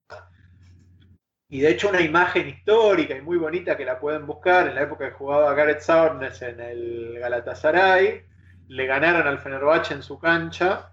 Y 1.48 1.61
de 1.61 1.70
hecho 1.70 1.90
una 1.90 2.01
imagen 2.01 2.48
histórica 2.48 3.14
y 3.14 3.20
muy 3.20 3.37
bonita 3.37 3.77
que 3.77 3.85
la 3.85 4.01
pueden 4.01 4.25
buscar 4.27 4.68
en 4.68 4.75
la 4.75 4.83
época 4.83 5.07
que 5.09 5.14
jugaba 5.14 5.53
Gareth 5.55 5.81
Southness 5.83 6.40
en 6.42 6.61
el 6.61 7.18
Galatasaray, 7.18 8.25
le 8.68 8.87
ganaron 8.87 9.27
al 9.27 9.38
Fenerbahce 9.38 9.92
en 9.94 10.03
su 10.03 10.18
cancha 10.18 10.92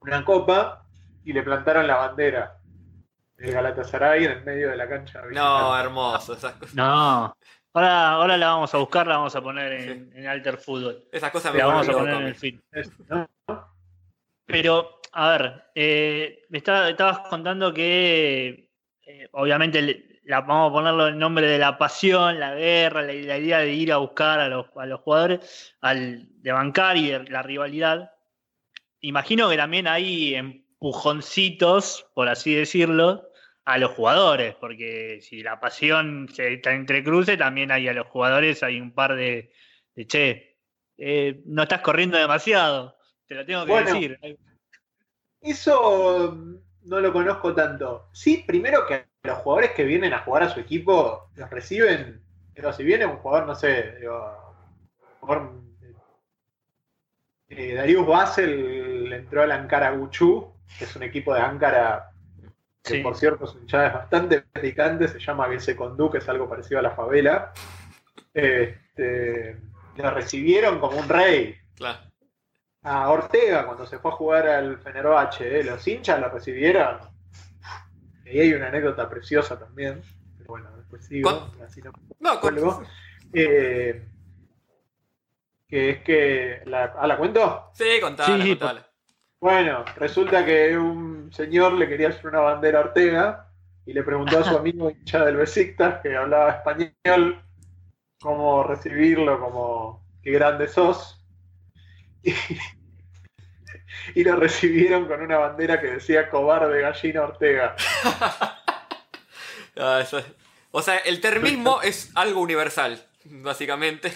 una 0.00 0.24
copa 0.24 0.86
y 1.24 1.32
le 1.32 1.42
plantaron 1.42 1.86
la 1.86 1.96
bandera 1.96 2.58
del 3.36 3.52
Galatasaray 3.52 4.24
en 4.24 4.30
el 4.32 4.44
medio 4.44 4.70
de 4.70 4.76
la 4.76 4.88
cancha. 4.88 5.22
No, 5.30 5.78
hermoso. 5.78 6.34
Esas, 6.34 6.54
cosas- 6.54 6.74
No. 6.74 7.36
Ahora, 7.74 8.10
ahora 8.12 8.36
la 8.36 8.48
vamos 8.48 8.74
a 8.74 8.78
buscar, 8.78 9.06
la 9.06 9.16
vamos 9.18 9.36
a 9.36 9.40
poner 9.42 9.72
en, 9.72 10.10
en 10.16 10.26
Alter 10.26 10.56
Fútbol. 10.56 11.04
esas 11.12 11.30
cosas 11.30 11.52
me 11.52 11.58
La 11.58 11.66
vamos 11.66 11.88
a 11.88 11.92
poner 11.92 12.14
en 12.14 12.26
el 12.72 13.00
¿no? 13.08 13.28
Pero, 14.46 15.00
a 15.12 15.30
ver, 15.30 15.64
eh, 15.74 16.44
me 16.48 16.58
estaba- 16.58 16.88
estabas 16.88 17.20
contando 17.28 17.72
que 17.72 18.70
eh, 19.06 19.28
obviamente 19.32 20.20
la, 20.24 20.40
vamos 20.40 20.70
a 20.70 20.72
ponerlo 20.72 21.08
en 21.08 21.18
nombre 21.18 21.46
de 21.46 21.58
la 21.58 21.76
pasión, 21.78 22.40
la 22.40 22.54
guerra, 22.54 23.02
la, 23.02 23.12
la 23.12 23.38
idea 23.38 23.58
de 23.58 23.72
ir 23.72 23.92
a 23.92 23.98
buscar 23.98 24.40
a 24.40 24.48
los, 24.48 24.66
a 24.76 24.86
los 24.86 25.00
jugadores, 25.00 25.76
al, 25.80 26.26
de 26.42 26.52
bancar 26.52 26.96
y 26.96 27.10
de 27.10 27.24
la 27.30 27.42
rivalidad. 27.42 28.10
Imagino 29.00 29.48
que 29.48 29.56
también 29.56 29.86
hay 29.86 30.64
empujoncitos, 30.80 32.08
por 32.14 32.28
así 32.28 32.54
decirlo, 32.54 33.28
a 33.64 33.78
los 33.78 33.90
jugadores, 33.90 34.54
porque 34.54 35.18
si 35.20 35.42
la 35.42 35.60
pasión 35.60 36.28
se 36.32 36.54
está 36.54 36.72
entrecruce, 36.72 37.36
también 37.36 37.70
hay 37.72 37.88
a 37.88 37.92
los 37.92 38.06
jugadores, 38.06 38.62
hay 38.62 38.80
un 38.80 38.92
par 38.92 39.16
de, 39.16 39.52
de 39.94 40.06
che, 40.06 40.56
eh, 40.96 41.42
no 41.46 41.64
estás 41.64 41.80
corriendo 41.80 42.16
demasiado, 42.16 42.96
te 43.26 43.34
lo 43.34 43.44
tengo 43.44 43.64
que 43.64 43.72
Bueno. 43.72 43.92
decir. 43.92 44.18
Eso 45.40 46.36
no 46.84 47.00
lo 47.00 47.12
conozco 47.12 47.54
tanto. 47.54 48.08
Sí, 48.12 48.44
primero 48.46 48.86
que 48.86 49.04
los 49.24 49.38
jugadores 49.38 49.72
que 49.72 49.84
vienen 49.84 50.14
a 50.14 50.20
jugar 50.20 50.44
a 50.44 50.48
su 50.48 50.60
equipo 50.60 51.30
los 51.34 51.50
reciben. 51.50 52.22
Pero 52.54 52.72
si 52.72 52.82
viene 52.82 53.06
un 53.06 53.18
jugador, 53.18 53.46
no 53.46 53.54
sé, 53.54 53.96
digo, 54.00 54.56
jugador, 55.20 55.52
eh, 57.50 57.74
Darius 57.74 58.06
Basel 58.06 59.12
entró 59.12 59.42
al 59.42 59.52
Ankara 59.52 59.92
Guchu, 59.92 60.54
que 60.54 60.57
es 60.80 60.94
un 60.96 61.02
equipo 61.02 61.34
de 61.34 61.40
Ankara 61.40 62.10
que 62.82 62.94
Sí. 62.94 63.00
por 63.02 63.16
cierto 63.16 63.46
su 63.46 63.58
hinchada 63.58 63.88
es 63.88 63.92
bastante 63.94 64.40
picante, 64.42 65.08
se 65.08 65.18
llama 65.18 65.48
Gese 65.48 65.76
Condú, 65.76 66.10
que 66.10 66.18
es 66.18 66.28
algo 66.28 66.48
parecido 66.48 66.78
a 66.78 66.82
la 66.82 66.92
favela. 66.92 67.52
Este, 68.32 69.56
lo 69.96 70.10
recibieron 70.10 70.78
como 70.78 70.96
un 70.98 71.08
rey. 71.08 71.56
Claro. 71.74 71.98
A 72.82 73.10
Ortega, 73.10 73.66
cuando 73.66 73.84
se 73.86 73.98
fue 73.98 74.10
a 74.10 74.14
jugar 74.14 74.46
al 74.48 74.78
Fenerbahce, 74.78 75.60
¿eh? 75.60 75.64
los 75.64 75.86
hinchas 75.86 76.20
lo 76.20 76.28
recibieron. 76.30 76.98
Y 78.24 78.30
ahí 78.30 78.40
hay 78.40 78.54
una 78.54 78.68
anécdota 78.68 79.08
preciosa 79.10 79.58
también. 79.58 80.00
Pero 80.38 80.48
bueno, 80.48 80.70
después 80.76 81.04
sigo. 81.06 81.50
Con- 81.50 81.62
así 81.62 81.82
no 81.82 81.92
No, 82.20 82.40
con-. 82.40 82.86
Eh, 83.32 84.06
que 85.66 85.90
es 85.90 86.02
que. 86.02 86.62
La, 86.66 86.94
¿Ah, 86.98 87.06
la 87.06 87.16
cuento? 87.18 87.70
Sí, 87.74 87.98
contala, 88.00 88.36
Sí, 88.36 88.42
sí, 88.42 88.48
contala. 88.50 88.87
Bueno, 89.40 89.84
resulta 89.96 90.44
que 90.44 90.76
un 90.76 91.32
señor 91.32 91.72
le 91.74 91.88
quería 91.88 92.08
hacer 92.08 92.26
una 92.26 92.40
bandera 92.40 92.78
a 92.80 92.82
Ortega 92.82 93.50
y 93.86 93.92
le 93.92 94.02
preguntó 94.02 94.40
a 94.40 94.44
su 94.44 94.56
amigo 94.58 94.90
hincha 94.90 95.24
del 95.24 95.36
Besiktas, 95.36 96.00
que 96.02 96.16
hablaba 96.16 96.50
español, 96.50 97.42
cómo 98.20 98.64
recibirlo, 98.64 99.38
como 99.40 100.04
qué 100.22 100.32
grande 100.32 100.66
sos. 100.68 101.14
Y, 102.22 102.34
y 104.16 104.24
lo 104.24 104.34
recibieron 104.36 105.06
con 105.06 105.22
una 105.22 105.38
bandera 105.38 105.80
que 105.80 105.92
decía 105.92 106.28
cobarde 106.30 106.80
gallina 106.80 107.22
Ortega. 107.22 107.76
Ah, 109.80 110.00
eso 110.02 110.18
es- 110.18 110.26
O 110.72 110.82
sea, 110.82 110.96
el 110.96 111.20
termismo 111.20 111.80
es 111.84 112.10
algo 112.16 112.40
universal, 112.40 113.00
básicamente. 113.24 114.12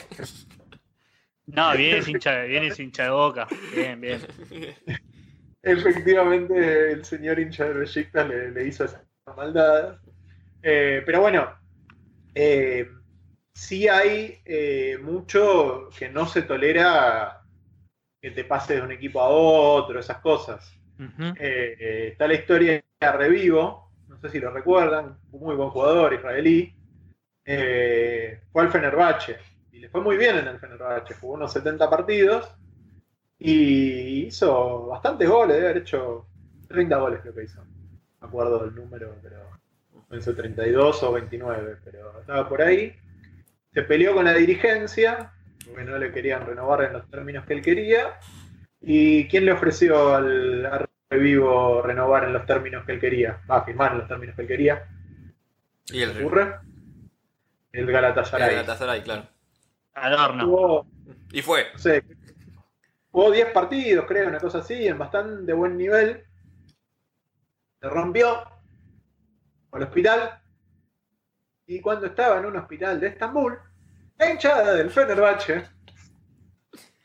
No, 1.46 1.76
viene 1.76 2.02
sin 2.02 2.16
hincha, 2.16 2.40
viene 2.42 2.74
sin 2.74 2.87
hincha 2.87 3.04
de 3.04 3.11
boca. 3.11 3.46
Bien, 3.72 4.00
bien. 4.00 4.26
Efectivamente, 5.62 6.92
el 6.92 7.05
señor 7.05 7.38
hincha 7.38 7.66
del 7.66 7.79
Besiktas 7.79 8.29
le, 8.29 8.51
le 8.51 8.66
hizo 8.66 8.85
esa 8.85 9.05
maldad. 9.37 9.98
Eh, 10.62 11.03
pero 11.07 11.20
bueno, 11.20 11.48
eh, 12.35 12.88
sí 13.53 13.88
hay 13.88 14.40
eh, 14.44 14.98
mucho 15.03 15.88
que 15.96 16.09
no 16.09 16.27
se 16.27 16.42
tolera 16.42 17.42
que 18.20 18.31
te 18.31 18.44
pase 18.44 18.77
de 18.77 18.83
un 18.83 18.92
equipo 18.92 19.20
a 19.20 19.29
otro, 19.29 19.98
esas 19.98 20.18
cosas. 20.18 20.79
Está 21.37 22.29
la 22.29 22.35
historia 22.35 22.85
de 23.01 23.12
Revivo, 23.12 23.90
no 24.07 24.16
sé 24.20 24.29
si 24.29 24.38
lo 24.38 24.53
recuerdan, 24.53 25.18
un 25.33 25.40
muy 25.40 25.57
buen 25.57 25.70
jugador 25.70 26.14
israelí. 26.14 26.72
Fue 27.44 28.62
al 28.62 28.70
Fenerbahce 28.70 29.38
y 29.73 29.81
le 29.81 29.88
fue 29.88 30.00
muy 30.00 30.17
bien 30.17 30.38
en 30.38 30.46
el 30.46 30.60
Fenerbahce, 30.60 31.15
jugó 31.15 31.35
unos 31.35 31.52
70 31.52 31.90
partidos 31.90 32.48
y 33.44 34.26
hizo 34.26 34.86
bastantes 34.86 35.28
goles, 35.28 35.56
debe 35.56 35.70
haber 35.70 35.82
hecho 35.82 36.26
30 36.68 36.96
goles 36.96 37.20
creo 37.22 37.34
que 37.34 37.42
hizo. 37.44 37.60
No 37.64 37.66
me 38.20 38.28
acuerdo 38.28 38.64
del 38.64 38.74
número, 38.74 39.16
pero 39.20 39.38
pensé 40.08 40.32
32 40.32 41.02
o 41.02 41.12
29, 41.12 41.78
pero 41.84 42.20
estaba 42.20 42.48
por 42.48 42.62
ahí. 42.62 42.94
Se 43.72 43.82
peleó 43.82 44.14
con 44.14 44.26
la 44.26 44.34
dirigencia, 44.34 45.32
porque 45.66 45.84
no 45.84 45.98
le 45.98 46.12
querían 46.12 46.46
renovar 46.46 46.84
en 46.84 46.92
los 46.92 47.10
términos 47.10 47.44
que 47.44 47.54
él 47.54 47.62
quería. 47.62 48.18
¿Y 48.80 49.26
quién 49.28 49.44
le 49.46 49.52
ofreció 49.52 50.14
al 50.14 50.88
Revivo 51.10 51.82
renovar 51.82 52.24
en 52.24 52.32
los 52.34 52.46
términos 52.46 52.84
que 52.86 52.92
él 52.92 53.00
quería? 53.00 53.40
Va 53.50 53.58
a 53.58 53.64
firmar 53.64 53.92
en 53.92 53.98
los 53.98 54.08
términos 54.08 54.36
que 54.36 54.42
él 54.42 54.48
quería. 54.48 54.86
Y 55.86 55.98
¿Se 55.98 56.02
el, 56.04 56.20
ocurre? 56.20 56.58
El 57.72 57.86
el 57.88 57.92
Galatasaray. 57.92 58.50
Galatasaray, 58.50 59.02
claro. 59.02 59.26
Adorno. 59.94 60.44
Jugó, 60.46 60.86
Y 61.32 61.42
fue. 61.42 61.66
no 61.72 61.78
sé, 61.78 62.04
jugó 63.13 63.31
10 63.31 63.52
partidos, 63.52 64.06
creo, 64.08 64.29
una 64.29 64.40
cosa 64.40 64.58
así, 64.58 64.87
en 64.87 64.98
bastante 64.98 65.52
buen 65.52 65.77
nivel. 65.77 66.25
Se 67.81 67.88
rompió 67.88 68.42
al 69.73 69.83
hospital 69.83 70.40
Y 71.67 71.81
cuando 71.81 72.06
estaba 72.06 72.38
en 72.38 72.46
un 72.46 72.56
hospital 72.56 72.98
de 73.00 73.08
Estambul, 73.08 73.58
la 74.19 74.31
hinchada 74.31 74.75
del 74.75 74.90
Fenerbahce 74.90 75.65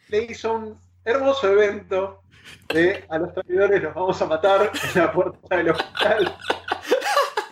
le 0.10 0.24
hizo 0.24 0.54
un 0.54 0.80
hermoso 1.04 1.52
evento 1.52 2.24
de 2.70 3.06
a 3.10 3.18
los 3.18 3.34
traidores 3.34 3.84
los 3.84 3.94
vamos 3.94 4.22
a 4.22 4.26
matar 4.26 4.72
en 4.96 5.02
la 5.02 5.12
puerta 5.12 5.58
del 5.58 5.70
hospital. 5.70 6.38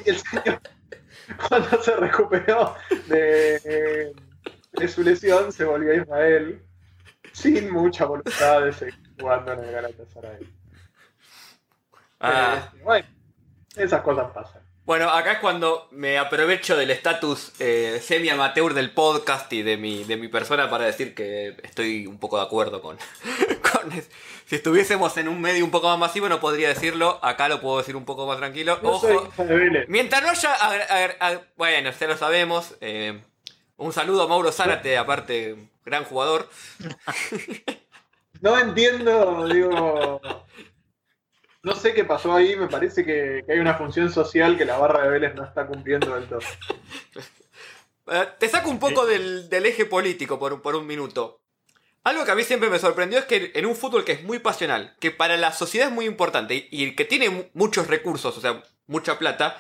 Y 0.06 0.10
el 0.10 0.18
señor, 0.18 0.62
cuando 1.48 1.82
se 1.82 1.96
recuperó 1.96 2.76
de, 3.08 4.14
de 4.74 4.88
su 4.88 5.04
lesión, 5.04 5.52
se 5.52 5.66
volvió 5.66 5.92
a 5.92 5.96
Israel 5.96 6.65
sin 7.36 7.72
mucha 7.72 8.06
voluntad 8.06 8.62
de 8.62 8.72
seguir 8.74 8.96
jugando 9.20 9.52
en 9.54 9.60
el 9.66 9.72
Galatasaray. 9.72 10.40
Ah, 12.20 12.72
Eh, 12.74 12.82
bueno, 12.84 13.08
esas 13.76 14.02
cosas 14.02 14.32
pasan. 14.34 14.62
Bueno, 14.86 15.10
acá 15.10 15.34
es 15.34 15.40
cuando 15.40 15.88
me 15.92 16.20
aprovecho 16.20 16.78
del 16.78 16.92
estatus 16.92 17.60
eh, 17.60 18.00
semi-amateur 18.04 18.74
del 18.76 18.92
podcast 18.92 19.52
y 19.52 19.64
de 19.64 19.78
mi, 19.78 20.04
de 20.04 20.16
mi 20.16 20.28
persona 20.28 20.70
para 20.70 20.86
decir 20.86 21.16
que 21.16 21.58
estoy 21.64 22.06
un 22.06 22.20
poco 22.20 22.38
de 22.38 22.44
acuerdo 22.44 22.82
con, 22.84 22.98
con 23.72 23.92
es- 23.92 24.12
Si 24.46 24.56
estuviésemos 24.56 25.18
en 25.18 25.28
un 25.28 25.42
medio 25.42 25.66
un 25.66 25.72
poco 25.72 25.88
más 25.90 25.98
masivo 25.98 26.30
no 26.30 26.40
podría 26.40 26.70
decirlo, 26.70 27.20
acá 27.24 27.50
lo 27.50 27.60
puedo 27.62 27.80
decir 27.80 27.96
un 27.96 28.06
poco 28.06 28.28
más 28.28 28.38
tranquilo. 28.38 28.80
Yo 28.82 28.90
Ojo, 28.92 29.30
mientras 29.88 30.22
no 30.22 30.30
haya... 30.30 30.56
ag- 31.20 31.46
bueno, 31.58 31.90
ya 31.92 32.08
lo 32.08 32.16
sabemos. 32.16 32.76
eh, 32.80 33.20
un 33.78 33.92
saludo 33.94 34.24
a 34.24 34.28
Mauro 34.28 34.52
Zárate, 34.52 34.98
aparte, 34.98 35.56
gran 35.84 36.04
jugador. 36.06 36.50
No 38.42 38.58
entiendo, 38.60 39.48
digo. 39.48 40.22
No 41.64 41.76
sé 41.76 41.94
qué 41.94 42.04
pasó 42.04 42.34
ahí, 42.36 42.56
me 42.56 42.68
parece 42.68 43.04
que, 43.04 43.42
que 43.46 43.54
hay 43.54 43.60
una 43.60 43.74
función 43.76 44.12
social 44.12 44.56
que 44.58 44.66
la 44.66 44.78
barra 44.78 45.04
de 45.04 45.10
Vélez 45.10 45.34
no 45.36 45.44
está 45.44 45.66
cumpliendo 45.66 46.14
del 46.14 46.26
todo. 46.28 46.40
Eh, 48.12 48.28
Te 48.38 48.48
saco 48.50 48.70
un 48.70 48.78
poco 48.80 49.06
del, 49.08 49.50
del 49.50 49.66
eje 49.66 49.86
político 49.86 50.38
por, 50.38 50.54
un- 50.54 50.62
por 50.62 50.76
un 50.76 50.86
minuto. 50.86 51.42
Algo 52.04 52.24
que 52.24 52.30
a 52.32 52.36
mí 52.36 52.44
siempre 52.44 52.70
me 52.70 52.78
sorprendió 52.78 53.18
es 53.18 53.26
que 53.26 53.52
en 53.56 53.66
un 53.66 53.76
fútbol 53.76 54.06
que 54.06 54.12
es 54.12 54.24
muy 54.24 54.38
pasional, 54.38 54.96
que 55.00 55.10
para 55.10 55.38
la 55.38 55.52
sociedad 55.52 55.88
es 55.88 55.94
muy 55.94 56.06
importante 56.06 56.54
y, 56.70 56.84
y 56.86 56.96
que 56.96 57.06
tiene 57.06 57.32
mu- 57.32 57.46
muchos 57.56 57.88
recursos, 57.88 58.38
o 58.38 58.42
sea, 58.42 58.62
mucha 58.86 59.18
plata, 59.18 59.60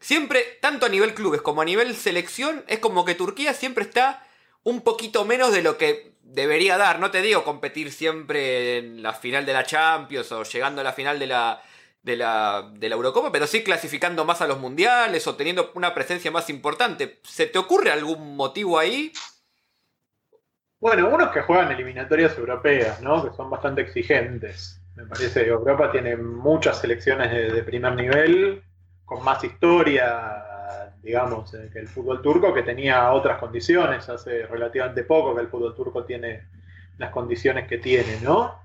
siempre, 0.00 0.58
tanto 0.60 0.86
a 0.86 0.88
nivel 0.88 1.14
clubes 1.14 1.42
como 1.42 1.62
a 1.62 1.64
nivel 1.64 1.94
selección, 1.94 2.64
es 2.68 2.78
como 2.78 3.04
que 3.04 3.14
Turquía 3.14 3.54
siempre 3.54 3.84
está 3.84 4.24
un 4.62 4.82
poquito 4.82 5.24
menos 5.24 5.52
de 5.52 5.62
lo 5.62 5.78
que 5.78 6.12
debería 6.22 6.76
dar. 6.76 6.98
No 6.98 7.10
te 7.10 7.22
digo 7.22 7.44
competir 7.44 7.92
siempre 7.92 8.78
en 8.78 9.02
la 9.02 9.14
final 9.14 9.46
de 9.46 9.52
la 9.52 9.64
Champions 9.64 10.30
o 10.32 10.42
llegando 10.42 10.80
a 10.80 10.84
la 10.84 10.92
final 10.92 11.18
de 11.18 11.26
la, 11.26 11.62
de 12.02 12.16
la, 12.16 12.70
de 12.74 12.88
la 12.88 12.94
Eurocopa, 12.94 13.32
pero 13.32 13.46
sí 13.46 13.62
clasificando 13.62 14.24
más 14.24 14.40
a 14.42 14.46
los 14.46 14.58
mundiales 14.58 15.26
o 15.26 15.36
teniendo 15.36 15.72
una 15.74 15.94
presencia 15.94 16.30
más 16.30 16.50
importante. 16.50 17.20
¿Se 17.24 17.46
te 17.46 17.58
ocurre 17.58 17.90
algún 17.90 18.36
motivo 18.36 18.78
ahí? 18.78 19.12
Bueno, 20.80 21.08
unos 21.08 21.32
que 21.32 21.42
juegan 21.42 21.72
eliminatorias 21.72 22.38
europeas, 22.38 23.00
¿no? 23.00 23.28
Que 23.28 23.36
son 23.36 23.50
bastante 23.50 23.80
exigentes. 23.80 24.80
Me 24.94 25.06
parece 25.06 25.44
que 25.44 25.50
Europa 25.50 25.90
tiene 25.90 26.16
muchas 26.16 26.80
selecciones 26.80 27.30
de, 27.30 27.52
de 27.52 27.62
primer 27.62 27.94
nivel, 27.94 28.62
con 29.08 29.24
más 29.24 29.42
historia, 29.42 30.92
digamos, 31.02 31.54
eh, 31.54 31.70
que 31.72 31.78
el 31.78 31.88
fútbol 31.88 32.20
turco, 32.20 32.52
que 32.52 32.62
tenía 32.62 33.10
otras 33.12 33.38
condiciones. 33.38 34.06
Hace 34.08 34.46
relativamente 34.46 35.02
poco 35.02 35.34
que 35.34 35.40
el 35.40 35.48
fútbol 35.48 35.74
turco 35.74 36.04
tiene 36.04 36.42
las 36.98 37.10
condiciones 37.10 37.66
que 37.66 37.78
tiene, 37.78 38.20
¿no? 38.20 38.62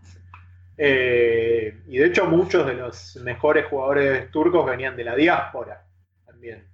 Eh, 0.77 1.81
y 1.87 1.97
de 1.97 2.05
hecho 2.05 2.25
muchos 2.25 2.65
de 2.65 2.73
los 2.73 3.15
mejores 3.17 3.67
jugadores 3.67 4.29
turcos 4.31 4.65
venían 4.65 4.97
de 4.97 5.03
la 5.05 5.15
diáspora 5.15 5.85
también, 6.25 6.67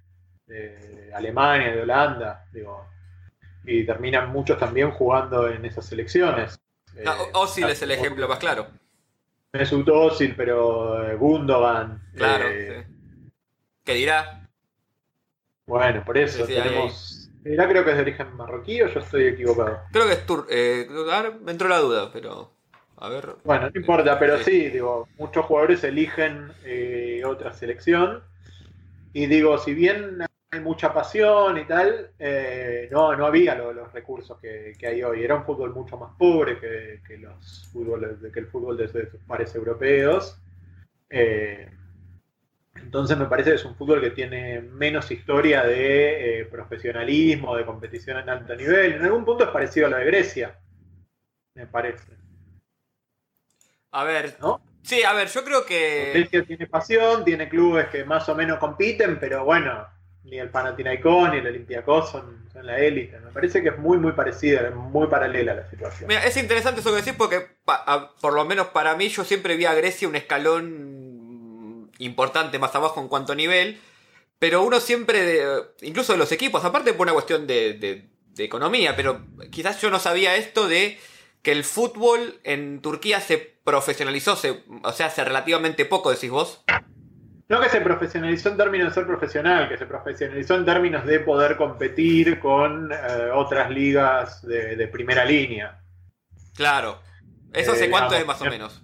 de 0.46 1.12
Alemania, 1.14 1.70
de 1.70 1.82
Holanda, 1.82 2.46
digo, 2.52 2.86
y 3.64 3.84
terminan 3.84 4.30
muchos 4.30 4.58
también 4.58 4.90
jugando 4.90 5.48
en 5.48 5.64
esas 5.64 5.86
selecciones. 5.86 6.58
Ah, 7.06 7.16
Eh, 7.56 7.70
es 7.70 7.82
el 7.82 7.92
ejemplo 7.92 8.26
más 8.26 8.38
claro. 8.40 8.66
Mesut 9.52 9.86
Özil, 9.88 10.34
pero 10.34 11.16
Gundogan. 11.18 12.02
Claro. 12.16 12.48
eh, 12.48 12.84
sí. 12.88 12.89
¿Qué 13.90 13.96
dirá? 13.96 14.48
Bueno, 15.66 16.04
por 16.04 16.16
eso 16.16 16.46
Sí, 16.46 16.52
sí, 16.52 16.58
ahí, 16.60 16.62
tenemos. 16.62 17.30
Mirá, 17.42 17.68
creo 17.68 17.84
que 17.84 17.90
es 17.90 17.96
de 17.96 18.02
origen 18.02 18.36
marroquí 18.36 18.80
o 18.82 18.86
yo 18.86 19.00
estoy 19.00 19.26
equivocado. 19.26 19.80
Creo 19.90 20.06
que 20.06 20.12
es 20.12 20.26
Tur... 20.26 20.46
Eh, 20.48 20.86
ahora 21.12 21.32
me 21.42 21.50
entró 21.50 21.68
la 21.68 21.78
duda, 21.78 22.10
pero... 22.12 22.52
A 22.98 23.08
ver... 23.08 23.34
Bueno, 23.44 23.68
no 23.68 23.80
importa, 23.80 24.16
pero 24.16 24.38
Sí. 24.38 24.68
digo, 24.68 25.08
muchos 25.18 25.44
jugadores 25.46 25.82
eligen 25.82 26.52
eh, 26.64 27.22
otra 27.26 27.52
selección. 27.52 28.22
Y 29.12 29.26
digo, 29.26 29.58
si 29.58 29.74
bien 29.74 30.18
hay 30.52 30.60
mucha 30.60 30.94
pasión 30.94 31.58
y 31.58 31.64
tal, 31.64 32.10
eh, 32.20 32.88
no, 32.92 33.16
no 33.16 33.26
había 33.26 33.56
lo- 33.56 33.72
los 33.72 33.92
recursos 33.92 34.38
que, 34.38 34.74
que 34.78 34.86
hay 34.86 35.02
hoy. 35.02 35.24
Era 35.24 35.34
un 35.34 35.44
fútbol 35.44 35.74
mucho 35.74 35.96
más 35.96 36.12
pobre 36.16 36.60
que, 36.60 37.00
que 37.08 37.18
los 37.18 37.68
fútboles, 37.72 38.10
que 38.32 38.38
el 38.38 38.46
fútbol 38.46 38.76
de, 38.76 38.86
de 38.86 39.10
sus 39.10 39.20
pares 39.22 39.52
europeos. 39.56 40.38
Eh, 41.08 41.68
entonces 42.82 43.16
me 43.16 43.26
parece 43.26 43.50
que 43.50 43.56
es 43.56 43.64
un 43.64 43.76
fútbol 43.76 44.00
que 44.00 44.10
tiene 44.10 44.60
menos 44.60 45.10
historia 45.10 45.64
de 45.64 46.40
eh, 46.40 46.44
profesionalismo, 46.46 47.56
de 47.56 47.64
competición 47.64 48.18
en 48.18 48.28
alto 48.28 48.54
nivel. 48.54 48.94
En 48.94 49.04
algún 49.04 49.24
punto 49.24 49.44
es 49.44 49.50
parecido 49.50 49.86
a 49.86 49.90
lo 49.90 49.96
de 49.98 50.04
Grecia, 50.04 50.58
me 51.54 51.66
parece. 51.66 52.12
A 53.92 54.04
ver... 54.04 54.36
¿no? 54.40 54.60
Sí, 54.82 55.02
a 55.02 55.12
ver, 55.12 55.28
yo 55.28 55.44
creo 55.44 55.64
que... 55.64 56.10
Grecia 56.14 56.44
tiene 56.44 56.66
pasión, 56.66 57.24
tiene 57.24 57.48
clubes 57.48 57.88
que 57.88 58.04
más 58.04 58.28
o 58.28 58.34
menos 58.34 58.58
compiten, 58.58 59.18
pero 59.20 59.44
bueno, 59.44 59.86
ni 60.24 60.38
el 60.38 60.48
Panathinaikos 60.48 61.30
ni 61.30 61.38
el 61.38 61.46
Olympiacos 61.46 62.10
son, 62.10 62.48
son 62.52 62.66
la 62.66 62.78
élite. 62.78 63.18
Me 63.20 63.30
parece 63.30 63.62
que 63.62 63.68
es 63.68 63.78
muy, 63.78 63.98
muy 63.98 64.12
parecida, 64.12 64.68
es 64.68 64.74
muy 64.74 65.06
paralela 65.08 65.54
la 65.54 65.68
situación. 65.68 66.08
Mira, 66.08 66.24
es 66.24 66.36
interesante 66.36 66.80
eso 66.80 66.90
que 66.90 66.96
decís 66.96 67.14
porque, 67.16 67.46
por 68.20 68.32
lo 68.32 68.44
menos 68.44 68.68
para 68.68 68.96
mí, 68.96 69.08
yo 69.08 69.24
siempre 69.24 69.56
vi 69.56 69.66
a 69.66 69.74
Grecia 69.74 70.08
un 70.08 70.16
escalón 70.16 70.99
importante 72.00 72.58
más 72.58 72.74
abajo 72.74 73.00
en 73.00 73.08
cuanto 73.08 73.32
a 73.32 73.36
nivel, 73.36 73.78
pero 74.38 74.62
uno 74.62 74.80
siempre, 74.80 75.22
de- 75.24 75.62
incluso 75.82 76.12
de 76.12 76.18
los 76.18 76.32
equipos, 76.32 76.64
aparte 76.64 76.92
por 76.92 77.06
una 77.06 77.12
cuestión 77.14 77.46
de, 77.46 77.74
de- 77.74 78.08
de 78.34 78.44
economía, 78.44 78.96
pero 78.96 79.20
quizás 79.50 79.80
yo 79.80 79.90
no 79.90 79.98
sabía 79.98 80.36
esto 80.36 80.66
de 80.68 80.98
que 81.42 81.52
el 81.52 81.64
fútbol 81.64 82.40
en 82.44 82.80
Turquía 82.82 83.20
se 83.20 83.38
profesionalizó, 83.38 84.36
se- 84.36 84.64
o 84.82 84.92
sea, 84.92 85.06
hace 85.06 85.24
relativamente 85.24 85.84
poco, 85.84 86.10
decís 86.10 86.30
vos. 86.30 86.62
No 87.48 87.60
que 87.60 87.68
se 87.68 87.80
profesionalizó 87.80 88.50
en 88.50 88.56
términos 88.56 88.88
de 88.90 88.94
ser 88.94 89.06
profesional, 89.06 89.68
que 89.68 89.76
se 89.76 89.84
profesionalizó 89.84 90.54
en 90.54 90.64
términos 90.64 91.04
de 91.04 91.18
poder 91.20 91.56
competir 91.56 92.38
con 92.38 92.92
eh, 92.92 92.96
otras 93.34 93.70
ligas 93.70 94.40
de, 94.46 94.86
primera 94.86 95.24
línea. 95.24 95.82
Claro. 96.54 97.00
¿Eso 97.52 97.72
Eh, 97.72 97.74
hace 97.74 97.90
cuánto 97.90 98.14
digamos, 98.14 98.36
es 98.36 98.40
más 98.40 98.40
o 98.42 98.50
menos? 98.50 98.82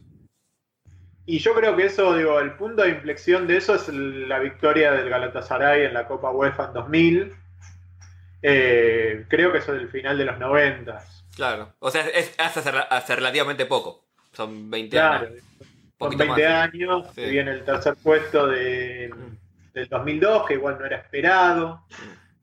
Y 1.27 1.39
yo 1.41 1.55
creo 1.55 1.75
que 1.77 1.87
eso, 1.87 2.15
digo, 2.17 2.39
el 2.41 2.53
punto 2.53 2.83
de 2.83 2.91
inflexión 2.91 3.47
de 3.49 3.57
eso 3.57 3.75
es 3.75 3.89
la 3.89 4.39
victoria 4.39 4.93
del 4.93 5.09
Galatasaray 5.09 5.85
en 5.87 5.95
la 5.95 6.07
Copa 6.07 6.31
UEFA 6.31 6.67
en 6.67 6.73
2000. 6.75 7.35
Eh, 8.43 9.25
creo 9.29 9.51
que 9.53 9.59
eso 9.59 9.75
es 9.75 9.83
el 9.83 9.89
final 9.89 10.17
de 10.19 10.25
los 10.25 10.39
90. 10.39 11.03
Claro. 11.35 11.73
O 11.81 11.91
sea, 11.91 12.07
es, 12.09 12.33
hace, 12.39 12.61
hace 12.71 13.17
relativamente 13.17 13.67
poco. 13.67 14.05
Son 14.33 14.71
20 14.71 14.91
Claro, 14.97 15.27
años. 15.27 15.43
poquito 15.99 16.25
20 16.25 16.43
más. 16.49 16.53
años, 16.73 17.07
Sí. 17.15 17.25
viene 17.29 17.51
el 17.53 17.65
tercer 17.65 17.95
puesto 18.03 18.47
de, 18.47 19.13
del 19.73 19.89
2002, 19.89 20.47
que 20.47 20.55
igual 20.55 20.79
no 20.79 20.87
era 20.87 20.99
esperado. 20.99 21.83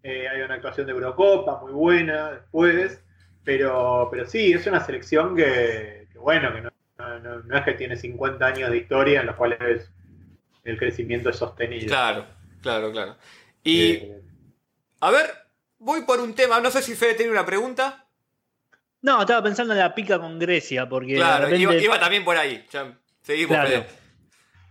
Eh, 0.02 0.28
hay 0.28 0.42
una 0.42 0.56
actuación 0.56 0.86
de 0.88 0.92
Eurocopa 0.94 1.62
muy 1.62 1.72
buena 1.72 2.32
después, 2.32 3.02
pero, 3.46 4.10
pero 4.12 4.26
sí, 4.28 4.52
es 4.52 4.68
una 4.68 4.84
selección 4.84 5.36
que, 5.36 6.08
que 6.12 6.20
bueno, 6.20 6.54
que 6.54 6.62
no, 6.62 6.70
no- 7.10 7.20
no- 7.20 7.40
no 7.44 7.58
es 7.58 7.64
que 7.64 7.74
tiene 7.74 7.96
50 7.96 8.46
años 8.46 8.70
de 8.72 8.78
historia 8.78 9.22
en 9.22 9.28
los 9.28 9.36
cuales 9.36 9.90
el 10.64 10.78
crecimiento 10.78 11.30
es 11.30 11.36
sostenido. 11.38 11.88
Claro, 11.88 12.26
claro, 12.62 12.92
claro. 12.92 13.18
Y, 13.64 13.82
Eh, 13.92 14.22
a 15.02 15.12
ver, 15.12 15.26
voy 15.80 16.02
por 16.04 16.20
un 16.20 16.34
tema. 16.34 16.60
No 16.62 16.72
sé 16.72 16.82
si 16.82 16.96
Fede 16.96 17.16
tiene 17.16 17.32
una 17.32 17.46
pregunta. 17.46 18.06
No, 19.02 19.20
estaba 19.22 19.44
pensando 19.44 19.74
en 19.74 19.80
la 19.80 19.94
pica 19.94 20.18
con 20.20 20.40
Grecia, 20.40 20.88
porque 20.88 21.16
claro, 21.16 21.46
repente- 21.46 21.62
iba, 21.62 21.76
iba 21.76 22.00
también 22.00 22.24
por 22.24 22.38
ahí. 22.38 22.66
Ya, 22.72 22.98
seguimos, 23.22 23.56
Claro. 23.56 23.70
Fede. 23.70 23.86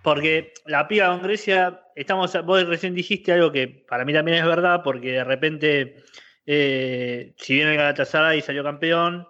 Porque 0.02 0.52
la 0.66 0.88
pica 0.88 1.08
con 1.08 1.22
Grecia, 1.22 1.80
estamos, 1.94 2.32
vos 2.44 2.66
recién 2.66 2.94
dijiste 2.94 3.32
algo 3.32 3.52
que 3.52 3.68
para 3.68 4.04
mí 4.04 4.12
también 4.12 4.38
es 4.38 4.44
verdad, 4.46 4.80
porque 4.82 5.12
de 5.12 5.24
repente, 5.24 6.02
eh, 6.46 7.34
si 7.36 7.54
bien 7.54 7.68
el 7.68 7.76
Galatasaray 7.76 8.40
salió 8.40 8.64
campeón, 8.64 9.28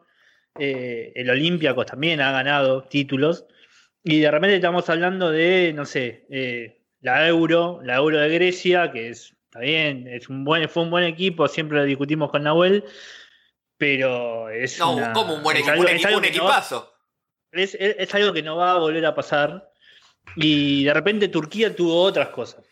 eh, 0.59 1.13
el 1.15 1.31
Olympiacos 1.31 1.87
también 1.87 2.21
ha 2.21 2.33
ganado 2.33 2.83
títulos, 2.83 3.47
y 4.05 4.21
de 4.21 4.31
repente 4.31 4.57
estamos 4.57 4.89
hablando 4.91 5.31
de, 5.31 5.73
no 5.75 5.85
sé, 5.85 6.27
eh, 6.31 6.81
la 7.01 7.27
Euro, 7.29 7.81
la 7.85 7.97
Euro 7.97 8.19
de 8.19 8.29
Grecia, 8.29 8.91
que 8.93 9.09
es, 9.11 9.35
está 9.45 9.61
bien, 9.61 10.07
es 10.09 10.29
un 10.29 10.45
buen, 10.45 10.69
fue 10.69 10.83
un 10.83 10.91
buen 10.91 11.05
equipo, 11.05 11.47
siempre 11.49 11.79
lo 11.79 11.85
discutimos 11.85 12.31
con 12.31 12.43
Nahuel, 12.43 12.85
pero 13.77 14.49
es 14.51 14.79
No, 14.79 14.97
una- 14.97 15.13
como 15.13 15.35
un 15.35 15.43
buen 15.43 15.57
es 15.57 15.63
equipo, 15.63 15.73
algo- 15.73 15.83
un, 15.85 15.89
es 15.89 15.95
equipo, 15.95 16.09
algo 16.09 16.19
un 16.19 16.25
que 16.25 16.31
no- 16.31 16.37
equipazo. 16.37 16.93
es, 17.53 17.75
es- 17.79 17.97
es 17.99 18.15
algo 18.15 18.33
que 18.33 18.43
no 18.43 18.57
va 18.57 18.73
a 18.73 18.79
volver 18.79 19.05
a 19.07 19.15
pasar. 19.15 19.71
Y 20.37 20.85
de 20.85 20.95
repente 20.95 21.29
Turquía 21.29 21.75
tuvo 21.75 22.01
otras 22.03 22.29
cosas. 22.29 22.65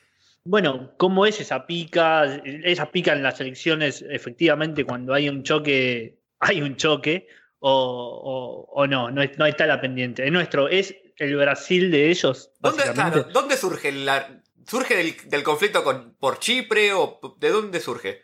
Bueno, 0.45 0.95
¿cómo 0.97 1.26
es 1.26 1.41
esa 1.41 1.66
pica? 1.66 2.41
Esa 2.45 2.91
pica 2.91 3.12
en 3.12 3.22
las 3.24 3.41
elecciones, 3.41 4.03
efectivamente, 4.09 4.85
cuando 4.85 5.12
hay 5.12 5.28
un 5.28 5.43
choque, 5.43 6.18
hay 6.41 6.62
un 6.62 6.76
choque, 6.76 7.26
o, 7.61 8.87
no, 8.89 9.11
no, 9.11 9.23
está 9.23 9.67
la 9.67 9.81
pendiente. 9.81 10.27
El 10.27 10.33
nuestro 10.33 10.69
es 10.69 10.95
el 11.17 11.37
Brasil 11.37 11.91
de 11.91 12.11
ellos. 12.11 12.51
¿Dónde, 12.61 12.85
¿dónde 13.33 13.57
surge 13.57 13.93
la, 13.93 14.43
surge 14.67 15.15
del, 15.27 15.43
conflicto 15.43 15.85
con, 15.85 16.15
por 16.15 16.39
Chipre 16.39 16.93
o 16.93 17.21
de 17.39 17.51
dónde 17.51 17.81
surge? 17.81 18.23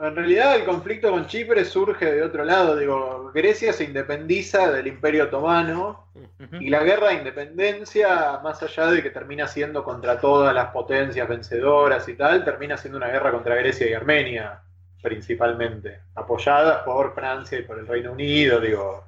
En 0.00 0.14
realidad 0.14 0.54
el 0.54 0.64
conflicto 0.64 1.10
con 1.10 1.26
Chipre 1.26 1.64
surge 1.64 2.06
de 2.06 2.22
otro 2.22 2.44
lado. 2.44 2.76
Digo, 2.76 3.32
Grecia 3.34 3.72
se 3.72 3.82
independiza 3.82 4.70
del 4.70 4.86
Imperio 4.86 5.24
Otomano 5.24 6.12
y 6.60 6.70
la 6.70 6.84
guerra 6.84 7.08
de 7.08 7.14
independencia, 7.14 8.38
más 8.42 8.62
allá 8.62 8.86
de 8.86 9.02
que 9.02 9.10
termina 9.10 9.48
siendo 9.48 9.82
contra 9.82 10.20
todas 10.20 10.54
las 10.54 10.70
potencias 10.70 11.28
vencedoras 11.28 12.08
y 12.08 12.14
tal, 12.14 12.44
termina 12.44 12.76
siendo 12.76 12.96
una 12.96 13.08
guerra 13.08 13.32
contra 13.32 13.56
Grecia 13.56 13.90
y 13.90 13.92
Armenia, 13.92 14.62
principalmente, 15.02 16.00
apoyadas 16.14 16.82
por 16.84 17.14
Francia 17.14 17.58
y 17.58 17.62
por 17.62 17.78
el 17.78 17.86
Reino 17.86 18.12
Unido. 18.12 18.60
Digo, 18.60 19.04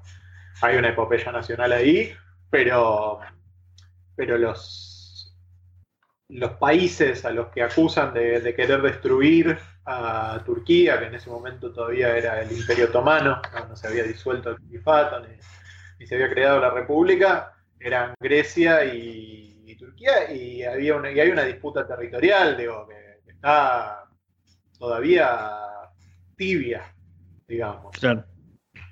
hay 0.63 0.77
una 0.77 0.91
epopeya 0.91 1.33
nacional 1.33 1.73
ahí, 1.73 2.13
pero, 2.49 3.21
pero 4.15 4.39
los, 4.39 5.37
los 6.29 6.53
países 6.53 7.25
a 7.25 7.31
los 7.31 7.49
que 7.49 7.63
acusan 7.63 8.15
de 8.15 8.55
querer 8.55 8.83
destruir 8.83 9.59
a 9.85 10.43
Turquía, 10.45 10.99
que 10.99 11.07
en 11.07 11.15
ese 11.15 11.31
momento 11.31 11.73
todavía 11.73 12.17
era 12.17 12.41
el 12.41 12.53
Imperio 12.53 12.87
Otomano, 12.87 13.41
no, 13.69 13.77
se 13.77 13.89
había 13.89 14.05
disuelto 14.05 14.51
el 14.51 14.57
califato 14.57 15.21
ni, 15.21 16.07
se 16.07 16.15
había 16.15 16.31
creado 16.31 16.61
la 16.61 16.71
República, 16.71 17.53
eran 17.79 18.15
Grecia 18.19 18.85
y, 18.85 19.77
Turquía, 19.79 20.31
y, 20.31 20.63
había 20.63 20.95
una, 20.95 21.11
y 21.11 21.21
hay 21.21 21.31
una 21.31 21.45
disputa 21.45 21.87
territorial, 21.87 22.55
digo, 22.55 22.87
que, 22.87 23.31
está 23.31 24.05
todavía 24.81 25.59
tibia, 26.37 26.83
digamos. 27.47 27.95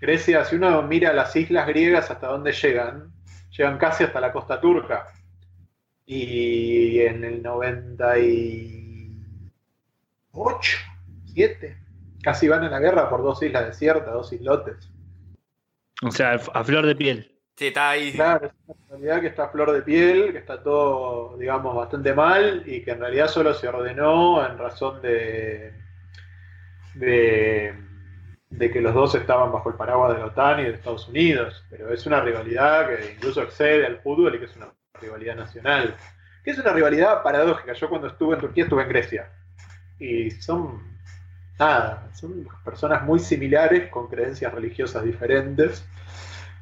Grecia, 0.01 0.45
si 0.45 0.57
uno 0.57 0.83
mira 0.83 1.13
las 1.15 1.35
islas 1.35 1.67
griegas 1.67 2.11
hasta 2.11 2.29
dónde 2.29 2.53
llegan, 2.53 3.11
llegan 3.57 3.79
casi 3.79 4.05
hasta 4.05 4.21
la 4.21 4.31
costa 4.31 4.61
turca. 4.61 5.09
Y 6.05 7.01
en 7.01 7.25
el 7.25 7.43
90 7.43 8.19
y 8.19 9.17
8, 10.33 10.79
7. 11.33 11.77
Casi 12.23 12.49
van 12.49 12.65
a 12.65 12.71
la 12.71 12.81
guerra 12.81 13.09
por 13.09 13.23
dos 13.23 13.43
islas 13.43 13.67
desiertas, 13.67 14.13
dos 14.13 14.33
islotes. 14.33 14.91
O 16.03 16.11
sea, 16.11 16.35
a 16.35 16.65
flor 16.65 16.87
de 16.87 16.97
piel. 16.97 17.35
Sí, 17.57 17.69
está 17.69 17.91
ahí. 17.91 18.13
Claro, 18.13 18.47
es 18.47 18.53
una 18.69 18.77
realidad 18.91 19.21
que 19.21 19.27
está 19.29 19.45
a 19.45 19.49
flor 19.49 19.73
de 19.73 19.83
piel, 19.83 20.33
que 20.33 20.39
está 20.39 20.63
todo, 20.63 21.37
digamos, 21.39 21.75
bastante 21.75 22.15
mal 22.15 22.63
y 22.67 22.83
que 22.83 22.93
en 22.93 23.01
realidad 23.01 23.29
solo 23.29 23.55
se 23.55 23.69
ordenó 23.69 24.47
en 24.47 24.59
razón 24.59 25.03
de, 25.03 25.78
de, 26.99 27.75
que 28.59 28.81
los 28.81 28.95
dos 28.95 29.15
estaban 29.15 29.53
bajo 29.53 29.71
el 29.71 29.77
paraguas 29.77 30.15
de 30.15 30.19
la 30.19 30.27
OTAN 30.27 30.61
y 30.61 30.65
de 30.65 30.71
Estados 30.71 31.09
Unidos. 31.09 31.65
Pero 31.71 31.93
es 31.93 32.07
una 32.07 32.21
rivalidad 32.21 32.89
que 32.89 33.13
incluso 33.13 33.43
excede 33.43 33.87
al 33.87 33.99
fútbol 33.99 34.35
y 34.35 34.39
que 34.39 34.47
es 34.47 34.57
una 34.57 34.69
rivalidad 35.01 35.37
nacional. 35.37 35.95
Que 36.45 36.51
es 36.51 36.59
una 36.59 36.73
rivalidad 36.73 37.23
paradójica. 37.23 37.73
Yo 37.73 37.89
cuando 37.89 38.09
estuve 38.09 38.35
en 38.35 38.41
Turquía 38.41 38.65
estuve 38.65 38.83
en 38.83 38.89
Grecia 38.89 39.31
y 39.99 40.31
son 40.31 40.81
nada, 41.59 42.09
son 42.15 42.47
personas 42.65 43.03
muy 43.03 43.19
similares 43.19 43.91
con 43.91 44.09
creencias 44.09 44.53
religiosas 44.53 45.05
diferentes, 45.05 45.85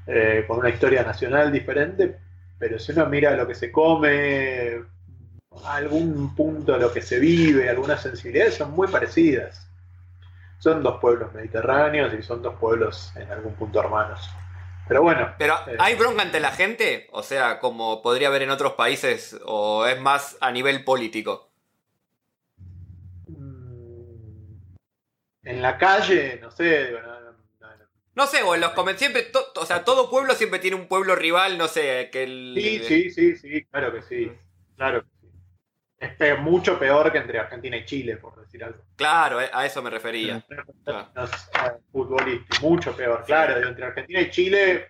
eh, 0.07 0.45
con 0.47 0.59
una 0.59 0.71
historia 0.71 1.03
nacional 1.03 1.53
diferente, 1.53 2.17
pero 2.59 2.79
si 2.79 2.93
uno 2.93 3.07
mira 3.07 3.37
lo 3.37 3.47
que 3.47 3.55
se 3.55 3.71
come, 3.71 4.83
algún 5.65 6.35
punto 6.35 6.73
de 6.73 6.79
lo 6.79 6.93
que 6.93 7.03
se 7.03 7.19
vive, 7.19 7.69
algunas 7.69 8.03
sensibilidades 8.03 8.55
son 8.55 8.73
muy 8.73 8.89
parecidas. 8.89 9.66
Son 10.59 10.83
dos 10.83 11.01
pueblos 11.01 11.33
mediterráneos 11.35 12.13
y 12.15 12.23
son 12.23 12.43
dos 12.43 12.55
pueblos 12.57 13.13
en 13.17 13.31
algún 13.31 13.55
punto 13.55 13.81
hermanos. 13.81 14.31
Pero 14.89 15.03
bueno. 15.03 15.35
Pero 15.39 15.55
eh, 15.67 15.77
¿hay 15.79 15.95
bronca 15.97 16.23
ante 16.23 16.41
la 16.41 16.53
gente? 16.53 17.09
O 17.13 17.23
sea, 17.23 17.59
como 17.59 18.03
podría 18.03 18.29
haber 18.29 18.43
en 18.43 18.51
otros 18.51 18.73
países, 18.73 19.39
o 19.45 19.87
es 19.87 20.01
más 20.01 20.39
a 20.41 20.51
nivel 20.51 20.85
político. 20.85 21.47
en 25.47 25.63
la 25.63 25.79
calle, 25.79 26.39
no 26.43 26.51
sé, 26.51 26.91
no, 28.15 28.27
sé, 28.27 28.43
o 28.43 28.55
en 28.55 28.61
los 28.61 28.73
siempre, 28.97 29.31
o 29.55 29.65
sea, 29.65 29.85
todo 29.85 30.11
pueblo 30.11 30.35
siempre 30.35 30.59
tiene 30.59 30.77
un 30.77 30.89
pueblo 30.89 31.15
rival, 31.15 31.57
no 31.57 31.69
sé, 31.69 32.09
que 32.11 32.25
el... 32.25 32.55
Sí, 32.57 32.81
sí, 32.81 33.11
sí, 33.11 33.37
sí, 33.37 33.65
claro 33.67 33.93
que 33.93 34.03
sí, 34.03 34.33
claro 34.77 35.03
que 35.03 35.09
sí. 35.99 36.07
Es 36.19 36.39
mucho 36.41 36.79
peor 36.79 37.11
que 37.11 37.19
entre 37.19 37.39
Argentina 37.39 37.77
y 37.77 37.85
Chile, 37.85 38.17
por 38.17 38.41
decir 38.41 38.63
algo. 38.65 38.83
Claro, 38.97 39.41
eh, 39.41 39.51
a 39.53 39.65
eso 39.65 39.83
me 39.83 39.91
refería. 39.91 40.45
Futbolístico, 41.91 42.69
mucho 42.69 42.97
peor, 42.97 43.25
claro, 43.25 43.67
entre 43.67 43.87
Argentina 43.87 44.21
y 44.21 44.31
Chile 44.31 44.87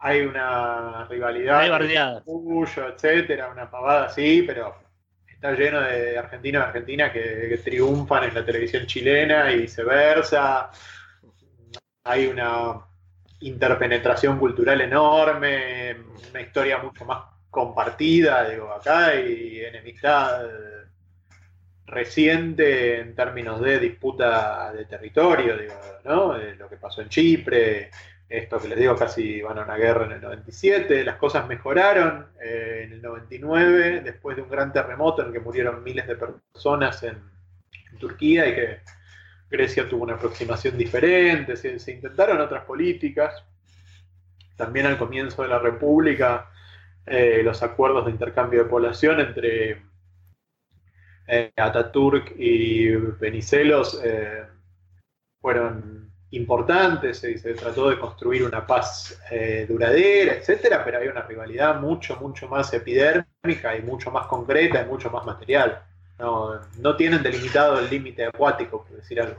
hay 0.00 0.20
una 0.20 1.06
rivalidad. 1.06 1.60
Hay 1.60 1.70
bardeadas. 1.70 2.24
etcétera, 2.26 3.48
una 3.48 3.70
pavada 3.70 4.06
así, 4.06 4.42
pero 4.46 4.76
está 5.26 5.52
lleno 5.52 5.80
de 5.80 6.18
argentinos 6.18 6.62
y 6.62 6.66
argentinas 6.66 7.12
que, 7.12 7.60
triunfan 7.64 8.24
en 8.24 8.34
la 8.34 8.44
televisión 8.44 8.86
chilena 8.86 9.50
y 9.50 9.60
viceversa. 9.60 10.70
Hay 12.04 12.26
una 12.26 12.80
interpenetración 13.40 14.38
cultural 14.38 14.80
enorme, 14.80 15.96
una 16.30 16.40
historia 16.40 16.78
mucho 16.78 17.04
más 17.04 17.37
compartida, 17.58 18.48
digo, 18.48 18.72
acá 18.72 19.16
y 19.16 19.60
enemistad 19.60 20.46
reciente 21.88 23.00
en 23.00 23.14
términos 23.14 23.60
de 23.60 23.80
disputa 23.80 24.72
de 24.72 24.84
territorio, 24.84 25.56
digo, 25.56 25.74
¿no? 26.04 26.36
Lo 26.36 26.68
que 26.68 26.76
pasó 26.76 27.02
en 27.02 27.08
Chipre, 27.08 27.90
esto 28.28 28.60
que 28.60 28.68
les 28.68 28.78
digo, 28.78 28.94
casi 28.94 29.40
van 29.40 29.58
a 29.58 29.62
una 29.62 29.76
guerra 29.76 30.04
en 30.04 30.12
el 30.12 30.20
97, 30.20 31.02
las 31.02 31.16
cosas 31.16 31.48
mejoraron 31.48 32.26
eh, 32.40 32.82
en 32.84 32.92
el 32.92 33.02
99, 33.02 34.02
después 34.02 34.36
de 34.36 34.42
un 34.42 34.50
gran 34.50 34.72
terremoto 34.72 35.22
en 35.22 35.28
el 35.28 35.32
que 35.32 35.40
murieron 35.40 35.82
miles 35.82 36.06
de 36.06 36.16
personas 36.16 37.02
en, 37.02 37.38
Turquía 37.98 38.46
y 38.46 38.54
que 38.54 38.78
Grecia 39.50 39.88
tuvo 39.88 40.04
una 40.04 40.14
aproximación 40.14 40.78
diferente, 40.78 41.56
se, 41.56 41.90
intentaron 41.90 42.40
otras 42.40 42.64
políticas, 42.64 43.42
también 44.56 44.86
al 44.86 44.98
comienzo 44.98 45.42
de 45.42 45.48
la 45.48 45.58
República, 45.58 46.48
eh, 47.10 47.42
los 47.42 47.62
acuerdos 47.62 48.06
de 48.06 48.12
intercambio 48.12 48.64
de 48.64 48.70
población 48.70 49.20
entre 49.20 49.82
eh, 51.26 51.52
Ataturk 51.56 52.34
y 52.36 52.90
Venizelos 52.96 54.00
fueron 55.40 55.98
importantes, 56.30 57.18
se, 57.18 57.38
se, 57.38 57.54
trató 57.54 57.88
de 57.88 57.98
construir 57.98 58.44
una 58.44 58.66
paz 58.66 59.18
eh, 59.30 59.66
duradera, 59.68 60.34
etcétera, 60.34 60.84
pero 60.84 60.98
hay 60.98 61.08
una 61.08 61.22
rivalidad 61.22 61.80
mucho, 61.80 62.16
mucho 62.16 62.48
más 62.48 62.72
epidérmica 62.74 63.76
y 63.76 63.82
mucho 63.82 64.10
más 64.10 64.26
concreta 64.26 64.82
y 64.82 64.86
mucho 64.86 65.10
más 65.10 65.24
material. 65.24 65.82
No, 66.18 66.60
no 66.78 66.96
tienen 66.96 67.22
delimitado 67.22 67.78
el 67.78 67.88
límite 67.88 68.26
acuático, 68.26 68.84
por 68.84 68.96
decir 68.96 69.20
algo. 69.20 69.38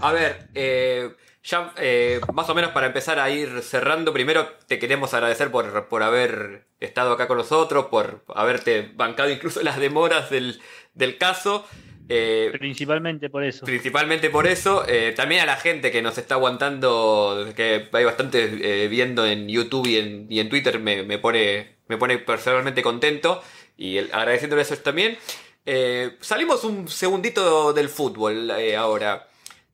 A 0.00 0.12
ver, 0.12 0.48
eh, 0.54 1.14
ya 1.42 1.72
eh, 1.76 2.20
más 2.34 2.50
o 2.50 2.54
menos 2.54 2.72
para 2.72 2.88
empezar 2.88 3.18
a 3.18 3.30
ir 3.30 3.62
cerrando, 3.62 4.12
primero 4.12 4.48
te 4.66 4.78
queremos 4.78 5.14
agradecer 5.14 5.50
por, 5.50 5.88
por 5.88 6.02
haber 6.02 6.65
estado 6.80 7.12
acá 7.12 7.26
con 7.26 7.38
nosotros, 7.38 7.86
por 7.86 8.24
haberte 8.34 8.90
bancado 8.94 9.30
incluso 9.30 9.62
las 9.62 9.78
demoras 9.78 10.30
del, 10.30 10.60
del 10.94 11.18
caso. 11.18 11.66
Eh, 12.08 12.52
principalmente 12.58 13.28
por 13.28 13.42
eso. 13.42 13.66
Principalmente 13.66 14.30
por 14.30 14.46
eso. 14.46 14.84
Eh, 14.86 15.12
también 15.16 15.40
a 15.40 15.46
la 15.46 15.56
gente 15.56 15.90
que 15.90 16.02
nos 16.02 16.18
está 16.18 16.36
aguantando, 16.36 17.52
que 17.56 17.88
hay 17.90 18.04
bastante 18.04 18.84
eh, 18.84 18.88
viendo 18.88 19.26
en 19.26 19.48
YouTube 19.48 19.86
y 19.86 19.96
en, 19.96 20.26
y 20.30 20.40
en 20.40 20.48
Twitter, 20.48 20.78
me, 20.78 21.18
pone, 21.18 21.78
me 21.88 21.96
pone 21.96 22.18
personalmente 22.18 22.82
contento. 22.82 23.42
Y 23.76 23.98
agradeciéndole 23.98 24.62
eso 24.62 24.76
también. 24.76 25.18
salimos 26.20 26.64
un 26.64 26.88
segundito 26.88 27.72
del 27.72 27.88
fútbol 27.88 28.50
ahora. 28.76 29.28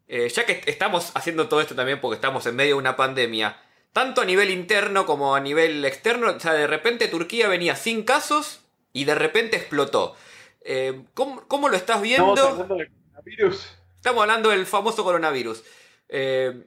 ya 0.09 0.47
que 0.47 0.63
estamos 0.67 1.13
haciendo 1.15 1.49
todo 1.49 1.61
esto 1.61 1.75
también 1.75 2.01
porque 2.01 2.17
estamos 2.17 2.47
en 2.47 2.57
medio 2.57 2.75
de 2.75 2.81
una 2.81 2.97
pandemia. 2.97 3.57
Tanto 3.93 4.23
a 4.23 4.25
nivel 4.25 4.51
interno 4.51 5.05
como 5.05 5.35
a 5.35 5.41
nivel 5.41 5.85
externo. 5.85 6.31
O 6.31 6.41
sea, 6.41 6.55
de 6.55 6.67
repente 6.67 7.09
Turquía 7.09 7.49
venía 7.49 7.77
sin 7.77 8.05
casos 8.05 8.61
y 8.93 9.05
de 9.05 9.15
repente 9.15 9.57
explotó. 9.57 10.17
Eh, 10.65 11.05
¿cómo, 11.15 11.69
lo 11.69 11.77
estás 11.77 12.01
viendo? 12.01 12.35
Estamos 12.35 12.53
hablando 12.53 12.77
del 12.77 12.91
coronavirus. 12.91 13.69
Estamos 13.97 14.23
hablando 14.23 14.49
del 14.51 14.67
famoso 14.67 15.05
coronavirus. 15.05 15.63
Eh, 16.09 16.67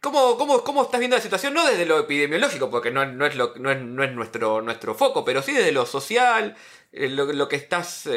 cómo, 0.00 0.82
estás 0.82 1.00
viendo 1.00 1.16
la 1.16 1.22
situación? 1.22 1.54
No 1.54 1.66
desde 1.66 1.84
lo 1.84 1.98
epidemiológico, 1.98 2.70
porque 2.70 2.90
no, 2.90 3.02
es, 3.02 3.36
lo, 3.36 3.54
no 3.56 3.70
es, 3.70 4.12
nuestro, 4.12 4.62
nuestro 4.62 4.94
foco, 4.94 5.24
pero 5.24 5.42
sí 5.42 5.52
desde 5.52 5.72
lo 5.72 5.86
social, 5.86 6.56
eh, 6.92 7.08
lo, 7.08 7.48
que 7.48 7.56
estás... 7.56 8.08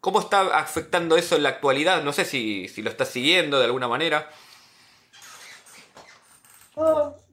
¿Cómo 0.00 0.20
está 0.20 0.58
afectando 0.58 1.18
eso 1.18 1.36
en 1.36 1.42
la 1.42 1.50
actualidad? 1.50 2.02
No 2.02 2.14
sé 2.14 2.24
si, 2.24 2.66
lo 2.78 2.88
estás 2.88 3.08
siguiendo 3.08 3.58
de 3.58 3.66
alguna 3.66 3.86
manera. 3.86 4.30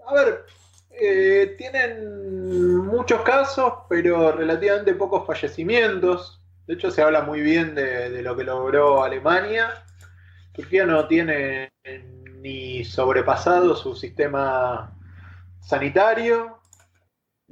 A 0.08 0.14
ver, 0.14 0.46
Eh, 1.00 1.54
tienen 1.60 2.86
muchos 2.88 3.22
casos, 3.22 3.72
pero 3.88 4.32
relativamente 4.32 4.96
pocos 4.96 5.28
fallecimientos. 5.28 6.42
De 6.66 6.74
hecho, 6.74 6.90
se 6.90 7.04
habla 7.04 7.22
muy 7.22 7.42
bien 7.42 7.76
de, 7.76 8.10
de 8.10 8.22
lo 8.24 8.36
que 8.36 8.44
logró 8.44 9.04
Alemania. 9.04 9.70
Turquía 10.54 10.88
no 10.88 11.08
tiene 11.08 11.72
ni 12.42 12.84
sobrepasado 12.84 13.76
su 13.76 13.96
sistema 13.96 14.92
sanitario, 15.62 16.58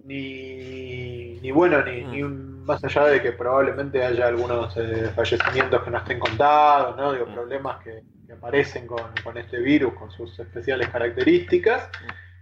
ni, 0.04 1.40
ni 1.42 1.52
bueno, 1.52 1.84
ni, 1.84 2.02
ni 2.04 2.24
un- 2.24 2.64
más 2.66 2.84
allá 2.84 3.06
de 3.06 3.22
que 3.22 3.32
probablemente 3.32 4.04
haya 4.04 4.28
algunos 4.28 4.76
eh, 4.78 5.12
fallecimientos 5.16 5.84
que 5.84 5.92
no 5.92 5.98
estén 6.00 6.20
contados, 6.20 6.98
¿no? 6.98 7.14
Digo, 7.14 7.28
Mm. 7.28 7.34
problemas 7.34 7.84
que, 7.84 8.02
que 8.26 8.34
aparecen 8.34 8.88
con, 8.88 9.04
con 9.24 9.38
este 9.38 9.60
virus, 9.60 9.94
con 9.94 10.10
sus 10.10 10.38
especiales 10.40 10.90
características, 10.90 11.90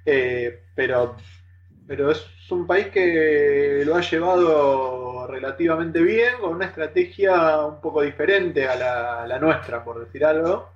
eh, 0.05 0.63
pero, 0.75 1.15
pero 1.87 2.11
es 2.11 2.25
un 2.51 2.67
país 2.67 2.87
que 2.87 3.83
lo 3.85 3.95
ha 3.95 4.01
llevado 4.01 5.27
relativamente 5.27 6.01
bien, 6.01 6.35
con 6.39 6.51
una 6.55 6.65
estrategia 6.65 7.65
un 7.65 7.81
poco 7.81 8.01
diferente 8.01 8.67
a 8.67 9.25
la, 9.25 9.39
nuestra, 9.39 9.83
por 9.83 9.99
decir 9.99 10.25
algo. 10.25 10.69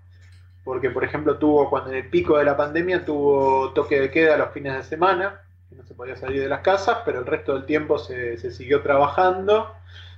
Porque 0.63 0.89
por 0.89 1.03
ejemplo 1.03 1.37
tuvo 1.37 1.69
cuando 1.69 1.91
en 1.91 1.97
el 1.97 2.09
pico 2.09 2.37
de 2.37 2.43
la 2.43 2.57
pandemia 2.57 3.05
tuvo 3.05 3.71
toque 3.73 4.01
de 4.01 4.11
queda 4.11 4.37
los 4.37 4.51
fines 4.51 4.75
de 4.75 4.83
semana, 4.83 5.41
que 5.69 5.75
no 5.75 5.83
se 5.83 5.93
podía 5.93 6.17
salir 6.17 6.41
de 6.41 6.49
las 6.49 6.61
casas, 6.61 6.99
pero 7.05 7.19
el 7.19 7.25
resto 7.25 7.53
del 7.53 7.65
tiempo 7.65 7.97
se, 7.97 8.37
se 8.37 8.51
siguió 8.51 8.81
trabajando 8.81 9.73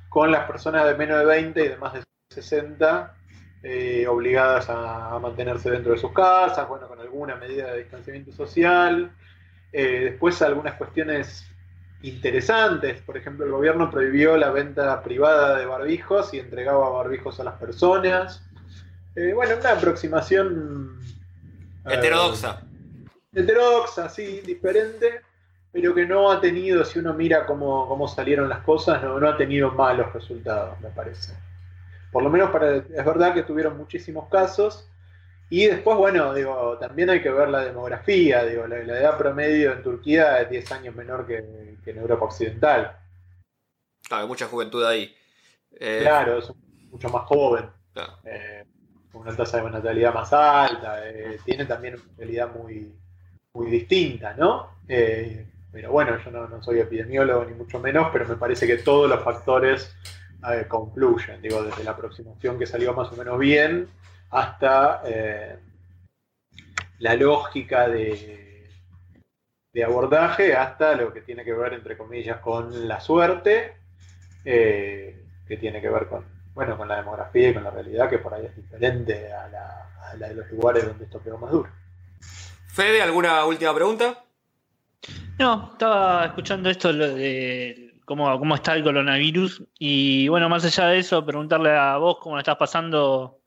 con 0.10 0.32
las 0.32 0.45
personas 0.45 0.86
de 0.88 0.95
menos 0.95 1.20
de 1.20 1.26
20 1.26 1.64
y 1.64 1.68
de 1.68 1.78
más 1.78 1.93
de 1.93 2.03
60 2.30 3.16
eh, 3.64 4.07
obligadas 4.07 4.70
a, 4.70 5.16
a 5.16 5.20
mantenerse 5.20 5.70
dentro 5.70 5.91
de 5.91 5.97
sus 5.97 6.14
casas, 6.14 6.68
bueno, 6.68 6.88
con 6.88 6.99
alguna 6.99 7.36
medida 7.36 7.72
de 7.72 7.80
distanciamiento 7.80 8.32
social. 8.32 9.12
Eh, 9.72 9.99
después 10.12 10.41
algunas 10.41 10.76
cuestiones 10.76 11.45
interesantes, 12.01 13.01
por 13.01 13.18
ejemplo, 13.18 13.45
el 13.45 13.51
gobierno 13.51 13.91
prohibió 13.91 14.38
la 14.38 14.51
venta 14.51 15.03
privada 15.03 15.57
de 15.57 15.66
barbijos 15.66 16.34
y 16.34 16.39
entregaba 16.39 16.89
barbijos 16.89 17.39
a 17.39 17.43
las 17.43 17.55
personas. 17.55 18.41
Eh, 19.16 19.34
bueno, 19.34 19.55
una 19.60 19.72
aproximación 19.72 20.97
eh, 21.86 21.95
Heterodoxa. 21.95 22.62
heterodoxa, 23.34 24.10
sí, 24.10 24.41
diferente, 24.45 25.22
pero 25.72 25.93
que 25.93 26.05
no 26.05 26.32
ha 26.32 26.39
tenido, 26.39 26.86
si 26.86 26.99
uno 26.99 27.14
mira 27.14 27.45
cómo, 27.45 27.88
cómo 27.88 28.07
salieron 28.07 28.47
las 28.47 28.60
cosas, 28.60 29.03
no, 29.03 29.20
no 29.20 29.28
ha 29.28 29.38
tenido 29.38 29.72
malos 29.72 30.14
resultados, 30.14 30.80
me 30.82 30.89
parece. 30.89 31.34
Por 32.12 32.24
lo 32.24 32.30
menos 32.30 32.49
para, 32.51 32.76
es 32.78 33.05
verdad 33.05 33.34
que 33.34 33.43
tuvieron 33.43 33.78
muchísimos 33.78 34.28
casos. 34.30 34.88
Y 35.51 35.66
después, 35.66 35.97
bueno, 35.97 36.34
digo, 36.34 36.78
también 36.80 37.10
hay 37.10 37.22
que 37.22 37.32
ver 37.32 37.49
la 37.49 37.66
demografía, 37.66 38.45
digo, 38.45 38.68
la, 38.68 38.80
la 38.84 38.99
edad 38.99 39.18
promedio 39.18 39.74
en 39.74 39.82
Turquía 39.82 40.39
es 40.41 40.49
10 40.49 40.72
años 40.74 40.95
menor 40.95 41.26
que, 41.26 41.78
que 41.84 41.91
en 41.91 41.97
Europa 41.97 42.26
Occidental. 42.26 42.95
Claro, 44.07 44.24
hay 44.24 44.28
mucha 44.28 44.47
juventud 44.47 44.86
ahí. 44.86 45.16
Eh, 45.72 45.99
Claro, 46.01 46.38
es 46.39 46.51
mucho 46.91 47.10
más 47.10 47.24
joven. 47.26 47.70
claro. 47.93 48.14
eh, 48.26 48.64
con 49.12 49.22
una 49.22 49.36
tasa 49.36 49.62
de 49.62 49.72
natalidad 49.72 50.14
más 50.14 50.32
alta, 50.34 51.07
eh, 51.10 51.39
tiene 51.43 51.66
también 51.66 51.95
una 51.95 52.03
realidad 52.16 52.49
muy, 52.53 52.93
muy 53.55 53.72
distinta, 53.72 54.36
¿no? 54.36 54.70
Pero 55.72 55.91
bueno, 55.91 56.18
yo 56.24 56.30
no, 56.32 56.47
no 56.47 56.62
soy 56.62 56.80
epidemiólogo 56.80 57.45
ni 57.45 57.53
mucho 57.53 57.80
menos, 57.80 58.10
pero 58.12 58.28
me 58.28 58.36
parece 58.36 58.68
que 58.68 58.78
todos 58.78 59.10
los 59.10 59.24
factores 59.24 59.95
eh, 60.51 60.65
concluyen, 60.67 61.41
digo, 61.41 61.63
desde 61.63 61.83
la 61.83 61.91
aproximación 61.91 62.57
que 62.57 62.65
salió 62.65 62.93
más 62.93 63.11
o 63.11 63.15
menos 63.15 63.37
bien 63.37 63.89
hasta 64.31 65.01
eh, 65.05 65.57
la 66.99 67.15
lógica 67.15 67.87
de, 67.87 68.69
de 69.73 69.83
abordaje, 69.83 70.55
hasta 70.55 70.95
lo 70.95 71.11
que 71.13 71.21
tiene 71.21 71.43
que 71.43 71.53
ver, 71.53 71.73
entre 71.73 71.97
comillas, 71.97 72.39
con 72.39 72.87
la 72.87 72.99
suerte, 72.99 73.75
eh, 74.45 75.25
que 75.47 75.57
tiene 75.57 75.81
que 75.81 75.89
ver 75.89 76.07
con, 76.07 76.25
bueno, 76.53 76.77
con 76.77 76.87
la 76.87 76.97
demografía 76.97 77.49
y 77.49 77.53
con 77.53 77.63
la 77.63 77.71
realidad, 77.71 78.09
que 78.09 78.19
por 78.19 78.33
ahí 78.33 78.45
es 78.45 78.55
diferente 78.55 79.33
a 79.33 79.47
la, 79.49 79.89
a 80.09 80.15
la 80.15 80.29
de 80.29 80.35
los 80.35 80.49
lugares 80.51 80.85
donde 80.85 81.05
esto 81.05 81.19
pegó 81.19 81.37
más 81.37 81.51
duro. 81.51 81.69
Fede, 82.67 83.01
¿alguna 83.01 83.45
última 83.45 83.73
pregunta? 83.73 84.23
No, 85.37 85.71
estaba 85.71 86.25
escuchando 86.25 86.69
esto 86.69 86.91
lo 86.91 87.15
de 87.15 87.88
cómo, 88.10 88.39
cómo 88.39 88.55
está 88.55 88.74
el 88.74 88.84
coronavirus. 88.84 89.64
Y 89.78 90.28
bueno, 90.30 90.49
más 90.49 90.66
allá 90.66 90.88
de 90.88 90.97
eso, 90.97 91.24
preguntarle 91.24 91.78
a 91.78 91.97
vos 91.97 92.18
cómo 92.20 92.36
lo 92.36 92.39
estás 92.39 92.57
pasando 92.57 93.41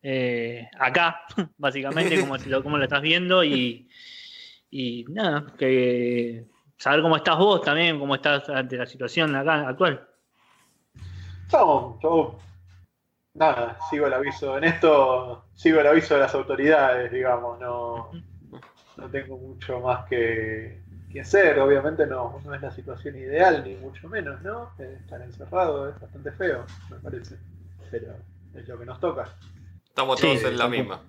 eh, 0.00 0.68
acá, 0.78 1.22
básicamente, 1.58 2.20
cómo, 2.20 2.36
cómo 2.62 2.78
lo 2.78 2.84
estás 2.84 3.02
viendo 3.02 3.42
y, 3.42 3.88
y 4.70 5.04
nada, 5.08 5.44
saber 6.78 7.02
cómo 7.02 7.16
estás 7.16 7.36
vos 7.38 7.60
también, 7.62 7.98
cómo 7.98 8.14
estás 8.14 8.48
ante 8.48 8.76
la 8.76 8.86
situación 8.86 9.34
acá 9.34 9.68
actual. 9.68 10.08
No, 11.52 11.98
yo 12.00 12.38
nada, 13.34 13.76
sigo 13.90 14.06
el 14.06 14.12
aviso. 14.12 14.56
En 14.56 14.62
esto, 14.62 15.46
sigo 15.54 15.80
el 15.80 15.88
aviso 15.88 16.14
de 16.14 16.20
las 16.20 16.34
autoridades, 16.36 17.10
digamos, 17.10 17.58
no, 17.58 18.12
no 18.96 19.10
tengo 19.10 19.38
mucho 19.38 19.80
más 19.80 20.06
que, 20.08 20.83
que 21.14 21.22
hacer, 21.22 21.58
obviamente 21.60 22.06
no, 22.06 22.40
no 22.44 22.54
es 22.54 22.60
la 22.60 22.70
situación 22.70 23.16
ideal, 23.16 23.62
ni 23.64 23.76
mucho 23.76 24.08
menos, 24.08 24.42
¿no? 24.42 24.70
Eh, 24.78 24.98
Estar 25.00 25.22
encerrado 25.22 25.88
es 25.88 25.98
bastante 25.98 26.32
feo, 26.32 26.66
me 26.90 26.96
parece, 26.98 27.36
pero 27.90 28.08
es 28.54 28.68
lo 28.68 28.78
que 28.78 28.84
nos 28.84 29.00
toca. 29.00 29.28
Estamos 29.86 30.20
Sí, 30.20 30.26
todos 30.26 30.50
en 30.50 30.58
la 30.58 30.68
misma. 30.68 31.00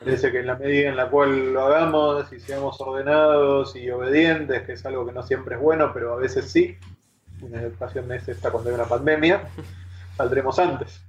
Parece 0.00 0.30
que 0.32 0.40
en 0.40 0.46
la 0.48 0.56
medida 0.56 0.88
en 0.90 0.96
la 0.96 1.08
cual 1.08 1.52
lo 1.52 1.62
hagamos 1.62 2.30
y 2.32 2.40
seamos 2.40 2.78
ordenados 2.80 3.74
y 3.76 3.88
obedientes, 3.88 4.62
que 4.62 4.72
es 4.72 4.84
algo 4.84 5.06
que 5.06 5.12
no 5.12 5.22
siempre 5.22 5.54
es 5.54 5.60
bueno, 5.62 5.92
pero 5.94 6.12
a 6.12 6.16
veces 6.16 6.50
sí, 6.50 6.76
una 7.40 7.66
ocasión 7.66 8.10
es 8.12 8.28
esta 8.28 8.50
cuando 8.50 8.68
hay 8.70 8.74
una 8.74 8.84
pandemia, 8.84 9.48
saldremos 10.16 10.58
antes. 10.58 11.00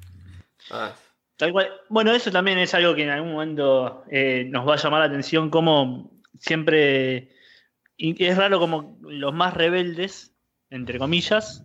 Ah, 0.72 0.94
Tal 1.38 1.52
cual. 1.52 1.70
Bueno, 1.90 2.12
eso 2.14 2.32
también 2.32 2.58
es 2.58 2.74
algo 2.74 2.96
que 2.96 3.04
en 3.04 3.10
algún 3.10 3.32
momento 3.32 4.04
eh, 4.10 4.46
nos 4.50 4.68
va 4.68 4.74
a 4.74 4.78
llamar 4.78 5.00
la 5.02 5.06
atención, 5.06 5.50
como 5.50 6.12
siempre, 6.40 7.30
y 7.98 8.24
es 8.24 8.38
raro 8.38 8.60
como 8.60 8.98
los 9.02 9.34
más 9.34 9.54
rebeldes, 9.54 10.32
entre 10.70 11.00
comillas, 11.00 11.64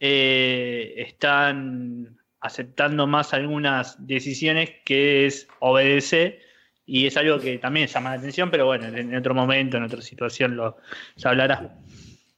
eh, 0.00 0.94
están 0.98 2.18
aceptando 2.40 3.06
más 3.06 3.32
algunas 3.34 4.04
decisiones 4.04 4.70
que 4.84 5.26
es 5.26 5.48
obedecer, 5.60 6.40
y 6.84 7.06
es 7.06 7.16
algo 7.16 7.38
que 7.38 7.58
también 7.58 7.86
llama 7.86 8.10
la 8.10 8.16
atención, 8.16 8.50
pero 8.50 8.66
bueno, 8.66 8.86
en 8.88 9.14
otro 9.14 9.34
momento, 9.34 9.76
en 9.76 9.84
otra 9.84 10.02
situación 10.02 10.56
lo, 10.56 10.76
se 11.16 11.28
hablará. 11.28 11.76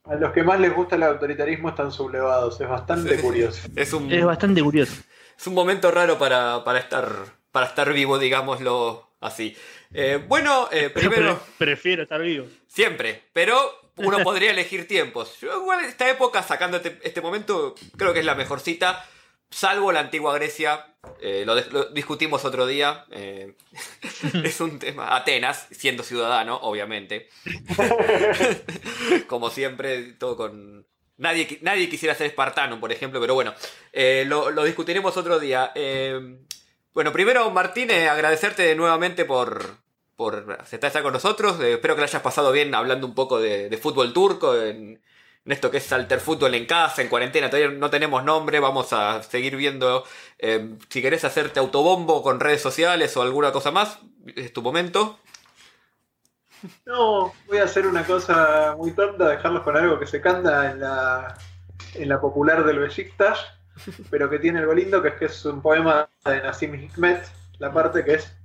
A 0.03 0.15
los 0.15 0.31
que 0.33 0.43
más 0.43 0.59
les 0.59 0.73
gusta 0.73 0.95
el 0.95 1.03
autoritarismo 1.03 1.69
están 1.69 1.91
sublevados, 1.91 2.61
es 2.61 2.69
bastante 2.69 3.17
Sí. 3.17 3.21
curioso. 3.23 3.67
es, 3.75 3.91
un, 3.91 4.11
Es 4.11 4.23
bastante 4.23 4.61
curioso. 4.61 5.01
es 5.35 5.47
un 5.47 5.55
momento 5.55 5.89
raro 5.89 6.19
para, 6.19 6.63
para, 6.63 6.77
estar, 6.77 7.09
para 7.51 7.65
estar 7.65 7.91
vivo, 7.91 8.19
digámoslo 8.19 9.09
así. 9.19 9.55
Eh, 9.97 10.21
bueno, 10.27 10.67
eh, 10.71 10.89
primero, 10.89 11.39
Pre- 11.57 11.67
prefiero 11.67 12.03
estar 12.03 12.21
vivo. 12.21 12.47
siempre, 12.67 13.23
pero 13.31 13.91
uno 13.95 14.19
podría 14.23 14.51
elegir 14.51 14.87
tiempos. 14.87 15.39
Yo 15.39 15.61
igual 15.61 15.85
esta 15.85 16.09
época, 16.09 16.43
sacando 16.43 16.77
este, 16.77 16.99
este 17.03 17.21
momento, 17.21 17.75
creo 17.97 18.13
que 18.13 18.19
es 18.19 18.25
la 18.25 18.35
mejor 18.35 18.59
cita. 18.59 19.05
Salvo 19.49 19.91
la 19.93 20.01
antigua 20.01 20.33
Grecia, 20.35 20.85
eh, 21.21 21.43
lo, 21.45 21.55
discutimos 21.91 22.43
otro 22.43 22.67
día. 22.67 23.05
es 24.43 24.59
un 24.59 24.79
tema. 24.79 25.15
Atenas, 25.15 25.67
siendo 25.71 26.03
ciudadano, 26.03 26.57
obviamente. 26.57 27.29
Como 29.27 29.49
siempre, 29.49 30.13
todo 30.13 30.35
con. 30.35 30.85
Nadie, 31.17 31.59
nadie 31.61 31.87
quisiera 31.87 32.13
ser 32.15 32.27
espartano, 32.27 32.81
por 32.81 32.91
ejemplo, 32.91 33.21
pero 33.21 33.33
bueno, 33.33 33.53
lo, 34.25 34.51
lo 34.51 34.63
discutiremos 34.65 35.15
otro 35.15 35.39
día. 35.39 35.71
Bueno, 36.95 37.11
primero, 37.11 37.51
Martín, 37.51 37.91
eh, 37.91 38.07
agradecerte 38.07 38.73
nuevamente 38.73 39.25
por, 39.25 39.79
por 40.15 40.57
estar 40.71 41.03
con 41.03 41.13
nosotros. 41.13 41.59
Eh, 41.59 41.73
espero 41.73 41.95
que 41.95 42.01
lo 42.01 42.05
hayas 42.05 42.21
pasado 42.21 42.51
bien 42.51 42.73
hablando 42.75 43.07
un 43.07 43.15
poco 43.15 43.39
de, 43.39 43.77
fútbol 43.81 44.13
turco, 44.13 44.55
en, 44.55 45.01
en 45.45 45.51
esto 45.51 45.71
que 45.71 45.77
es 45.77 45.91
Alter 45.91 46.19
Fútbol 46.19 46.55
en 46.55 46.65
casa, 46.65 47.01
en 47.01 47.09
cuarentena. 47.09 47.49
Todavía 47.49 47.77
no 47.77 47.89
tenemos 47.89 48.23
nombre, 48.23 48.59
vamos 48.59 48.93
a 48.93 49.21
seguir 49.23 49.55
viendo. 49.55 50.05
eh, 50.39 50.75
si 50.89 51.01
querés 51.01 51.23
hacerte 51.25 51.59
autobombo 51.59 52.23
con 52.23 52.39
redes 52.39 52.61
sociales 52.61 53.15
o 53.17 53.21
alguna 53.21 53.51
cosa 53.51 53.71
más, 53.71 53.99
es 54.35 54.53
tu 54.53 54.61
momento. 54.61 55.19
No, 56.85 57.33
voy 57.47 57.59
a 57.59 57.65
hacer 57.65 57.85
una 57.85 58.05
cosa 58.05 58.75
muy 58.77 58.91
tonta, 58.91 59.29
dejarlos 59.29 59.63
con 59.63 59.77
algo 59.77 59.99
que 59.99 60.07
se 60.07 60.21
canta 60.21 60.71
en 60.71 60.79
la, 60.79 61.37
en 61.93 62.09
la 62.09 62.19
popular 62.19 62.63
del 62.63 62.79
Besiktas, 62.79 63.45
pero 64.09 64.29
que 64.29 64.39
tiene 64.39 64.59
algo 64.59 64.73
lindo, 64.73 65.01
que 65.01 65.09
es 65.09 65.15
que 65.15 65.25
es 65.25 65.45
un 65.45 65.61
poema 65.61 66.09
de 66.25 66.41
Nassim 66.41 66.73
Hikmet, 66.73 67.23
la 67.59 67.71
parte 67.71 68.03
que 68.03 68.15
es 68.15 68.35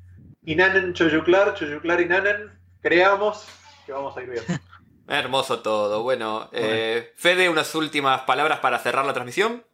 Inanen 0.45 0.95
Choyuklar, 0.95 1.55
Choyuklar 1.55 2.01
Inanen, 2.01 2.51
creamos 2.80 3.47
que 3.86 3.93
vamos 3.93 4.16
a 4.16 4.22
ir 4.22 4.30
bien. 4.30 4.45
Hermoso 5.09 5.61
todo. 5.61 6.03
Bueno, 6.03 6.49
eh, 6.53 7.12
Fede, 7.16 7.49
unas 7.49 7.74
últimas 7.74 8.22
palabras 8.22 8.61
para 8.61 8.78
cerrar 8.78 9.05
la 9.05 9.12
transmisión. 9.12 9.64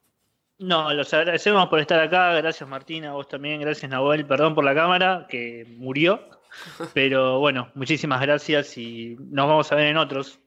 No, 0.58 0.92
los 0.94 1.12
agradecemos 1.12 1.68
por 1.68 1.78
estar 1.80 2.00
acá. 2.00 2.32
Gracias 2.32 2.68
Martina, 2.68 3.12
vos 3.12 3.28
también. 3.28 3.60
Gracias 3.60 3.90
Nahuel. 3.90 4.26
Perdón 4.26 4.54
por 4.54 4.64
la 4.64 4.74
cámara 4.74 5.26
que 5.28 5.66
murió. 5.76 6.20
Pero 6.94 7.38
bueno, 7.38 7.70
muchísimas 7.74 8.20
gracias 8.22 8.78
y 8.78 9.16
nos 9.18 9.46
vamos 9.46 9.70
a 9.70 9.74
ver 9.76 9.88
en 9.88 9.98
otros. 9.98 10.40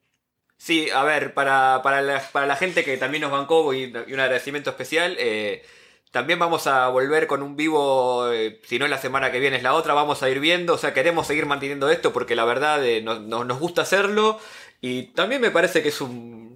Sí, 0.58 0.90
a 0.90 1.04
ver, 1.04 1.34
para, 1.34 1.82
para, 1.84 2.02
la, 2.02 2.20
para 2.34 2.46
la 2.46 2.56
gente 2.56 2.84
que 2.84 2.98
también 2.98 3.22
nos 3.22 3.32
bancó 3.32 3.74
y, 3.74 3.94
y 4.08 4.14
un 4.14 4.20
agradecimiento 4.20 4.72
especial, 4.72 5.16
eh, 5.18 5.64
también 6.12 6.40
vamos 6.40 6.68
a 6.68 6.88
volver 6.90 7.28
con 7.28 7.44
un 7.44 7.56
vivo, 7.56 8.32
eh, 8.32 8.60
si 8.66 8.80
no 8.80 8.86
es 8.86 8.92
la 8.92 8.98
semana 8.98 9.32
que 9.32 9.40
viene 9.40 9.58
es 9.58 9.64
la 9.64 9.74
otra, 9.76 9.94
vamos 9.94 10.24
a 10.24 10.30
ir 10.30 10.40
viendo, 10.40 10.74
o 10.74 10.78
sea, 10.78 10.94
queremos 10.94 11.28
seguir 11.28 11.46
manteniendo 11.46 11.90
esto 11.90 12.12
porque 12.14 12.36
la 12.36 12.46
verdad 12.46 12.84
eh, 12.86 13.02
no- 13.02 13.20
no- 13.20 13.44
nos 13.44 13.60
gusta 13.60 13.84
hacerlo 13.84 14.40
y 14.82 15.04
también 15.14 15.42
me 15.42 15.52
parece 15.52 15.82
que 15.84 15.90
es 15.90 16.02
un 16.02 16.50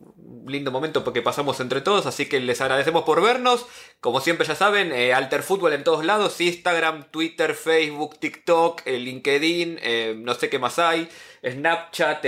lindo 0.47 0.71
momento 0.71 1.03
porque 1.03 1.21
pasamos 1.21 1.59
entre 1.61 1.81
todos, 1.81 2.05
así 2.05 2.25
que 2.27 2.39
les 2.39 2.59
agradecemos 2.61 3.03
por 3.03 3.21
vernos, 3.21 3.65
como 4.01 4.19
siempre 4.19 4.45
ya 4.47 4.55
saben, 4.55 4.91
eh, 4.91 5.13
Alter 5.13 5.43
Fútbol 5.43 5.73
en 5.73 5.83
todos 5.83 6.03
lados, 6.03 6.39
Instagram, 6.41 7.05
Twitter, 7.11 7.53
Facebook, 7.55 8.19
TikTok, 8.19 8.85
LinkedIn, 8.85 9.79
no 10.23 10.33
sé 10.35 10.49
qué 10.49 10.59
más 10.59 10.79
hay, 10.79 11.07
Snapchat, 11.47 12.25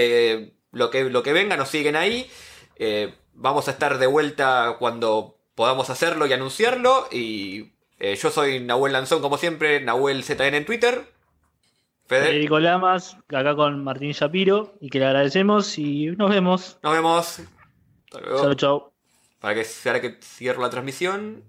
lo, 0.71 0.89
que, 0.91 1.03
lo 1.05 1.23
que 1.23 1.33
venga, 1.33 1.57
nos 1.57 1.69
siguen 1.69 1.95
ahí. 1.97 2.29
Vamos 3.33 3.67
a 3.67 3.71
estar 3.71 3.97
de 3.97 4.07
vuelta 4.07 4.77
cuando 4.79 5.34
podamos 5.55 5.89
hacerlo 5.89 6.27
y 6.27 6.33
anunciarlo. 6.33 7.07
Y 7.11 7.71
eh, 7.99 8.15
yo 8.15 8.29
soy 8.29 8.59
Nahuel 8.59 8.93
Lanzón, 8.93 9.21
como 9.21 9.37
siempre, 9.37 9.81
Nahuel 9.81 10.23
ZN 10.23 10.53
en 10.53 10.65
Twitter. 10.65 11.05
Fede, 12.07 12.25
Federico 12.27 12.59
Lamas, 12.59 13.17
acá 13.29 13.55
con 13.55 13.83
Martín 13.83 14.11
Shapiro, 14.11 14.75
y 14.79 14.89
que 14.89 14.99
le 14.99 15.05
agradecemos 15.05 15.79
y 15.79 16.07
nos 16.17 16.29
vemos. 16.29 16.77
nos 16.83 16.93
vemos. 16.93 17.39
Hasta 18.05 18.19
luego. 18.21 18.43
Chau, 18.43 18.53
chau. 18.53 18.91
Para 19.39 19.55
que, 19.55 19.65
ahora 19.85 20.01
que 20.01 20.19
cierro 20.21 20.61
la 20.61 20.69
transmisión. 20.69 21.43